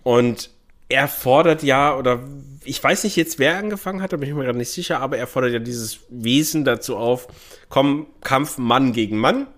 [0.04, 0.50] Und
[0.88, 2.22] er fordert ja, oder
[2.64, 5.18] ich weiß nicht jetzt, wer angefangen hat, da bin ich mir gerade nicht sicher, aber
[5.18, 7.26] er fordert ja dieses Wesen dazu auf,
[7.68, 9.48] komm, Kampf Mann gegen Mann,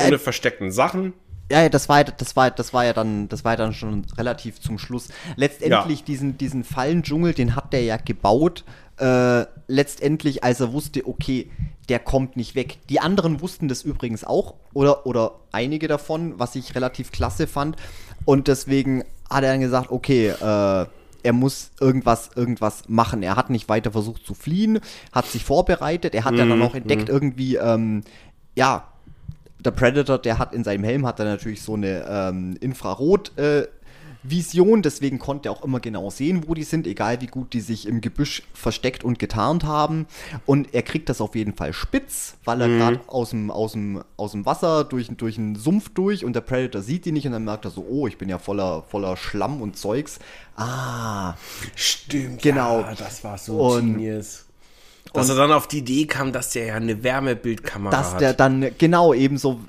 [0.00, 1.12] ohne versteckten Sachen.
[1.50, 3.72] Ja, ja, das war, ja- das war, das war ja dann, das war ja dann
[3.74, 5.08] schon relativ zum Schluss.
[5.36, 6.04] Letztendlich Ja.
[6.04, 8.64] diesen, diesen Fallendschungel, den hat der ja gebaut.
[8.98, 11.50] Äh, letztendlich, als er wusste, okay,
[11.88, 12.78] der kommt nicht weg.
[12.88, 17.76] Die anderen wussten das übrigens auch oder oder einige davon, was ich relativ klasse fand.
[18.24, 20.86] Und deswegen hat er dann gesagt, okay, äh,
[21.22, 23.22] er muss irgendwas, irgendwas machen.
[23.22, 24.80] Er hat nicht weiter versucht zu fliehen,
[25.12, 26.14] hat sich vorbereitet.
[26.14, 28.02] Er hat ja dann auch entdeckt irgendwie, ähm,
[28.56, 28.88] ja,
[29.66, 33.66] der Predator, der hat in seinem Helm hat er natürlich so eine ähm, Infrarot äh,
[34.28, 37.60] Vision, deswegen konnte er auch immer genau sehen, wo die sind, egal wie gut die
[37.60, 40.06] sich im Gebüsch versteckt und getarnt haben.
[40.46, 44.02] Und er kriegt das auf jeden Fall spitz, weil er gerade aus dem, aus, dem,
[44.16, 47.32] aus dem Wasser durch, durch einen Sumpf durch und der Predator sieht ihn nicht und
[47.32, 50.18] dann merkt er so, oh, ich bin ja voller, voller Schlamm und Zeugs.
[50.56, 51.34] Ah,
[51.76, 52.80] Stimmt, Genau.
[52.80, 54.45] Ja, das war so Und- genius.
[55.12, 58.20] Dass er dann auf die Idee kam, dass der ja eine Wärmebildkamera dass hat.
[58.20, 59.60] der dann genau eben so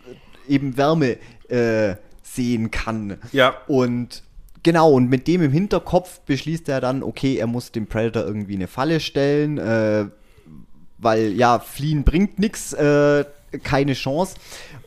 [0.47, 1.17] eben Wärme
[1.49, 3.17] äh, sehen kann.
[3.31, 3.55] Ja.
[3.67, 4.23] Und
[4.63, 8.55] genau, und mit dem im Hinterkopf beschließt er dann, okay, er muss dem Predator irgendwie
[8.55, 10.05] eine Falle stellen, äh,
[10.97, 13.25] weil ja, fliehen bringt nichts, äh,
[13.63, 14.35] keine Chance.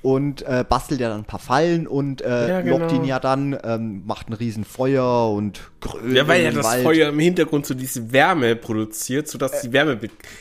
[0.02, 3.02] Und äh, bastelt ja dann ein paar Fallen und äh, Ja, lockt genau.
[3.02, 6.84] ihn ja dann, ähm, macht ein Riesenfeuer und grölt Ja, weil ja das Wald.
[6.84, 9.98] Feuer im Hintergrund so diese Wärme produziert, sodass die Wärme.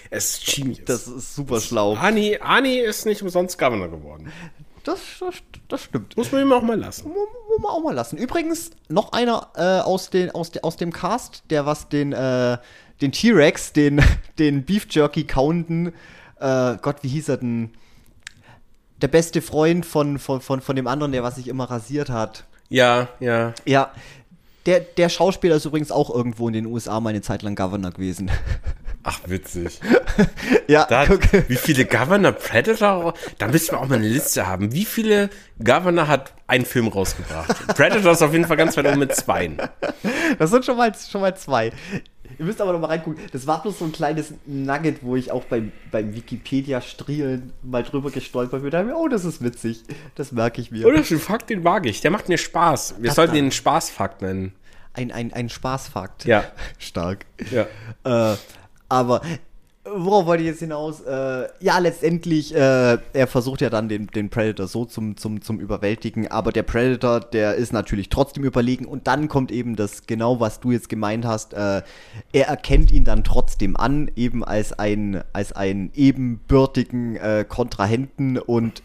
[0.10, 0.80] Es ist genius.
[0.86, 1.96] Das ist super schlau.
[1.96, 4.32] Ani, Ani ist nicht umsonst Governor geworden.
[4.86, 5.36] Das, das,
[5.68, 6.16] das stimmt.
[6.16, 7.10] Muss man ihm auch mal lassen.
[7.10, 8.18] Muss muss man auch mal lassen.
[8.18, 12.58] Übrigens, noch einer äh, aus, den, aus, de, aus dem Cast, der was den, äh,
[13.02, 14.02] den T-Rex, den,
[14.40, 15.88] den Beef Jerky counden,
[16.40, 17.72] äh, Gott, wie hieß er denn?
[19.02, 22.44] Der beste Freund von, von, von, von dem anderen, der was sich immer rasiert hat.
[22.70, 23.54] Ja, ja.
[23.66, 23.92] Ja,
[24.66, 27.92] der, der Schauspieler ist übrigens auch irgendwo in den USA mal eine Zeit lang Governor
[27.92, 28.30] gewesen.
[29.10, 29.80] Ach, witzig.
[30.68, 31.08] Ja, Da,
[31.48, 33.16] wie viele Governor Predator?
[33.40, 34.72] Da müssen wir auch mal eine Liste haben.
[34.72, 37.68] Wie viele Governor hat ein Film rausgebracht?
[37.76, 39.58] Predator ist auf jeden Fall ganz weit oben mit zweien.
[40.38, 41.72] Das sind schon mal, schon mal zwei.
[42.38, 43.24] Ihr müsst aber noch mal reingucken.
[43.32, 48.12] Das war bloß so ein kleines Nugget, wo ich auch beim, beim Wikipedia-Strielen mal drüber
[48.12, 48.70] gestolpert bin.
[48.70, 49.84] Da ich, oh, das ist witzig.
[50.14, 50.86] Das merke ich mir.
[50.86, 52.02] Oder den Fakt, den mag ich.
[52.02, 52.96] Der macht mir Spaß.
[53.00, 54.54] Wir Das sollten ihn Spaßfakt nennen.
[54.94, 56.26] Ein, ein, ein Spaßfakt.
[56.26, 56.44] Ja.
[56.78, 57.26] Stark.
[57.50, 58.34] Ja.
[58.34, 58.38] Äh,
[58.90, 59.22] aber
[59.86, 61.02] worauf wollte ich jetzt hinaus?
[61.02, 65.60] Äh, ja, letztendlich, äh, er versucht ja dann den, den Predator so zum, zum, zum
[65.60, 70.40] Überwältigen, aber der Predator, der ist natürlich trotzdem überlegen und dann kommt eben das, genau
[70.40, 71.82] was du jetzt gemeint hast, äh,
[72.34, 78.84] er erkennt ihn dann trotzdem an, eben als, ein, als einen ebenbürtigen äh, Kontrahenten und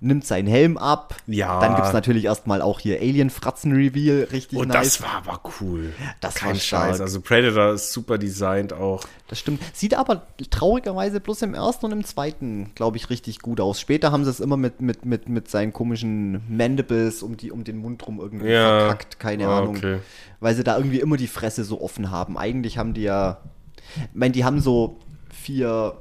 [0.00, 1.14] nimmt seinen Helm ab.
[1.26, 1.60] Ja.
[1.60, 4.98] Dann gibt es natürlich erstmal auch hier Alien-Fratzen-Reveal, richtig Und nice.
[4.98, 5.92] das war aber cool.
[6.20, 6.88] Das Kein war stark.
[6.90, 7.00] Scheiß.
[7.00, 9.04] Also Predator ist super designt auch.
[9.28, 9.60] Das stimmt.
[9.72, 13.80] Sieht aber traurigerweise bloß im ersten und im zweiten, glaube ich, richtig gut aus.
[13.80, 17.64] Später haben sie es immer mit, mit, mit, mit seinen komischen Mandibles um, die, um
[17.64, 18.80] den Mund rum irgendwie Ja.
[18.86, 19.18] verkackt.
[19.18, 19.76] Keine Ah, Ahnung.
[19.76, 19.98] okay.
[20.40, 22.36] Weil sie da irgendwie immer die Fresse so offen haben.
[22.36, 23.38] Eigentlich haben die ja.
[23.96, 24.98] Ich meine, die haben so
[25.32, 25.96] vier,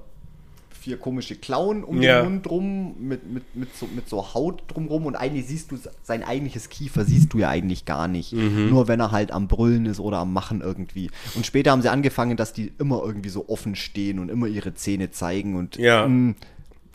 [0.82, 2.22] vier komische Klauen um Ja.
[2.22, 5.78] den Mund rum, mit, mit, mit, so, mit so Haut drumrum und eigentlich siehst du
[6.04, 8.34] sein eigentliches Kiefer, siehst du ja eigentlich gar nicht.
[8.34, 8.70] Mhm.
[8.70, 11.12] Nur wenn er halt am Brüllen ist oder am Machen irgendwie.
[11.36, 14.74] Und später haben sie angefangen, dass die immer irgendwie so offen stehen und immer ihre
[14.74, 16.08] Zähne zeigen und Ja.
[16.08, 16.34] mh,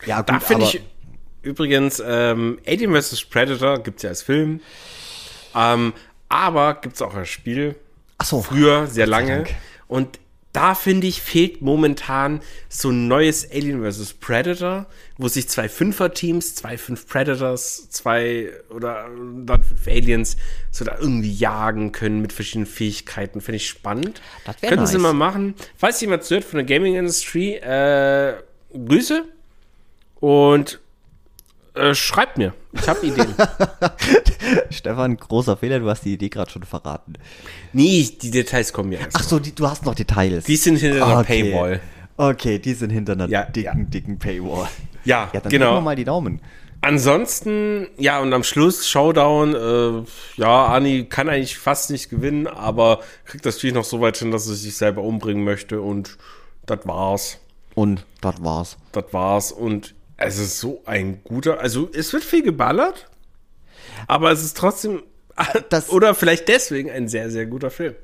[0.05, 0.81] ja gut, Da finde ich
[1.41, 3.23] übrigens, ähm, Alien vs.
[3.25, 4.59] Predator gibt es ja als Film.
[5.55, 5.93] Ähm,
[6.29, 7.75] aber gibt es auch als Spiel.
[8.17, 8.41] Ach so.
[8.41, 9.45] Früher, sehr lange.
[9.87, 10.19] Und
[10.57, 14.15] da finde ich, fehlt momentan so ein neues Alien vs.
[14.15, 14.87] Predator,
[15.19, 19.07] wo sich zwei Fünfer-Teams, zwei fünf Predators, zwei oder
[19.45, 20.35] dann fünf Aliens
[20.71, 23.39] so da irgendwie jagen können mit verschiedenen Fähigkeiten.
[23.39, 24.19] Finde ich spannend.
[24.61, 25.03] Könnten sie nice.
[25.03, 25.53] mal machen.
[25.77, 28.33] Falls jemand zuhört von der Gaming-Industrie, äh,
[28.73, 29.25] Grüße
[30.21, 30.79] und
[31.77, 32.53] äh, schreibt mir.
[32.73, 33.33] Ich habe Ideen.
[34.69, 37.13] Stefan, großer Fehler, du hast die Idee gerade schon verraten.
[37.73, 39.15] nee, die Details kommen ja erst.
[39.17, 40.45] Ach so, die, du hast noch Details.
[40.45, 41.43] Die sind hinter einer Okay.
[41.51, 41.79] Paywall.
[42.17, 43.85] Okay, die sind hinter einer Ja, dicken, ja.
[43.85, 44.67] dicken Paywall.
[45.05, 45.75] Ja, Ja, dann genau.
[45.75, 46.41] wir mal die Daumen.
[46.81, 50.03] Ansonsten, ja, und am Schluss Showdown, äh,
[50.41, 54.31] ja, Ani kann eigentlich fast nicht gewinnen, aber kriegt das natürlich noch so weit hin,
[54.31, 56.17] dass er sich selber umbringen möchte und
[56.65, 57.39] das war's.
[57.75, 58.77] Und das war's.
[58.91, 63.09] Das war's und es ist so ein guter, also es wird viel geballert,
[64.07, 65.03] aber es ist trotzdem,
[65.69, 67.95] Das- oder vielleicht deswegen ein sehr, sehr guter Film.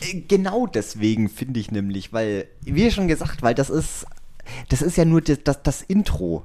[0.00, 4.06] Äh, Genau deswegen finde ich nämlich, weil, wie schon gesagt, weil das ist,
[4.68, 6.44] das ist ja nur das, das, das Intro.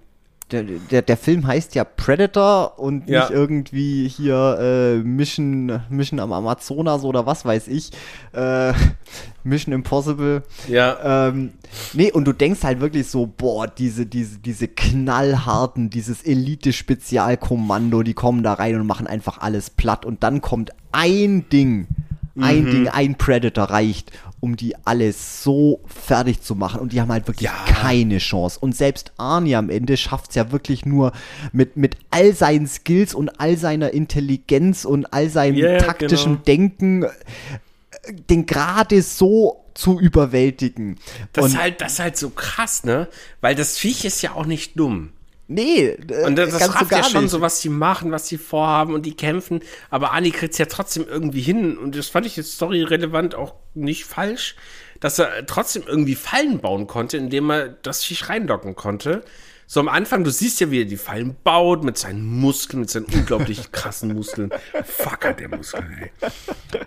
[0.51, 3.21] Der, der, der Film heißt ja Predator und Ja.
[3.21, 7.91] nicht irgendwie hier äh, Mission, Mission am Amazonas oder was weiß ich.
[8.34, 8.73] Äh,
[9.43, 10.41] Mission Impossible.
[10.67, 11.27] Ja.
[11.30, 11.51] Ähm,
[11.93, 18.13] nee, und du denkst halt wirklich so, boah, diese, diese, diese knallharten, dieses Elite-Spezialkommando, die
[18.13, 20.05] kommen da rein und machen einfach alles platt.
[20.05, 21.88] Und dann kommt ein Ding,
[22.39, 22.71] ein Mhm.
[22.71, 24.11] Ding, ein Predator reicht,
[24.41, 26.80] um die alles so fertig zu machen.
[26.80, 27.66] Und die haben halt wirklich Ja.
[27.68, 28.57] keine Chance.
[28.60, 31.11] Und selbst Arnie am Ende schafft es ja wirklich nur
[31.52, 36.34] mit, mit all seinen Skills und all seiner Intelligenz und all seinem Ja, ja, taktischen
[36.34, 36.44] genau.
[36.45, 37.10] Denken, äh,
[38.30, 40.98] den gerade so zu überwältigen.
[41.34, 43.07] Das und ist halt, das ist halt so krass, ne?
[43.41, 45.11] Weil das Viech ist ja auch nicht dumm.
[45.49, 47.31] Nee, äh, Und das, das rafft ja schon nicht.
[47.31, 49.61] so, was die machen, was die vorhaben und die kämpfen.
[49.89, 51.77] Aber Ani kriegt es ja trotzdem irgendwie hin.
[51.77, 54.55] Und das fand ich jetzt storyrelevant auch nicht falsch,
[54.99, 59.23] dass er trotzdem irgendwie Fallen bauen konnte, indem er das Viech reindocken konnte.
[59.72, 62.90] So am Anfang, du siehst ja, wie er die Fallen baut mit seinen Muskeln, mit
[62.90, 64.50] seinen unglaublich krassen Muskeln.
[64.84, 66.32] Fuck hat der Muskeln, ey.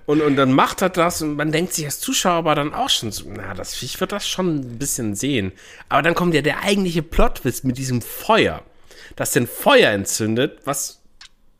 [0.04, 2.90] Und, und dann macht er das und man denkt sich als Zuschauer aber dann auch
[2.90, 5.52] schon so, na, das Viech wird das schon ein bisschen sehen.
[5.88, 8.64] Aber dann kommt ja der eigentliche Plotwist mit diesem Feuer,
[9.14, 11.01] das den Feuer entzündet, was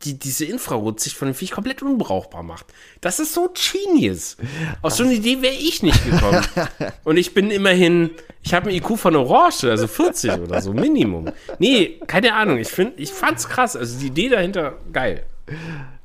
[0.03, 2.65] die, diese Infrarotsicht von dem Viech komplett unbrauchbar macht.
[3.01, 4.37] Das ist so genius.
[4.81, 6.41] Aus so einer Idee wäre ich nicht gekommen.
[7.03, 8.11] Und ich bin immerhin,
[8.41, 11.29] ich habe ein IQ von Orange, also 40 oder so, Minimum.
[11.59, 13.75] Nee, keine Ahnung, ich, find, ich fand's krass.
[13.75, 15.25] Also die Idee dahinter, geil.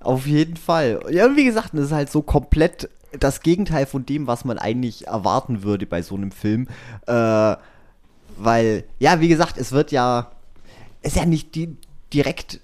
[0.01, 1.01] Auf jeden Fall.
[1.11, 2.89] Ja, und wie gesagt, das ist halt so komplett
[3.19, 6.69] das Gegenteil von dem, was man eigentlich erwarten würde bei so einem Film.
[7.07, 7.57] Äh,
[8.37, 10.31] weil, ja, wie gesagt, es wird ja,
[11.03, 11.77] es ist ja nicht die,
[12.13, 12.61] direkt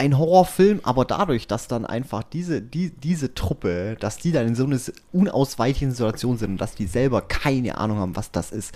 [0.00, 4.54] ein Horrorfilm, aber dadurch, dass dann einfach diese, die, diese Truppe, dass die dann in
[4.54, 4.78] so einer
[5.12, 8.74] unausweichlichen Situation sind und dass die selber keine Ahnung haben, was das ist,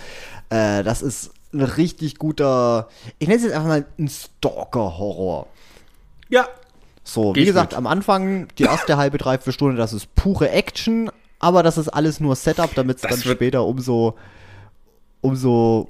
[0.51, 5.47] äh, das ist ein richtig guter, ich nenne es jetzt einfach mal ein Stalker-Horror.
[6.29, 6.47] Ja,
[7.03, 7.77] So, wie gesagt, mit.
[7.79, 12.19] am Anfang, die erste halbe, dreiviertel Stunde, das ist pure Action, aber das ist alles
[12.19, 14.13] nur Setup, damit es dann später umso,
[15.21, 15.89] umso,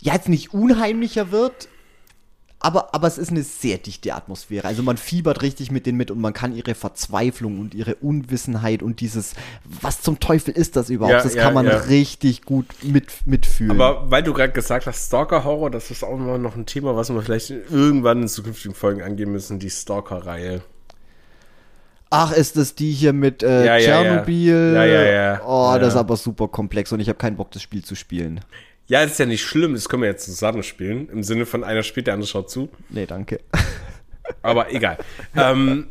[0.00, 1.68] ja, jetzt nicht unheimlicher wird,
[2.66, 4.66] aber, aber es ist eine sehr dichte Atmosphäre.
[4.66, 8.82] Also man fiebert richtig mit denen mit und man kann ihre Verzweiflung und ihre Unwissenheit
[8.82, 9.34] und dieses,
[9.64, 11.76] was zum Teufel ist das überhaupt, Ja, das ja, kann man ja.
[11.76, 13.70] richtig gut mit, mitfühlen.
[13.70, 17.08] Aber weil du gerade gesagt hast, Stalker-Horror, das ist auch immer noch ein Thema, was
[17.08, 20.60] wir vielleicht irgendwann in zukünftigen Folgen angehen müssen, die Stalker-Reihe.
[22.10, 23.78] Ach, ist das die hier mit äh.
[23.78, 24.72] Tschernobyl?
[24.74, 25.40] Ja, ja, ja.
[25.46, 28.40] Oh, das ist aber super komplex und ich habe keinen Bock, das Spiel zu spielen.
[28.88, 31.08] Ja, ist ja nicht schlimm, das können wir jetzt zusammen spielen.
[31.08, 32.68] Im Sinne von einer spielt, der andere schaut zu.
[32.88, 33.40] Nee, danke.
[34.42, 34.98] Aber egal.
[35.36, 35.88] ähm,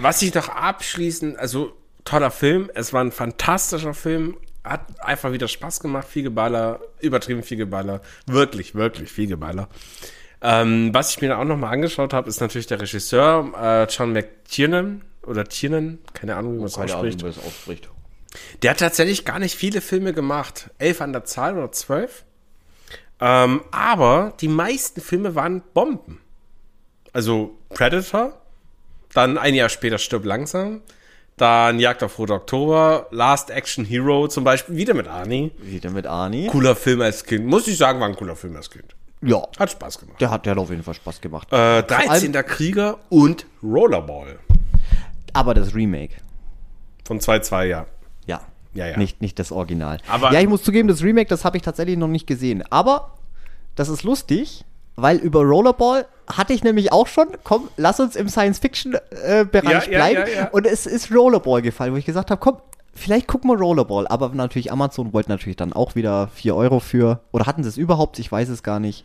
[0.00, 1.74] was ich noch abschließend, also
[2.04, 7.42] toller Film, es war ein fantastischer Film, hat einfach wieder Spaß gemacht, viel Geballer, übertrieben
[7.42, 9.68] viel Geballer, wirklich, wirklich viel Geballer.
[10.40, 14.12] Ähm, was ich mir da auch nochmal angeschaut habe, ist natürlich der Regisseur äh, John
[14.12, 17.88] McTiernan oder Tiernan, keine Ahnung, wie man es ausspricht.
[18.62, 20.70] Der hat tatsächlich gar nicht viele Filme gemacht.
[20.78, 22.24] Elf an der Zahl oder zwölf.
[23.20, 26.20] Ähm, aber die meisten Filme waren Bomben.
[27.12, 28.40] Also Predator,
[29.12, 30.80] dann ein Jahr später Stirb langsam,
[31.36, 35.52] dann Jagd auf Rote Oktober, Last Action Hero zum Beispiel, wieder mit Arnie.
[35.58, 36.46] Wieder mit Arnie.
[36.48, 37.46] Cooler Film als Kind.
[37.46, 38.94] Muss ich sagen, war ein cooler Film als Kind.
[39.20, 40.20] Ja, Hat Spaß gemacht.
[40.20, 41.52] der hat, der hat auf jeden Fall Spaß gemacht.
[41.52, 42.32] Äh, 13.
[42.44, 44.40] Krieger und Rollerball.
[45.32, 46.14] Aber das Remake.
[47.04, 47.86] Von 2-2, ja.
[48.74, 48.86] Ja.
[48.86, 48.96] Ja.
[48.96, 49.98] Nicht, nicht das Original.
[50.08, 52.62] Aber- ja, ich muss zugeben, das Remake, das habe ich tatsächlich noch nicht gesehen.
[52.70, 53.12] Aber
[53.74, 54.64] das ist lustig,
[54.96, 59.98] weil über Rollerball hatte ich nämlich auch schon, komm, lass uns im Science-Fiction-Bereich Ja, ja,
[59.98, 60.30] bleiben.
[60.34, 60.48] ja, ja.
[60.50, 62.56] Und es ist Rollerball gefallen, wo ich gesagt habe, komm,
[62.94, 64.06] vielleicht gucken wir Rollerball.
[64.08, 67.20] Aber natürlich, Amazon wollte natürlich dann auch wieder 4 Euro für.
[67.32, 68.18] Oder hatten sie es überhaupt?
[68.18, 69.04] Ich weiß es gar nicht.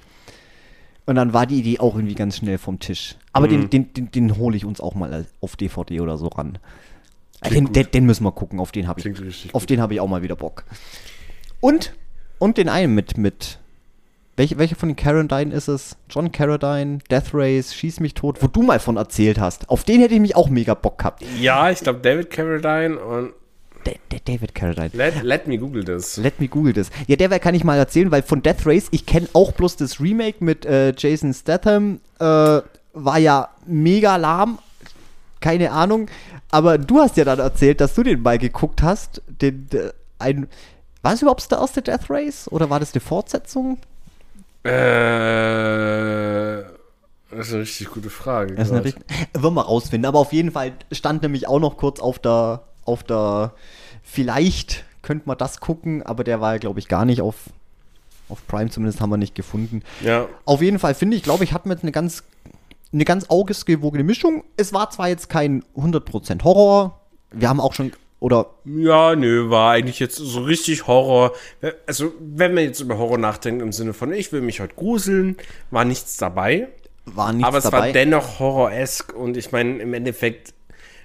[1.05, 3.15] Und dann war die Idee auch irgendwie ganz schnell vom Tisch.
[3.31, 3.69] Aber Mhm.
[3.69, 6.57] den, den, den, den hole ich uns auch mal auf DVD oder so ran.
[7.45, 9.53] Den, den, den müssen wir gucken, auf den habe ich.
[9.53, 10.63] Auf den habe ich auch mal wieder Bock.
[11.59, 11.93] Und,
[12.39, 13.59] und den einen mit, mit.
[14.35, 15.97] Welche, welche von den Carradine ist es?
[16.09, 19.69] John Carradine, Death Race, Schieß mich tot, wo du mal von erzählt hast.
[19.69, 21.23] Auf den hätte ich mich auch mega Bock gehabt.
[21.39, 23.33] Ja, ich glaube David Carradine und
[24.25, 24.89] David Carradine.
[24.93, 26.17] let, let me google this.
[26.17, 26.89] Let me google das.
[27.07, 29.99] Ja, der kann ich mal erzählen, weil von Death Race, ich kenne auch bloß das
[29.99, 31.99] Remake mit äh, Jason Statham.
[32.19, 32.61] Äh,
[32.93, 34.59] war ja mega lahm.
[35.39, 36.07] Keine Ahnung.
[36.51, 39.21] Aber du hast ja dann erzählt, dass du den mal geguckt hast.
[39.27, 40.47] Den, äh, ein,
[41.01, 42.49] war es überhaupt der erste Death Race?
[42.51, 43.77] Oder war das eine Fortsetzung?
[44.63, 46.63] Äh,
[47.29, 48.55] das ist eine richtig gute Frage.
[48.55, 48.97] Das ist richt-
[49.37, 50.07] Wollen wir rausfinden.
[50.07, 53.53] Aber auf jeden Fall stand nämlich auch noch kurz auf der, auf der,
[54.03, 57.35] vielleicht könnte man das gucken, aber der war ja, glaube ich, gar nicht auf,
[58.29, 59.83] auf Prime, zumindest haben wir nicht gefunden.
[60.01, 62.23] ja, Auf jeden Fall finde ich, glaube ich, hatten wir jetzt eine ganz,
[62.93, 64.43] eine ganz ausgewogene Mischung.
[64.55, 67.01] Es war zwar jetzt kein 100% Horror,
[67.31, 71.33] wir haben auch schon, oder ja, nö, war eigentlich jetzt so richtig Horror.
[71.85, 75.37] Also, wenn man jetzt über Horror nachdenkt im Sinne von, ich will mich heute gruseln,
[75.71, 76.69] war nichts dabei.
[77.05, 77.77] war nichts aber es dabei.
[77.79, 80.53] war dennoch horroresk und ich meine, im Endeffekt,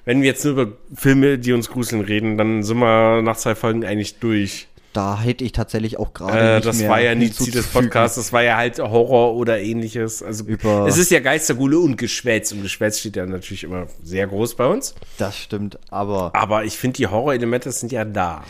[0.04, 3.54] wenn wir jetzt nur über Filme, die uns gruseln, reden, dann sind wir nach zwei
[3.54, 4.68] Folgen eigentlich durch.
[4.92, 7.66] Da hätte ich tatsächlich auch gerade Äh, das war ja nicht Ziel des.
[7.68, 10.22] Podcasts, das war ja halt Horror oder ähnliches.
[10.22, 12.52] Also Über- es ist ja Geistergule und Geschwätz.
[12.52, 14.94] Und Geschwätz steht ja natürlich immer sehr groß bei uns.
[15.18, 18.44] Das stimmt, aber Aber ich finde, die Horrorelemente sind ja da.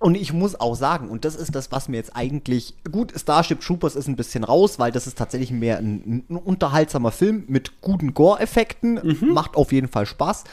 [0.00, 2.74] Und ich muss auch sagen, und das ist das, was mir jetzt eigentlich.
[2.90, 7.10] Gut, Starship Troopers ist ein bisschen raus, weil das ist tatsächlich mehr ein, ein unterhaltsamer
[7.10, 9.00] Film mit guten Gore-Effekten.
[9.32, 10.44] Macht auf jeden Fall Spaß.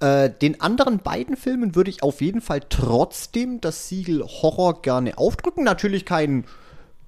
[0.00, 5.18] Äh, den anderen beiden Filmen würde ich auf jeden Fall trotzdem das Siegel Horror gerne
[5.18, 5.64] aufdrücken.
[5.64, 6.44] Natürlich kein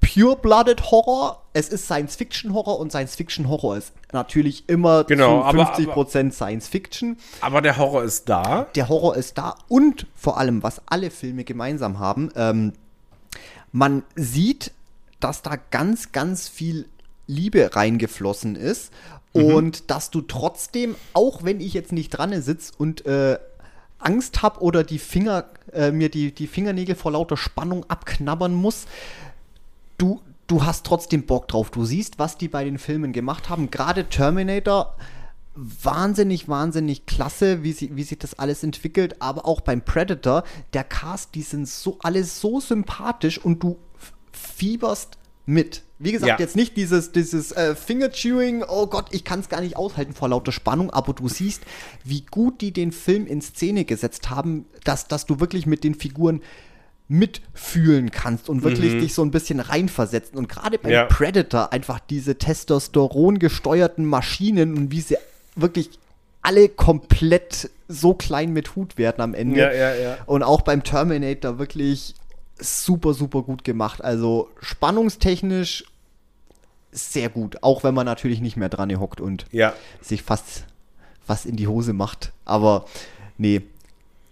[0.07, 1.43] Pure-Blooded Horror.
[1.53, 7.77] Es ist Science-Fiction-Horror und Science-Fiction-Horror ist natürlich immer Genau, zu aber- 50% Science-Fiction Aber der
[7.77, 8.67] Horror ist da.
[8.75, 12.73] der Horror ist da und vor allem, was alle Filme gemeinsam haben, ähm,
[13.73, 14.73] man sieht,
[15.19, 16.87] dass da ganz, ganz viel
[17.27, 18.93] Liebe reingeflossen ist
[19.33, 23.39] und dass du trotzdem, auch wenn ich jetzt nicht dran sitze und äh,
[23.99, 28.85] Angst habe oder die Finger, äh, mir die, die Fingernägel vor lauter Spannung abknabbern muss,
[29.99, 31.71] du, du hast trotzdem Bock drauf.
[31.71, 33.71] Du siehst, was die bei den Filmen gemacht haben.
[33.71, 34.97] Gerade Terminator,
[35.55, 39.21] wahnsinnig, wahnsinnig klasse, wie, sie, wie sich das alles entwickelt.
[39.21, 43.79] Aber auch beim Predator, der Cast, die sind so alle so sympathisch und du
[44.33, 45.83] fieberst mit.
[45.99, 46.37] Wie gesagt, Ja.
[46.39, 50.29] jetzt nicht dieses, dieses äh, Finger-Chewing, oh Gott, ich kann es gar nicht aushalten vor
[50.29, 51.63] lauter Spannung, aber du siehst,
[52.05, 55.95] wie gut die den Film in Szene gesetzt haben, dass, dass du wirklich mit den
[55.95, 56.43] Figuren
[57.09, 60.37] mitfühlen kannst und wirklich dich so ein bisschen reinversetzen.
[60.37, 61.05] Und gerade beim Ja.
[61.05, 65.17] Predator einfach diese Testosteron gesteuerten Maschinen und wie sie
[65.55, 65.91] wirklich
[66.43, 69.61] alle komplett so klein mit Hut werden am Ende.
[69.61, 70.19] Ja, ja, ja.
[70.27, 72.15] Und auch beim Terminator wirklich
[72.59, 74.03] super, super gut gemacht.
[74.03, 75.85] Also spannungstechnisch
[76.91, 77.63] sehr gut.
[77.63, 79.75] Auch wenn man natürlich nicht mehr dran hockt und Ja.
[80.01, 80.65] sich fast
[81.27, 82.33] was in die Hose macht.
[82.45, 82.87] Aber
[83.39, 83.63] nee,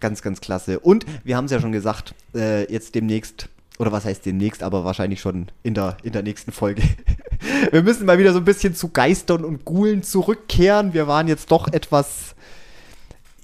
[0.00, 0.80] ganz, ganz klasse.
[0.80, 3.48] Und wir haben es ja schon gesagt, äh, jetzt demnächst,
[3.78, 6.82] oder was heißt demnächst, aber wahrscheinlich schon in der, in der nächsten Folge.
[7.70, 10.92] wir müssen mal wieder so ein bisschen zu Geistern und Ghoulen zurückkehren.
[10.92, 12.34] Wir waren jetzt doch etwas,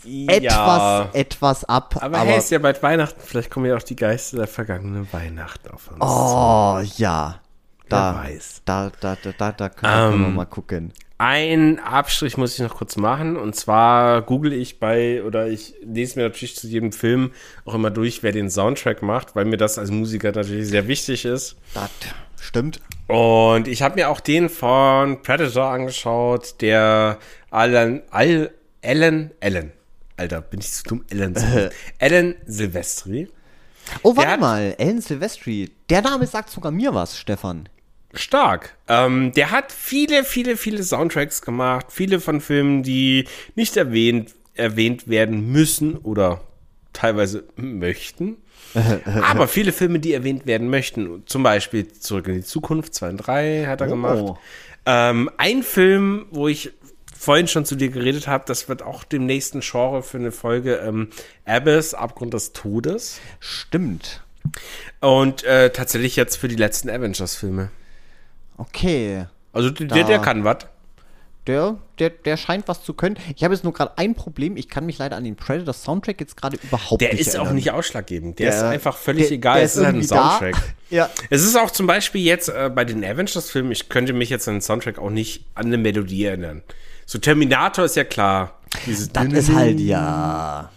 [0.05, 1.97] etwas, etwas ab.
[2.01, 3.21] Aber, hey, ist ja bald Weihnachten.
[3.25, 5.99] Vielleicht kommen ja auch die Geister der vergangenen Weihnachten auf uns.
[6.01, 7.41] oh, ja.
[7.89, 8.63] Da, Wer weiß.
[8.65, 10.93] da, da, da, da, da können wir Ähm, mal gucken.
[11.23, 13.37] Ein Abstrich muss ich noch kurz machen.
[13.37, 17.33] Und zwar google ich bei, oder ich lese mir natürlich zu jedem Film
[17.67, 21.27] auch immer durch, wer den Soundtrack macht, weil mir das als Musiker natürlich sehr wichtig
[21.27, 21.57] ist.
[21.75, 21.91] Das
[22.41, 22.81] stimmt.
[23.07, 27.19] Und ich habe mir auch den von Predator angeschaut, der
[27.51, 28.51] Alan, Al,
[28.83, 29.73] Alan, Alan.
[30.17, 31.05] Alter, bin ich zu dumm?
[31.13, 31.77] Alan, Silvestri.
[31.99, 33.29] Alan Silvestri.
[34.03, 35.71] Oh, warte hat- mal, Alan Silvestri.
[35.91, 37.69] Der Name sagt sogar mir was, Stefan.
[38.15, 38.77] Stark.
[38.89, 41.87] Ähm, der hat viele, viele, viele Soundtracks gemacht.
[41.91, 46.41] Viele von Filmen, die nicht erwähnt, erwähnt werden müssen oder
[46.93, 48.37] teilweise möchten.
[49.23, 51.23] Aber viele Filme, die erwähnt werden möchten.
[51.27, 53.91] Zum Beispiel Zurück in die Zukunft 2 und 3 hat er Oh.
[53.91, 54.39] gemacht.
[54.87, 56.73] Ähm, ein Film, wo ich
[57.17, 60.77] vorhin schon zu dir geredet habe, das wird auch dem nächsten Genre für eine Folge
[60.77, 61.11] ähm,
[61.45, 63.21] Abyss, Abgrund des Todes.
[63.41, 64.23] Stimmt.
[65.01, 67.71] Und äh, tatsächlich jetzt für die letzten Avengers-Filme.
[68.61, 69.27] Okay.
[69.53, 70.59] Also der, der, Da- der kann was.
[71.47, 73.17] Der, der, der scheint was zu können.
[73.35, 74.59] Ich habe jetzt nur gerade ein Problem.
[74.59, 77.39] Ich kann mich leider an den Predator Soundtrack jetzt gerade überhaupt Der nicht ist auch
[77.41, 77.55] erinnern.
[77.57, 78.39] nicht ausschlaggebend.
[78.39, 79.55] Der, Der- ist einfach völlig der- egal.
[79.57, 80.31] der es ist ist halt ein da.
[80.39, 80.63] Soundtrack.
[80.91, 81.09] Ja.
[81.31, 84.57] Es ist auch zum Beispiel jetzt äh, bei den Avengers-Filmen, ich könnte mich jetzt an
[84.57, 86.63] den Soundtrack auch nicht an eine Melodie erinnern.
[87.07, 88.59] So Terminator ist ja klar.
[88.87, 90.69] Dieses Das ist halt, ja.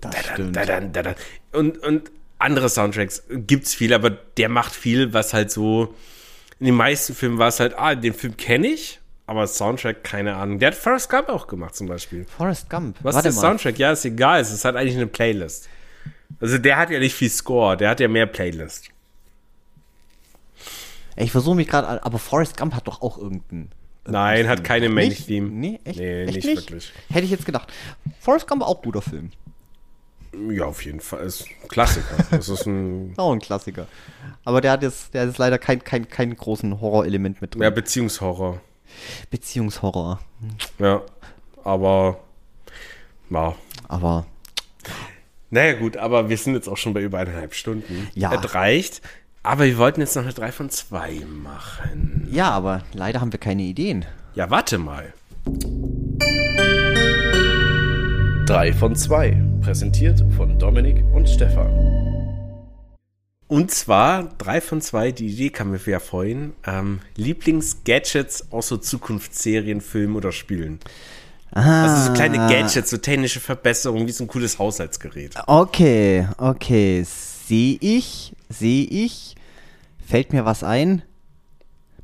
[0.00, 0.14] Das.
[0.52, 1.14] Da, da, da, da.
[1.52, 5.94] Und, und andere Soundtracks gibt's viel, aber der macht viel, was halt so.
[6.58, 10.36] In den meisten Filmen war es halt, ah, den Film kenne ich, aber Soundtrack, keine
[10.36, 10.58] Ahnung.
[10.58, 12.24] Der hat Forrest Gump auch gemacht zum Beispiel.
[12.24, 12.96] Forrest Gump.
[13.02, 13.50] Was Warte ist der mal.
[13.50, 13.78] Soundtrack?
[13.78, 14.40] Ja, ist egal.
[14.40, 15.68] Es ist halt eigentlich eine Playlist.
[16.40, 18.88] Also der hat ja nicht viel Score, der hat ja mehr Playlist.
[21.16, 23.70] Ich versuche mich gerade, aber Forrest Gump hat doch auch irgendeinen.
[24.06, 25.26] Nein, hat keine Main Nicht?
[25.26, 25.48] Theme.
[25.48, 25.98] Nee, echt?
[25.98, 26.92] Nee, echt nicht, wirklich.
[27.08, 27.72] Hätte ich jetzt gedacht.
[28.20, 29.32] Forrest Gump auch guter Film.
[30.50, 31.24] Ja, auf jeden Fall.
[31.24, 32.16] Ist ein Klassiker.
[32.30, 33.86] Das ist ein Auch ein Klassiker.
[34.44, 37.62] Aber der hat jetzt, der hat jetzt leider kein, kein, kein großen Horrorelement mit drin.
[37.62, 38.60] ja, Beziehungshorror.
[39.30, 40.20] Beziehungshorror.
[40.78, 41.02] Ja,
[41.64, 42.18] aber
[43.30, 43.54] ja.
[43.88, 44.26] Aber
[45.50, 48.08] Naja, gut, aber wir sind jetzt auch schon bei über eineinhalb Stunden.
[48.14, 48.36] Ja.
[48.36, 49.00] Das reicht.
[49.42, 52.28] Aber wir wollten jetzt noch eine 3 von 2 machen.
[52.30, 54.04] ja, aber leider haben wir keine Ideen.
[54.34, 55.12] Ja, warte mal.
[58.46, 59.42] 3 von 2.
[59.66, 61.72] Präsentiert von Dominik und Stefan.
[63.48, 66.52] Und zwar 3 von 2, die Idee kam mir ja vorhin.
[66.64, 70.78] Ähm, Lieblingsgadgets aus so Zukunftsserien, Filmen oder Spielen.
[71.50, 75.34] Also so kleine Gadgets, so technische Verbesserungen, wie so ein cooles Haushaltsgerät.
[75.48, 77.04] Okay, okay.
[77.04, 79.34] Sehe ich, sehe ich.
[80.06, 81.02] Fällt mir was ein?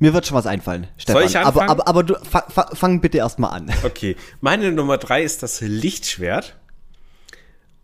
[0.01, 1.22] Mir wird schon was einfallen, Stefan.
[1.22, 1.70] ich aber, anfangen?
[1.70, 3.70] aber, aber du fa, fa, fang bitte erstmal an.
[3.84, 6.56] Okay, meine Nummer drei ist das Lichtschwert.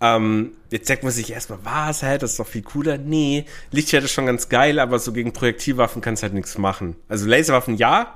[0.00, 2.98] Ähm, jetzt denkt man sich erstmal, was, hä, das ist doch viel cooler.
[2.98, 6.94] Nee, Lichtschwert ist schon ganz geil, aber so gegen Projektilwaffen kannst halt nichts machen.
[7.08, 8.14] Also Laserwaffen ja,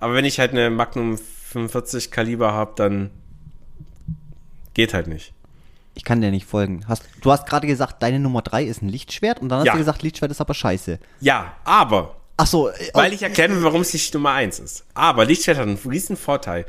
[0.00, 3.10] aber wenn ich halt eine Magnum 45 Kaliber habe, dann
[4.74, 5.32] geht halt nicht.
[5.94, 6.84] Ich kann dir nicht folgen.
[6.88, 9.72] Hast, du hast gerade gesagt, deine Nummer 3 ist ein Lichtschwert und dann hast Ja.
[9.72, 10.98] du gesagt, Lichtschwert ist aber scheiße.
[11.20, 14.84] Ja, aber, Ach so, äh, weil ich erklären will, warum es nicht Nummer eins ist.
[14.94, 16.64] Aber Lichtschwert hat einen riesen Vorteil.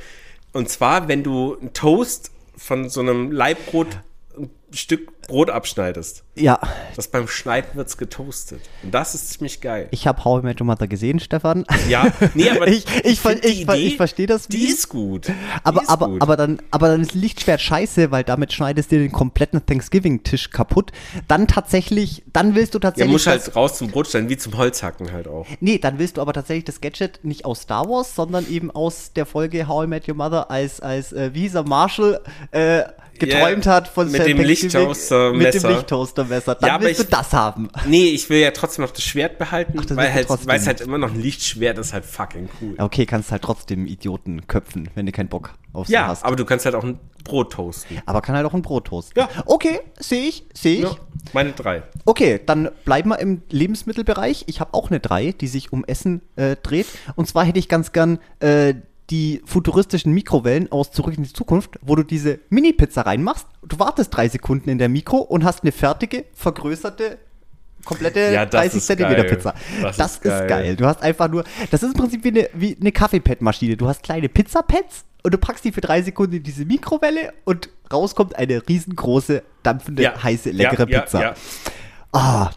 [0.53, 3.87] Und zwar, wenn du einen Toast von so einem Leibbrot
[4.73, 6.23] Stück Brot abschneidest.
[6.35, 6.59] ja,
[6.95, 8.59] Das beim Schneiden wird's getoastet.
[8.83, 9.87] Und das ist ziemlich geil.
[9.91, 11.65] ich habe How I Met Your Mother gesehen, Stefan.
[11.89, 15.27] Ja, nee, aber Ich- ich ich ver- ich Idee, versteh das Die ist gut.
[15.27, 15.33] Die
[15.63, 16.21] Aber, ist aber, gut.
[16.21, 20.91] aber, dann, aber dann ist Lichtschwert scheiße, weil damit schneidest du den kompletten Thanksgiving-Tisch kaputt.
[21.27, 23.11] Dann tatsächlich, dann willst du ja, tatsächlich.
[23.13, 25.45] muss das- halt raus zum Brotstein, wie zum Holzhacken halt auch.
[25.59, 29.11] Nee, dann willst du aber tatsächlich das Gadget nicht aus Star Wars, sondern eben aus
[29.13, 32.21] der Folge How I Met Your Mother, als, als äh, er, Marshall
[32.51, 32.83] äh,
[33.19, 35.69] geträumt Ja, hat von mit dem Thanksgiving- Mit dem Lichttoastermesser.
[35.71, 36.55] Lichttoastermesser.
[36.55, 37.69] Dann Ja, willst ich- du das haben.
[37.85, 40.67] Nee, ich will ja trotzdem noch das Schwert behalten, Ach, das weil halt, weil es
[40.67, 42.75] halt immer noch ein Lichtschwert ist, halt fucking cool.
[42.77, 46.23] Ja, Okay, kannst halt trotzdem Idioten köpfen, wenn du keinen Bock auf sie Ja, hast.
[46.25, 48.01] aber du kannst halt auch ein Brot toasten.
[48.05, 49.19] Aber kann halt auch ein Brot toasten.
[49.19, 49.29] Ja.
[49.45, 50.83] Okay, sehe ich, sehe ich.
[50.83, 50.95] Ja,
[51.33, 51.83] meine drei.
[52.05, 54.45] Okay, dann bleiben wir im Lebensmittelbereich.
[54.47, 56.87] Ich habe auch eine 3, die sich um Essen äh, dreht.
[57.15, 58.73] Und zwar hätte ich ganz gern äh,
[59.11, 63.45] die futuristischen Mikrowellen aus Zurück in die Zukunft, wo du diese Mini-Pizza reinmachst.
[63.61, 67.17] Du wartest drei Sekunden in der Mikro und hast eine fertige, vergrößerte
[67.85, 69.35] komplette Ja, das 30 ist Zentimeter geil.
[69.35, 69.53] Pizza.
[69.81, 70.47] Das Das, ist ist, geil.
[70.47, 70.75] geil.
[70.75, 73.75] Du hast einfach nur, das ist im Prinzip wie eine, wie eine Kaffeepad-Maschine.
[73.75, 77.69] Du hast kleine Pizzapads und du packst die für drei Sekunden in diese Mikrowelle und
[77.91, 80.23] rauskommt eine riesengroße, dampfende, Ja.
[80.23, 81.35] heiße, leckere ja, Pizza.
[82.13, 82.51] Ah,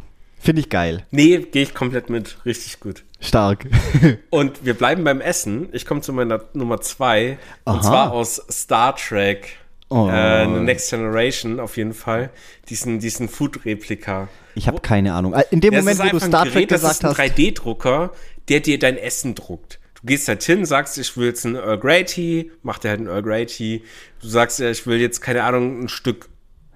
[0.44, 1.04] finde ich geil.
[1.10, 2.38] Nee, gehe ich komplett mit.
[2.44, 3.02] Richtig gut.
[3.20, 3.66] Stark.
[4.30, 5.68] Und wir bleiben beim Essen.
[5.72, 7.38] Ich komme zu meiner Nummer zwei.
[7.64, 7.82] Und Aha.
[7.82, 9.56] zwar aus Star Trek.
[9.90, 10.08] Oh.
[10.10, 12.30] Äh, Next Generation auf jeden Fall.
[12.68, 14.28] Diesen, diesen Food-Replika.
[14.54, 15.34] Ich habe keine Ahnung.
[15.34, 17.38] Äh, In dem Das Moment, wo du Star Gerät, Trek das ist gesagt ein hast.
[17.38, 18.10] 3D-Drucker,
[18.48, 19.78] der dir dein Essen druckt.
[20.00, 23.00] Du gehst halt hin, sagst, ich will jetzt einen Earl Grey Tea, macht dir halt
[23.00, 23.82] einen Earl Grey Tea.
[24.20, 26.28] Du sagst, ja, ich will jetzt, keine Ahnung, ein Stück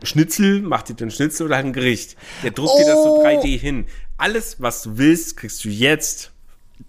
[0.02, 2.16] Schnitzel, macht dir den Schnitzel oder ein Gericht.
[2.42, 3.24] Der druckt dir das so Oh.
[3.24, 3.86] 3D hin.
[4.16, 6.30] Alles, was du willst, kriegst du jetzt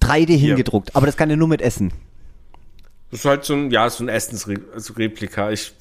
[0.02, 0.96] 3D hingedruckt.
[0.96, 1.92] Aber das kann er nur mit Essen.
[3.12, 5.52] Das ist halt so ein, ja, so ein Essensreplika.
[5.52, 5.74] Ich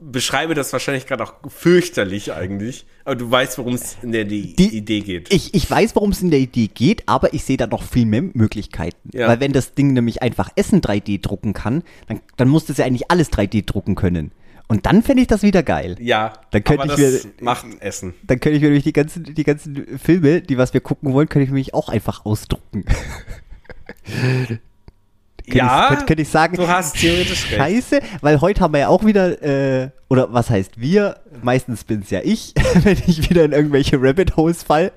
[0.00, 2.84] beschreibe das wahrscheinlich gerade auch fürchterlich eigentlich.
[3.04, 5.32] Aber du weißt, worum es in der die Die- Idee geht.
[5.32, 8.04] Ich, ich weiß, worum es in der Idee geht, aber ich sehe da noch viel
[8.06, 9.10] mehr Möglichkeiten.
[9.12, 9.28] Ja.
[9.28, 12.84] Weil wenn das Ding nämlich einfach Essen 3D drucken kann, dann, dann muss das ja
[12.84, 14.32] eigentlich alles 3D drucken können.
[14.68, 15.96] Und dann fände ich das wieder geil.
[16.00, 18.14] ja, Dann könnte ich das mir- macht Essen.
[18.24, 21.28] Dann könnte ich mir nämlich die ganzen, die ganzen Filme, die was wir gucken wollen,
[21.28, 22.84] könnte ich mich auch einfach ausdrucken.
[25.48, 27.54] Ja, könnte, könnte ich sagen, du hast theoretisch recht.
[27.56, 31.20] Scheiße, weil heute haben wir ja auch wieder, äh, oder was heißt wir?
[31.40, 32.52] Meistens bin's ja ich,
[32.82, 34.90] wenn ich wieder in irgendwelche Rabbit Holes fall.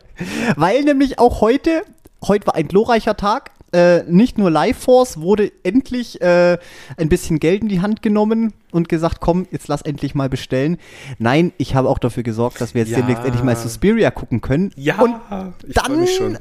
[0.56, 1.84] Weil nämlich auch heute,
[2.28, 3.52] heute war ein glorreicher Tag.
[3.72, 6.58] Äh, nicht nur Life Force wurde endlich äh,
[6.98, 10.78] ein bisschen Geld in die Hand genommen und gesagt, komm, jetzt lass endlich mal bestellen.
[11.20, 12.98] Nein, ich habe auch dafür gesorgt, dass wir jetzt Ja.
[12.98, 14.72] demnächst endlich mal Suspiria gucken können.
[14.76, 16.38] Ja, und dann,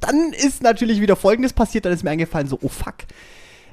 [0.00, 2.94] dann ist natürlich wieder Folgendes passiert, dann ist mir eingefallen, so, oh fuck,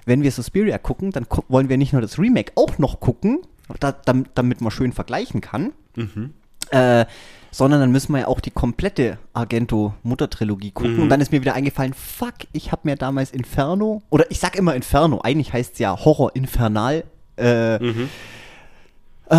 [0.05, 3.39] wenn wir Suspiria gucken, dann gu wollen wir nicht nur das Remake auch noch gucken,
[3.79, 6.33] da, dam- damit man schön vergleichen kann, Mhm.
[6.71, 7.05] Äh,
[7.51, 10.97] sondern dann müssen wir ja auch die komplette Argento-Mutter-Trilogie gucken.
[10.97, 11.01] Mhm.
[11.03, 14.55] Und dann ist mir wieder eingefallen, fuck, ich habe mir damals Inferno, oder ich sag
[14.55, 17.03] immer Inferno, eigentlich heißt es ja Horror Infernal,
[17.37, 18.09] äh, Mhm.
[19.29, 19.35] äh,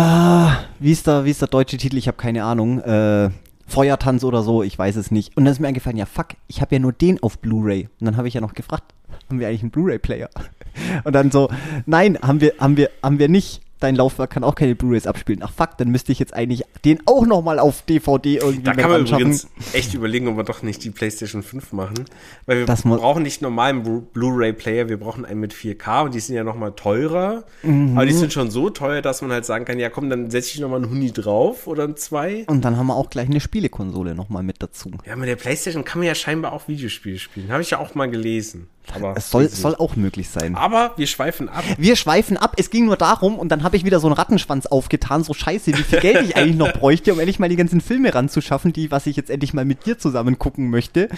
[0.79, 1.97] wie, ist der, wie ist der deutsche Titel?
[1.97, 2.79] Ich habe keine Ahnung.
[2.81, 3.29] Äh,
[3.67, 5.37] Feuertanz oder so, ich weiß es nicht.
[5.37, 7.87] Und dann ist mir eingefallen, ja fuck, ich habe ja nur den auf Blu-ray.
[8.01, 8.93] Und dann habe ich ja noch gefragt,
[9.29, 10.29] haben wir eigentlich einen Blu-ray-Player?
[11.05, 11.49] Und dann so,
[11.85, 13.61] nein, haben wir, haben wir, haben wir nicht.
[13.81, 15.41] Dein Laufwerk kann auch keine Blu-rays abspielen.
[15.43, 18.73] Ach fuck, dann müsste ich jetzt eigentlich den auch noch mal auf DVD irgendwie Da
[18.73, 22.05] kann man übrigens echt überlegen, ob wir doch nicht die PlayStation 5 machen.
[22.45, 26.19] Weil wir Das brauchen nicht normalen Blu- Blu-ray-Player, wir brauchen einen mit 4K und die
[26.19, 27.43] sind ja nochmal teurer.
[27.63, 27.97] Mhm.
[27.97, 30.51] Aber die sind schon so teuer, dass man halt sagen kann, ja komm, dann setze
[30.53, 32.45] ich nochmal einen Huni drauf oder ein zwei.
[32.47, 34.91] Und dann haben wir auch gleich eine Spielekonsole noch mal mit dazu.
[35.07, 37.51] Ja, mit der PlayStation kann man ja scheinbar auch Videospiele spielen.
[37.51, 38.67] Habe ich ja auch mal gelesen.
[38.93, 40.55] Aber, Es soll, soll auch möglich sein.
[40.55, 41.63] Aber wir schweifen ab.
[41.77, 42.55] Wir schweifen ab.
[42.57, 45.77] Es ging nur darum, und dann habe ich wieder so einen Rattenschwanz aufgetan, so scheiße,
[45.77, 48.91] wie viel Geld ich eigentlich noch bräuchte, um endlich mal die ganzen Filme ranzuschaffen, die,
[48.91, 51.09] was ich jetzt endlich mal mit dir zusammen gucken möchte.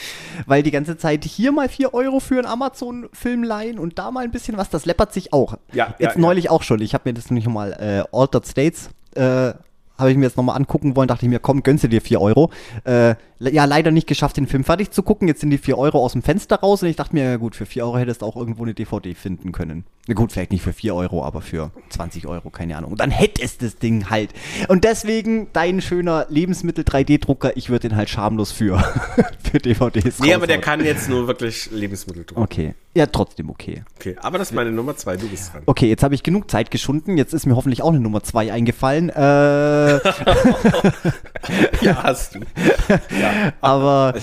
[0.45, 4.23] Weil die ganze Zeit hier mal 4 Euro für einen Amazon-Film leihen und da mal
[4.23, 5.57] ein bisschen was, das läppert sich auch.
[5.71, 6.81] Ja, Jetzt ja, neulich auch schon.
[6.81, 9.53] Ich habe mir das nämlich mal äh, Altered States äh,
[9.97, 12.19] habe ich mir jetzt nochmal angucken wollen, dachte ich mir, komm, gönnst du dir 4
[12.19, 12.49] Euro.
[12.83, 13.15] Äh,
[13.51, 15.27] ja, leider nicht geschafft, den Film fertig zu gucken.
[15.27, 17.55] Jetzt sind die 4 Euro aus dem Fenster raus und ich dachte mir, ja gut,
[17.55, 19.85] für 4 Euro hättest du auch irgendwo eine DVD finden können.
[20.07, 22.91] Na gut, vielleicht nicht für 4 Euro, aber für 20 Euro, keine Ahnung.
[22.91, 24.31] Und dann hättest das Ding halt.
[24.67, 28.79] Und deswegen dein schöner Lebensmittel-3D-Drucker, ich würde den halt schamlos für,
[29.51, 32.41] für DVDs Nee, aber der kann jetzt nur wirklich Lebensmittel drucken.
[32.41, 32.73] Okay.
[32.95, 33.83] Ja, trotzdem okay.
[33.95, 35.63] Okay, aber das ist meine Nummer zwei, du bist dran.
[35.65, 37.17] Okay, jetzt habe ich genug Zeit geschunden.
[37.17, 39.09] Jetzt ist mir hoffentlich auch eine Nummer 2 eingefallen.
[39.09, 39.99] Äh,
[41.81, 42.39] Ja, hast du.
[43.19, 44.13] Ja, aber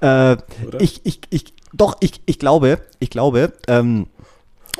[0.00, 0.36] äh,
[0.78, 4.06] ich, ich, ich, doch, ich, ich glaube, ich glaube, ähm,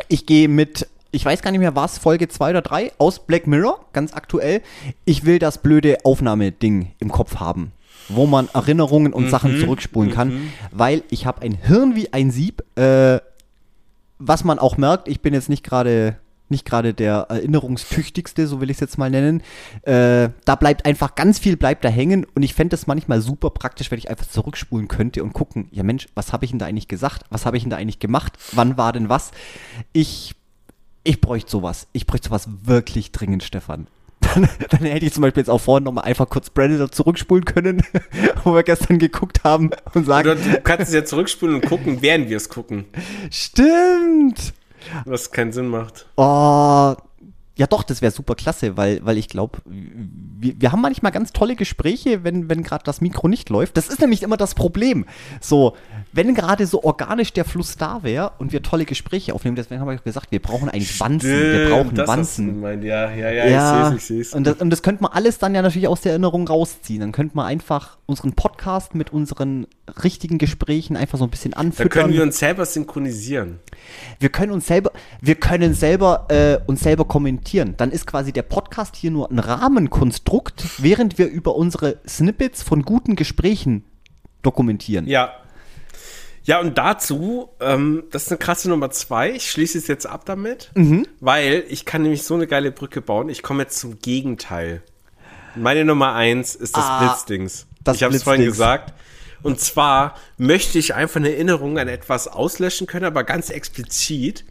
[0.08, 3.46] ich gehe mit, ich weiß gar nicht mehr, was, Folge 2 oder 3 aus Black
[3.46, 4.62] Mirror, ganz aktuell.
[5.04, 7.72] Ich will das blöde Aufnahmeding im Kopf haben,
[8.08, 12.30] wo man Erinnerungen und Mhm, Sachen zurückspulen kann, weil ich habe ein Hirn wie ein
[12.30, 13.18] Sieb, äh,
[14.18, 16.16] was man auch merkt, ich bin jetzt nicht gerade
[16.48, 19.42] nicht gerade der erinnerungstüchtigste, so will ich es jetzt mal nennen.
[19.82, 23.50] Äh, da bleibt einfach ganz viel bleibt da hängen und ich fände es manchmal super
[23.50, 26.66] praktisch, wenn ich einfach zurückspulen könnte und gucken, ja Mensch, was habe ich denn da
[26.66, 27.22] eigentlich gesagt?
[27.30, 28.34] Was habe ich denn da eigentlich gemacht?
[28.52, 29.32] Wann war denn was?
[29.92, 30.34] Ich
[31.06, 31.86] ich bräuchte sowas.
[31.92, 33.86] Ich bräuchte sowas wirklich dringend, Stefan.
[34.20, 37.82] Dann, dann hätte ich zum Beispiel jetzt auch vorhin nochmal einfach kurz Predator zurückspulen können,
[38.44, 42.02] wo wir gestern geguckt haben und sagen, Oder du kannst es ja zurückspulen und gucken,
[42.02, 42.86] während wir es gucken.
[43.30, 44.52] stimmt.
[45.04, 46.06] Was keinen Sinn macht.
[46.16, 46.94] Oh,
[47.58, 51.32] Ja, doch, das wäre super klasse, weil, weil ich glaube, wir, wir haben manchmal ganz
[51.32, 53.78] tolle Gespräche, wenn, wenn gerade das Mikro nicht läuft.
[53.78, 55.06] Das ist nämlich immer das Problem.
[55.40, 55.74] So,
[56.12, 59.94] wenn gerade so organisch der Fluss da wäre und wir tolle Gespräche aufnehmen, deswegen habe
[59.94, 61.30] ich gesagt, wir brauchen eigentlich Wanzen.
[61.30, 62.46] Wir brauchen das hast du Wanzen.
[62.48, 62.84] gemeint.
[62.84, 65.12] Ja, ja, ja, Ja, ich sehe es, ich sehe und, das, und das könnte man
[65.12, 67.00] alles dann ja natürlich aus der Erinnerung rausziehen.
[67.00, 69.66] Dann könnte man einfach unseren Podcast mit unseren
[70.04, 71.88] richtigen Gesprächen einfach so ein bisschen Da anfüttern.
[71.88, 73.60] können wir uns selber synchronisieren.
[74.20, 74.92] Wir können uns selber,
[75.22, 77.45] wir können selber äh, uns selber kommentieren.
[77.76, 82.82] Dann ist quasi der Podcast hier nur ein Rahmenkonstrukt, während wir über unsere Snippets von
[82.82, 83.84] guten Gesprächen
[84.42, 85.06] dokumentieren.
[85.06, 85.32] Ja.
[86.44, 89.32] Ja, und dazu, ähm, das ist eine krasse Nummer zwei.
[89.32, 91.04] Ich schließe es jetzt ab damit, Mhm.
[91.18, 93.28] weil ich kann nämlich so eine geile Brücke bauen.
[93.28, 94.82] Ich komme jetzt zum Gegenteil.
[95.56, 97.66] Meine Nummer eins ist das Ah, Blitzdings.
[97.82, 98.94] das ich habe es vorhin gesagt.
[99.42, 104.44] Und zwar möchte ich einfach eine Erinnerung an etwas auslöschen können, aber ganz explizit.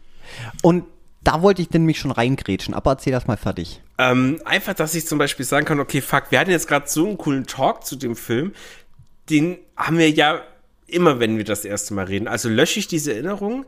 [0.62, 0.84] Und
[1.26, 3.82] da wollte ich nämlich schon reingrätschen, aber erzähl das mal fertig.
[3.98, 7.04] Ähm, einfach, dass ich zum Beispiel sagen kann, okay, fuck, wir hatten jetzt gerade so
[7.04, 8.52] einen coolen Talk zu dem Film,
[9.28, 10.42] den haben wir ja
[10.86, 12.28] immer, wenn wir das erste Mal reden.
[12.28, 13.66] Also lösche ich diese Erinnerung,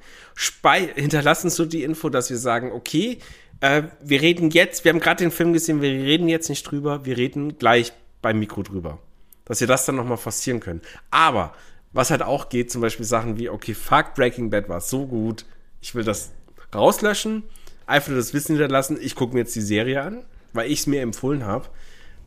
[0.95, 3.19] hinterlassen so die Info, dass wir sagen, okay,
[3.61, 7.05] äh, wir reden jetzt, wir haben gerade den Film gesehen, wir reden jetzt nicht drüber,
[7.07, 8.99] wir reden gleich beim Mikro drüber.
[9.47, 10.81] Dass wir das dann nochmal forcieren können.
[11.11, 11.55] Aber,
[11.93, 15.45] was halt auch geht, zum Beispiel Sachen wie, okay, fuck, Breaking Bad war so gut,
[15.81, 16.31] ich will das
[16.75, 17.43] rauslöschen,
[17.87, 20.23] einfach nur das Wissen hinterlassen, ich gucke mir jetzt die Serie an,
[20.53, 21.67] weil ich es mir empfohlen habe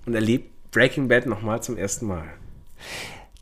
[0.05, 2.25] und erlebe Breaking Bad nochmal zum ersten Mal.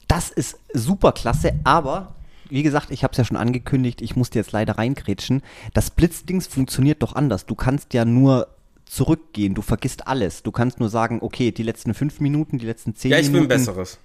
[0.08, 2.16] Das ist super klasse, aber
[2.50, 5.44] wie gesagt, ich habe es ja schon angekündigt, ich musste jetzt leider reingrätschen.
[5.76, 7.46] Das Blitzdings funktioniert doch anders.
[7.46, 8.48] Du kannst ja nur
[8.86, 10.42] zurückgehen, du vergisst alles.
[10.42, 13.34] Du kannst nur sagen, okay, die letzten fünf Minuten, die letzten zehn Ja, ich will
[13.42, 13.52] Minuten.
[13.52, 14.00] ein besseres.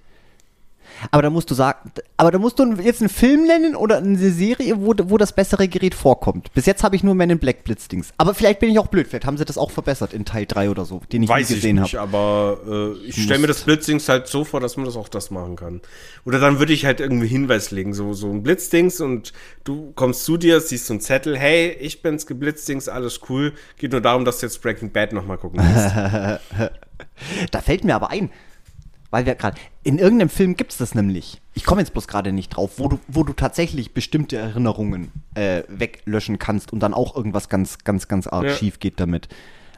[1.11, 4.17] Aber da musst du sagen, aber da musst du jetzt einen Film nennen oder eine
[4.31, 6.53] Serie, wo, wo das bessere Gerät vorkommt.
[6.55, 8.11] Bis jetzt habe ich nur Men in Black Blitzdings.
[8.17, 10.71] Aber vielleicht bin ich auch blöd, vielleicht haben sie das auch verbessert in Teil 3
[10.71, 12.17] oder so, den ich Weiß nie ich gesehen nicht, habe.
[12.17, 12.59] aber
[13.03, 15.31] äh, ich stelle mir musst- das Blitzdings halt so vor, dass man das auch das
[15.31, 15.81] machen kann.
[16.25, 19.33] Oder dann würde ich halt irgendwie Hinweis legen, so, so ein Blitzdings und
[19.65, 23.53] du kommst zu dir, siehst so einen Zettel, hey, ich bin's geblitzdings, alles cool.
[23.79, 26.71] Geht nur darum, dass du jetzt Breaking Bad nochmal gucken willst.
[27.51, 28.31] Da fällt mir aber ein,
[29.15, 31.41] weil wir gerade, in irgendeinem Film gibt es das nämlich.
[31.55, 35.63] Ich komme jetzt bloß gerade nicht drauf, wo du, wo du tatsächlich bestimmte Erinnerungen äh,
[35.69, 38.51] weglöschen kannst und dann auch irgendwas ganz, ganz, ganz arg Ja.
[38.51, 39.29] schief geht damit.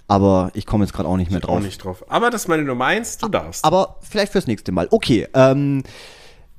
[0.08, 1.62] Aber ich komme jetzt gerade auch nicht mehr Auch drauf.
[1.62, 2.02] nicht drauf.
[2.08, 3.62] Aber das ist meine Nummer eins, du darfst.
[3.62, 4.88] Aber vielleicht fürs nächste Mal.
[4.90, 5.82] Okay, ähm,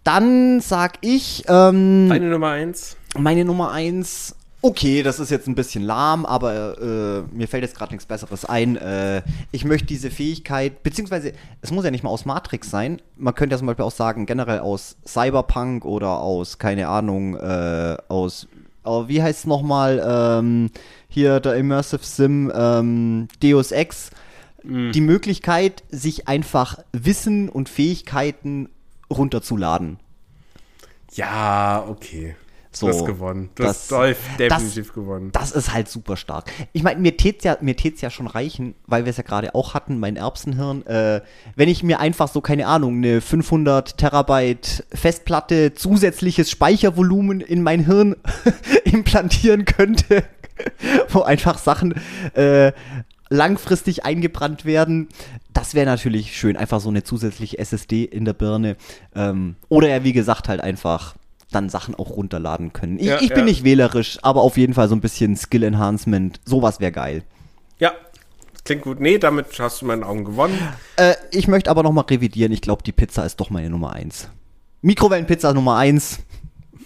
[0.03, 2.95] dann sag ich, ähm, Deine Nummer eins?
[3.17, 4.35] meine Nummer eins.
[4.61, 8.43] Okay, das ist jetzt ein bisschen lahm, aber äh, mir fällt jetzt gerade nichts Besseres
[8.43, 8.75] ein.
[8.75, 9.21] Äh,
[9.51, 12.99] ich möchte diese Fähigkeit, beziehungsweise es muss ja nicht mal aus Matrix sein.
[13.17, 17.97] Man könnte ja zum Beispiel auch sagen, generell aus Cyberpunk oder aus, keine Ahnung, äh,
[18.07, 18.47] aus,
[18.83, 20.71] oh, wie heißt es nochmal, ähm,
[21.07, 24.09] hier der Immersive Sim, ähm, Deus Ex.
[24.63, 28.67] Die Möglichkeit, sich einfach Wissen und Fähigkeiten
[29.09, 29.97] runterzuladen.
[31.13, 32.35] Ja, okay.
[32.79, 33.49] So, du hast gewonnen.
[33.55, 35.31] Das- das- definitiv gewonnen.
[35.31, 36.51] Das ist halt super stark.
[36.73, 39.53] Ich meine, mir tät's ja, mir tät's ja schon reichen, weil wir es ja gerade
[39.55, 40.85] auch hatten, mein Erbsenhirn.
[40.85, 41.21] Äh,
[41.55, 47.85] wenn ich mir einfach so, keine Ahnung, eine 500 Terabyte Festplatte zusätzliches Speichervolumen in mein
[47.85, 48.15] Hirn
[48.83, 50.23] implantieren könnte,
[51.09, 51.93] wo einfach Sachen
[52.33, 52.71] äh,
[53.29, 55.09] langfristig eingebrannt werden,
[55.53, 56.55] das wäre natürlich schön.
[56.55, 58.77] Einfach so eine zusätzliche SSD in der Birne.
[59.15, 61.15] Ähm, oder ja, wie gesagt, halt einfach
[61.51, 62.99] dann Sachen auch runterladen können.
[62.99, 63.43] Ich, Ja, ich bin ja.
[63.45, 66.39] nicht wählerisch, aber auf jeden Fall so ein bisschen Skill Enhancement.
[66.45, 67.23] Sowas wäre geil.
[67.79, 67.93] Ja,
[68.65, 68.99] klingt gut.
[68.99, 70.57] Nee, damit hast du in meinen Augen gewonnen.
[70.97, 72.51] Äh, ich möchte aber nochmal revidieren.
[72.51, 74.29] Ich glaube, die Pizza ist doch meine Nummer 1.
[74.81, 76.19] Mikrowellenpizza Nummer 1.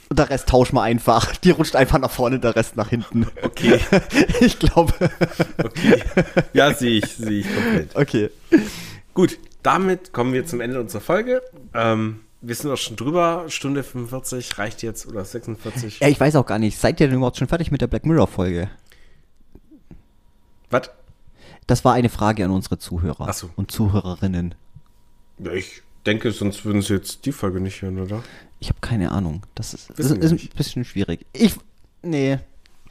[0.09, 1.35] Und der Rest tauschen wir einfach.
[1.37, 3.27] Die rutscht einfach nach vorne, der Rest nach hinten.
[3.43, 3.79] Okay.
[4.41, 4.93] ich glaube.
[5.57, 6.03] Okay.
[6.53, 7.95] Ja, sehe ich, sehe ich komplett.
[7.95, 8.29] Okay.
[9.13, 11.41] Gut, damit kommen wir zum Ende unserer Folge.
[11.73, 13.45] Ähm, wir sind auch schon drüber.
[13.47, 15.99] Stunde 45 reicht jetzt oder 46.
[15.99, 16.77] Ja, ich weiß auch gar nicht.
[16.77, 18.69] Seid ihr denn überhaupt schon fertig mit der Black Mirror Folge?
[20.69, 20.89] Was?
[21.67, 23.49] Das war eine Frage an unsere Zuhörer so.
[23.55, 24.55] und Zuhörerinnen.
[25.39, 28.23] Ja, ich denke, sonst würden sie jetzt die Folge nicht hören, oder?
[28.59, 29.45] Ich habe keine Ahnung.
[29.55, 31.25] Das ist, das ist ein bisschen schwierig.
[31.33, 31.55] Ich.
[32.01, 32.39] Nee.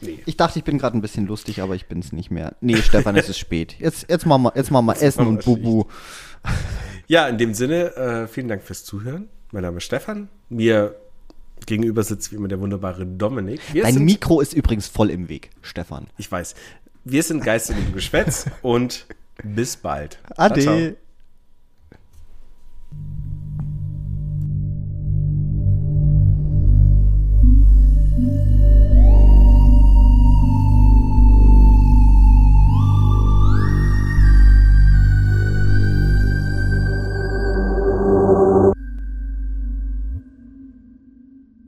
[0.01, 0.21] Nee.
[0.25, 2.57] Ich dachte, ich bin gerade ein bisschen lustig, aber ich bin es nicht mehr.
[2.61, 3.77] Nee, Stefan, es ist spät.
[3.79, 5.85] Jetzt, jetzt machen wir, jetzt machen wir Essen machen und Bubu.
[7.07, 9.29] Ja, in dem Sinne, äh, vielen Dank fürs Zuhören.
[9.53, 10.29] Mein Name ist Stefan.
[10.49, 10.95] Mir
[11.67, 13.61] gegenüber sitzt wie immer der wunderbare Dominik.
[13.73, 16.07] Wir Dein sind, Mikro ist übrigens voll im Weg, Stefan.
[16.19, 16.55] ich weiß.
[17.05, 19.07] Wir sind Geister im Geschwätz und
[19.43, 20.19] bis bald.
[20.37, 20.61] Ade.
[20.61, 20.97] Ciao, ciao.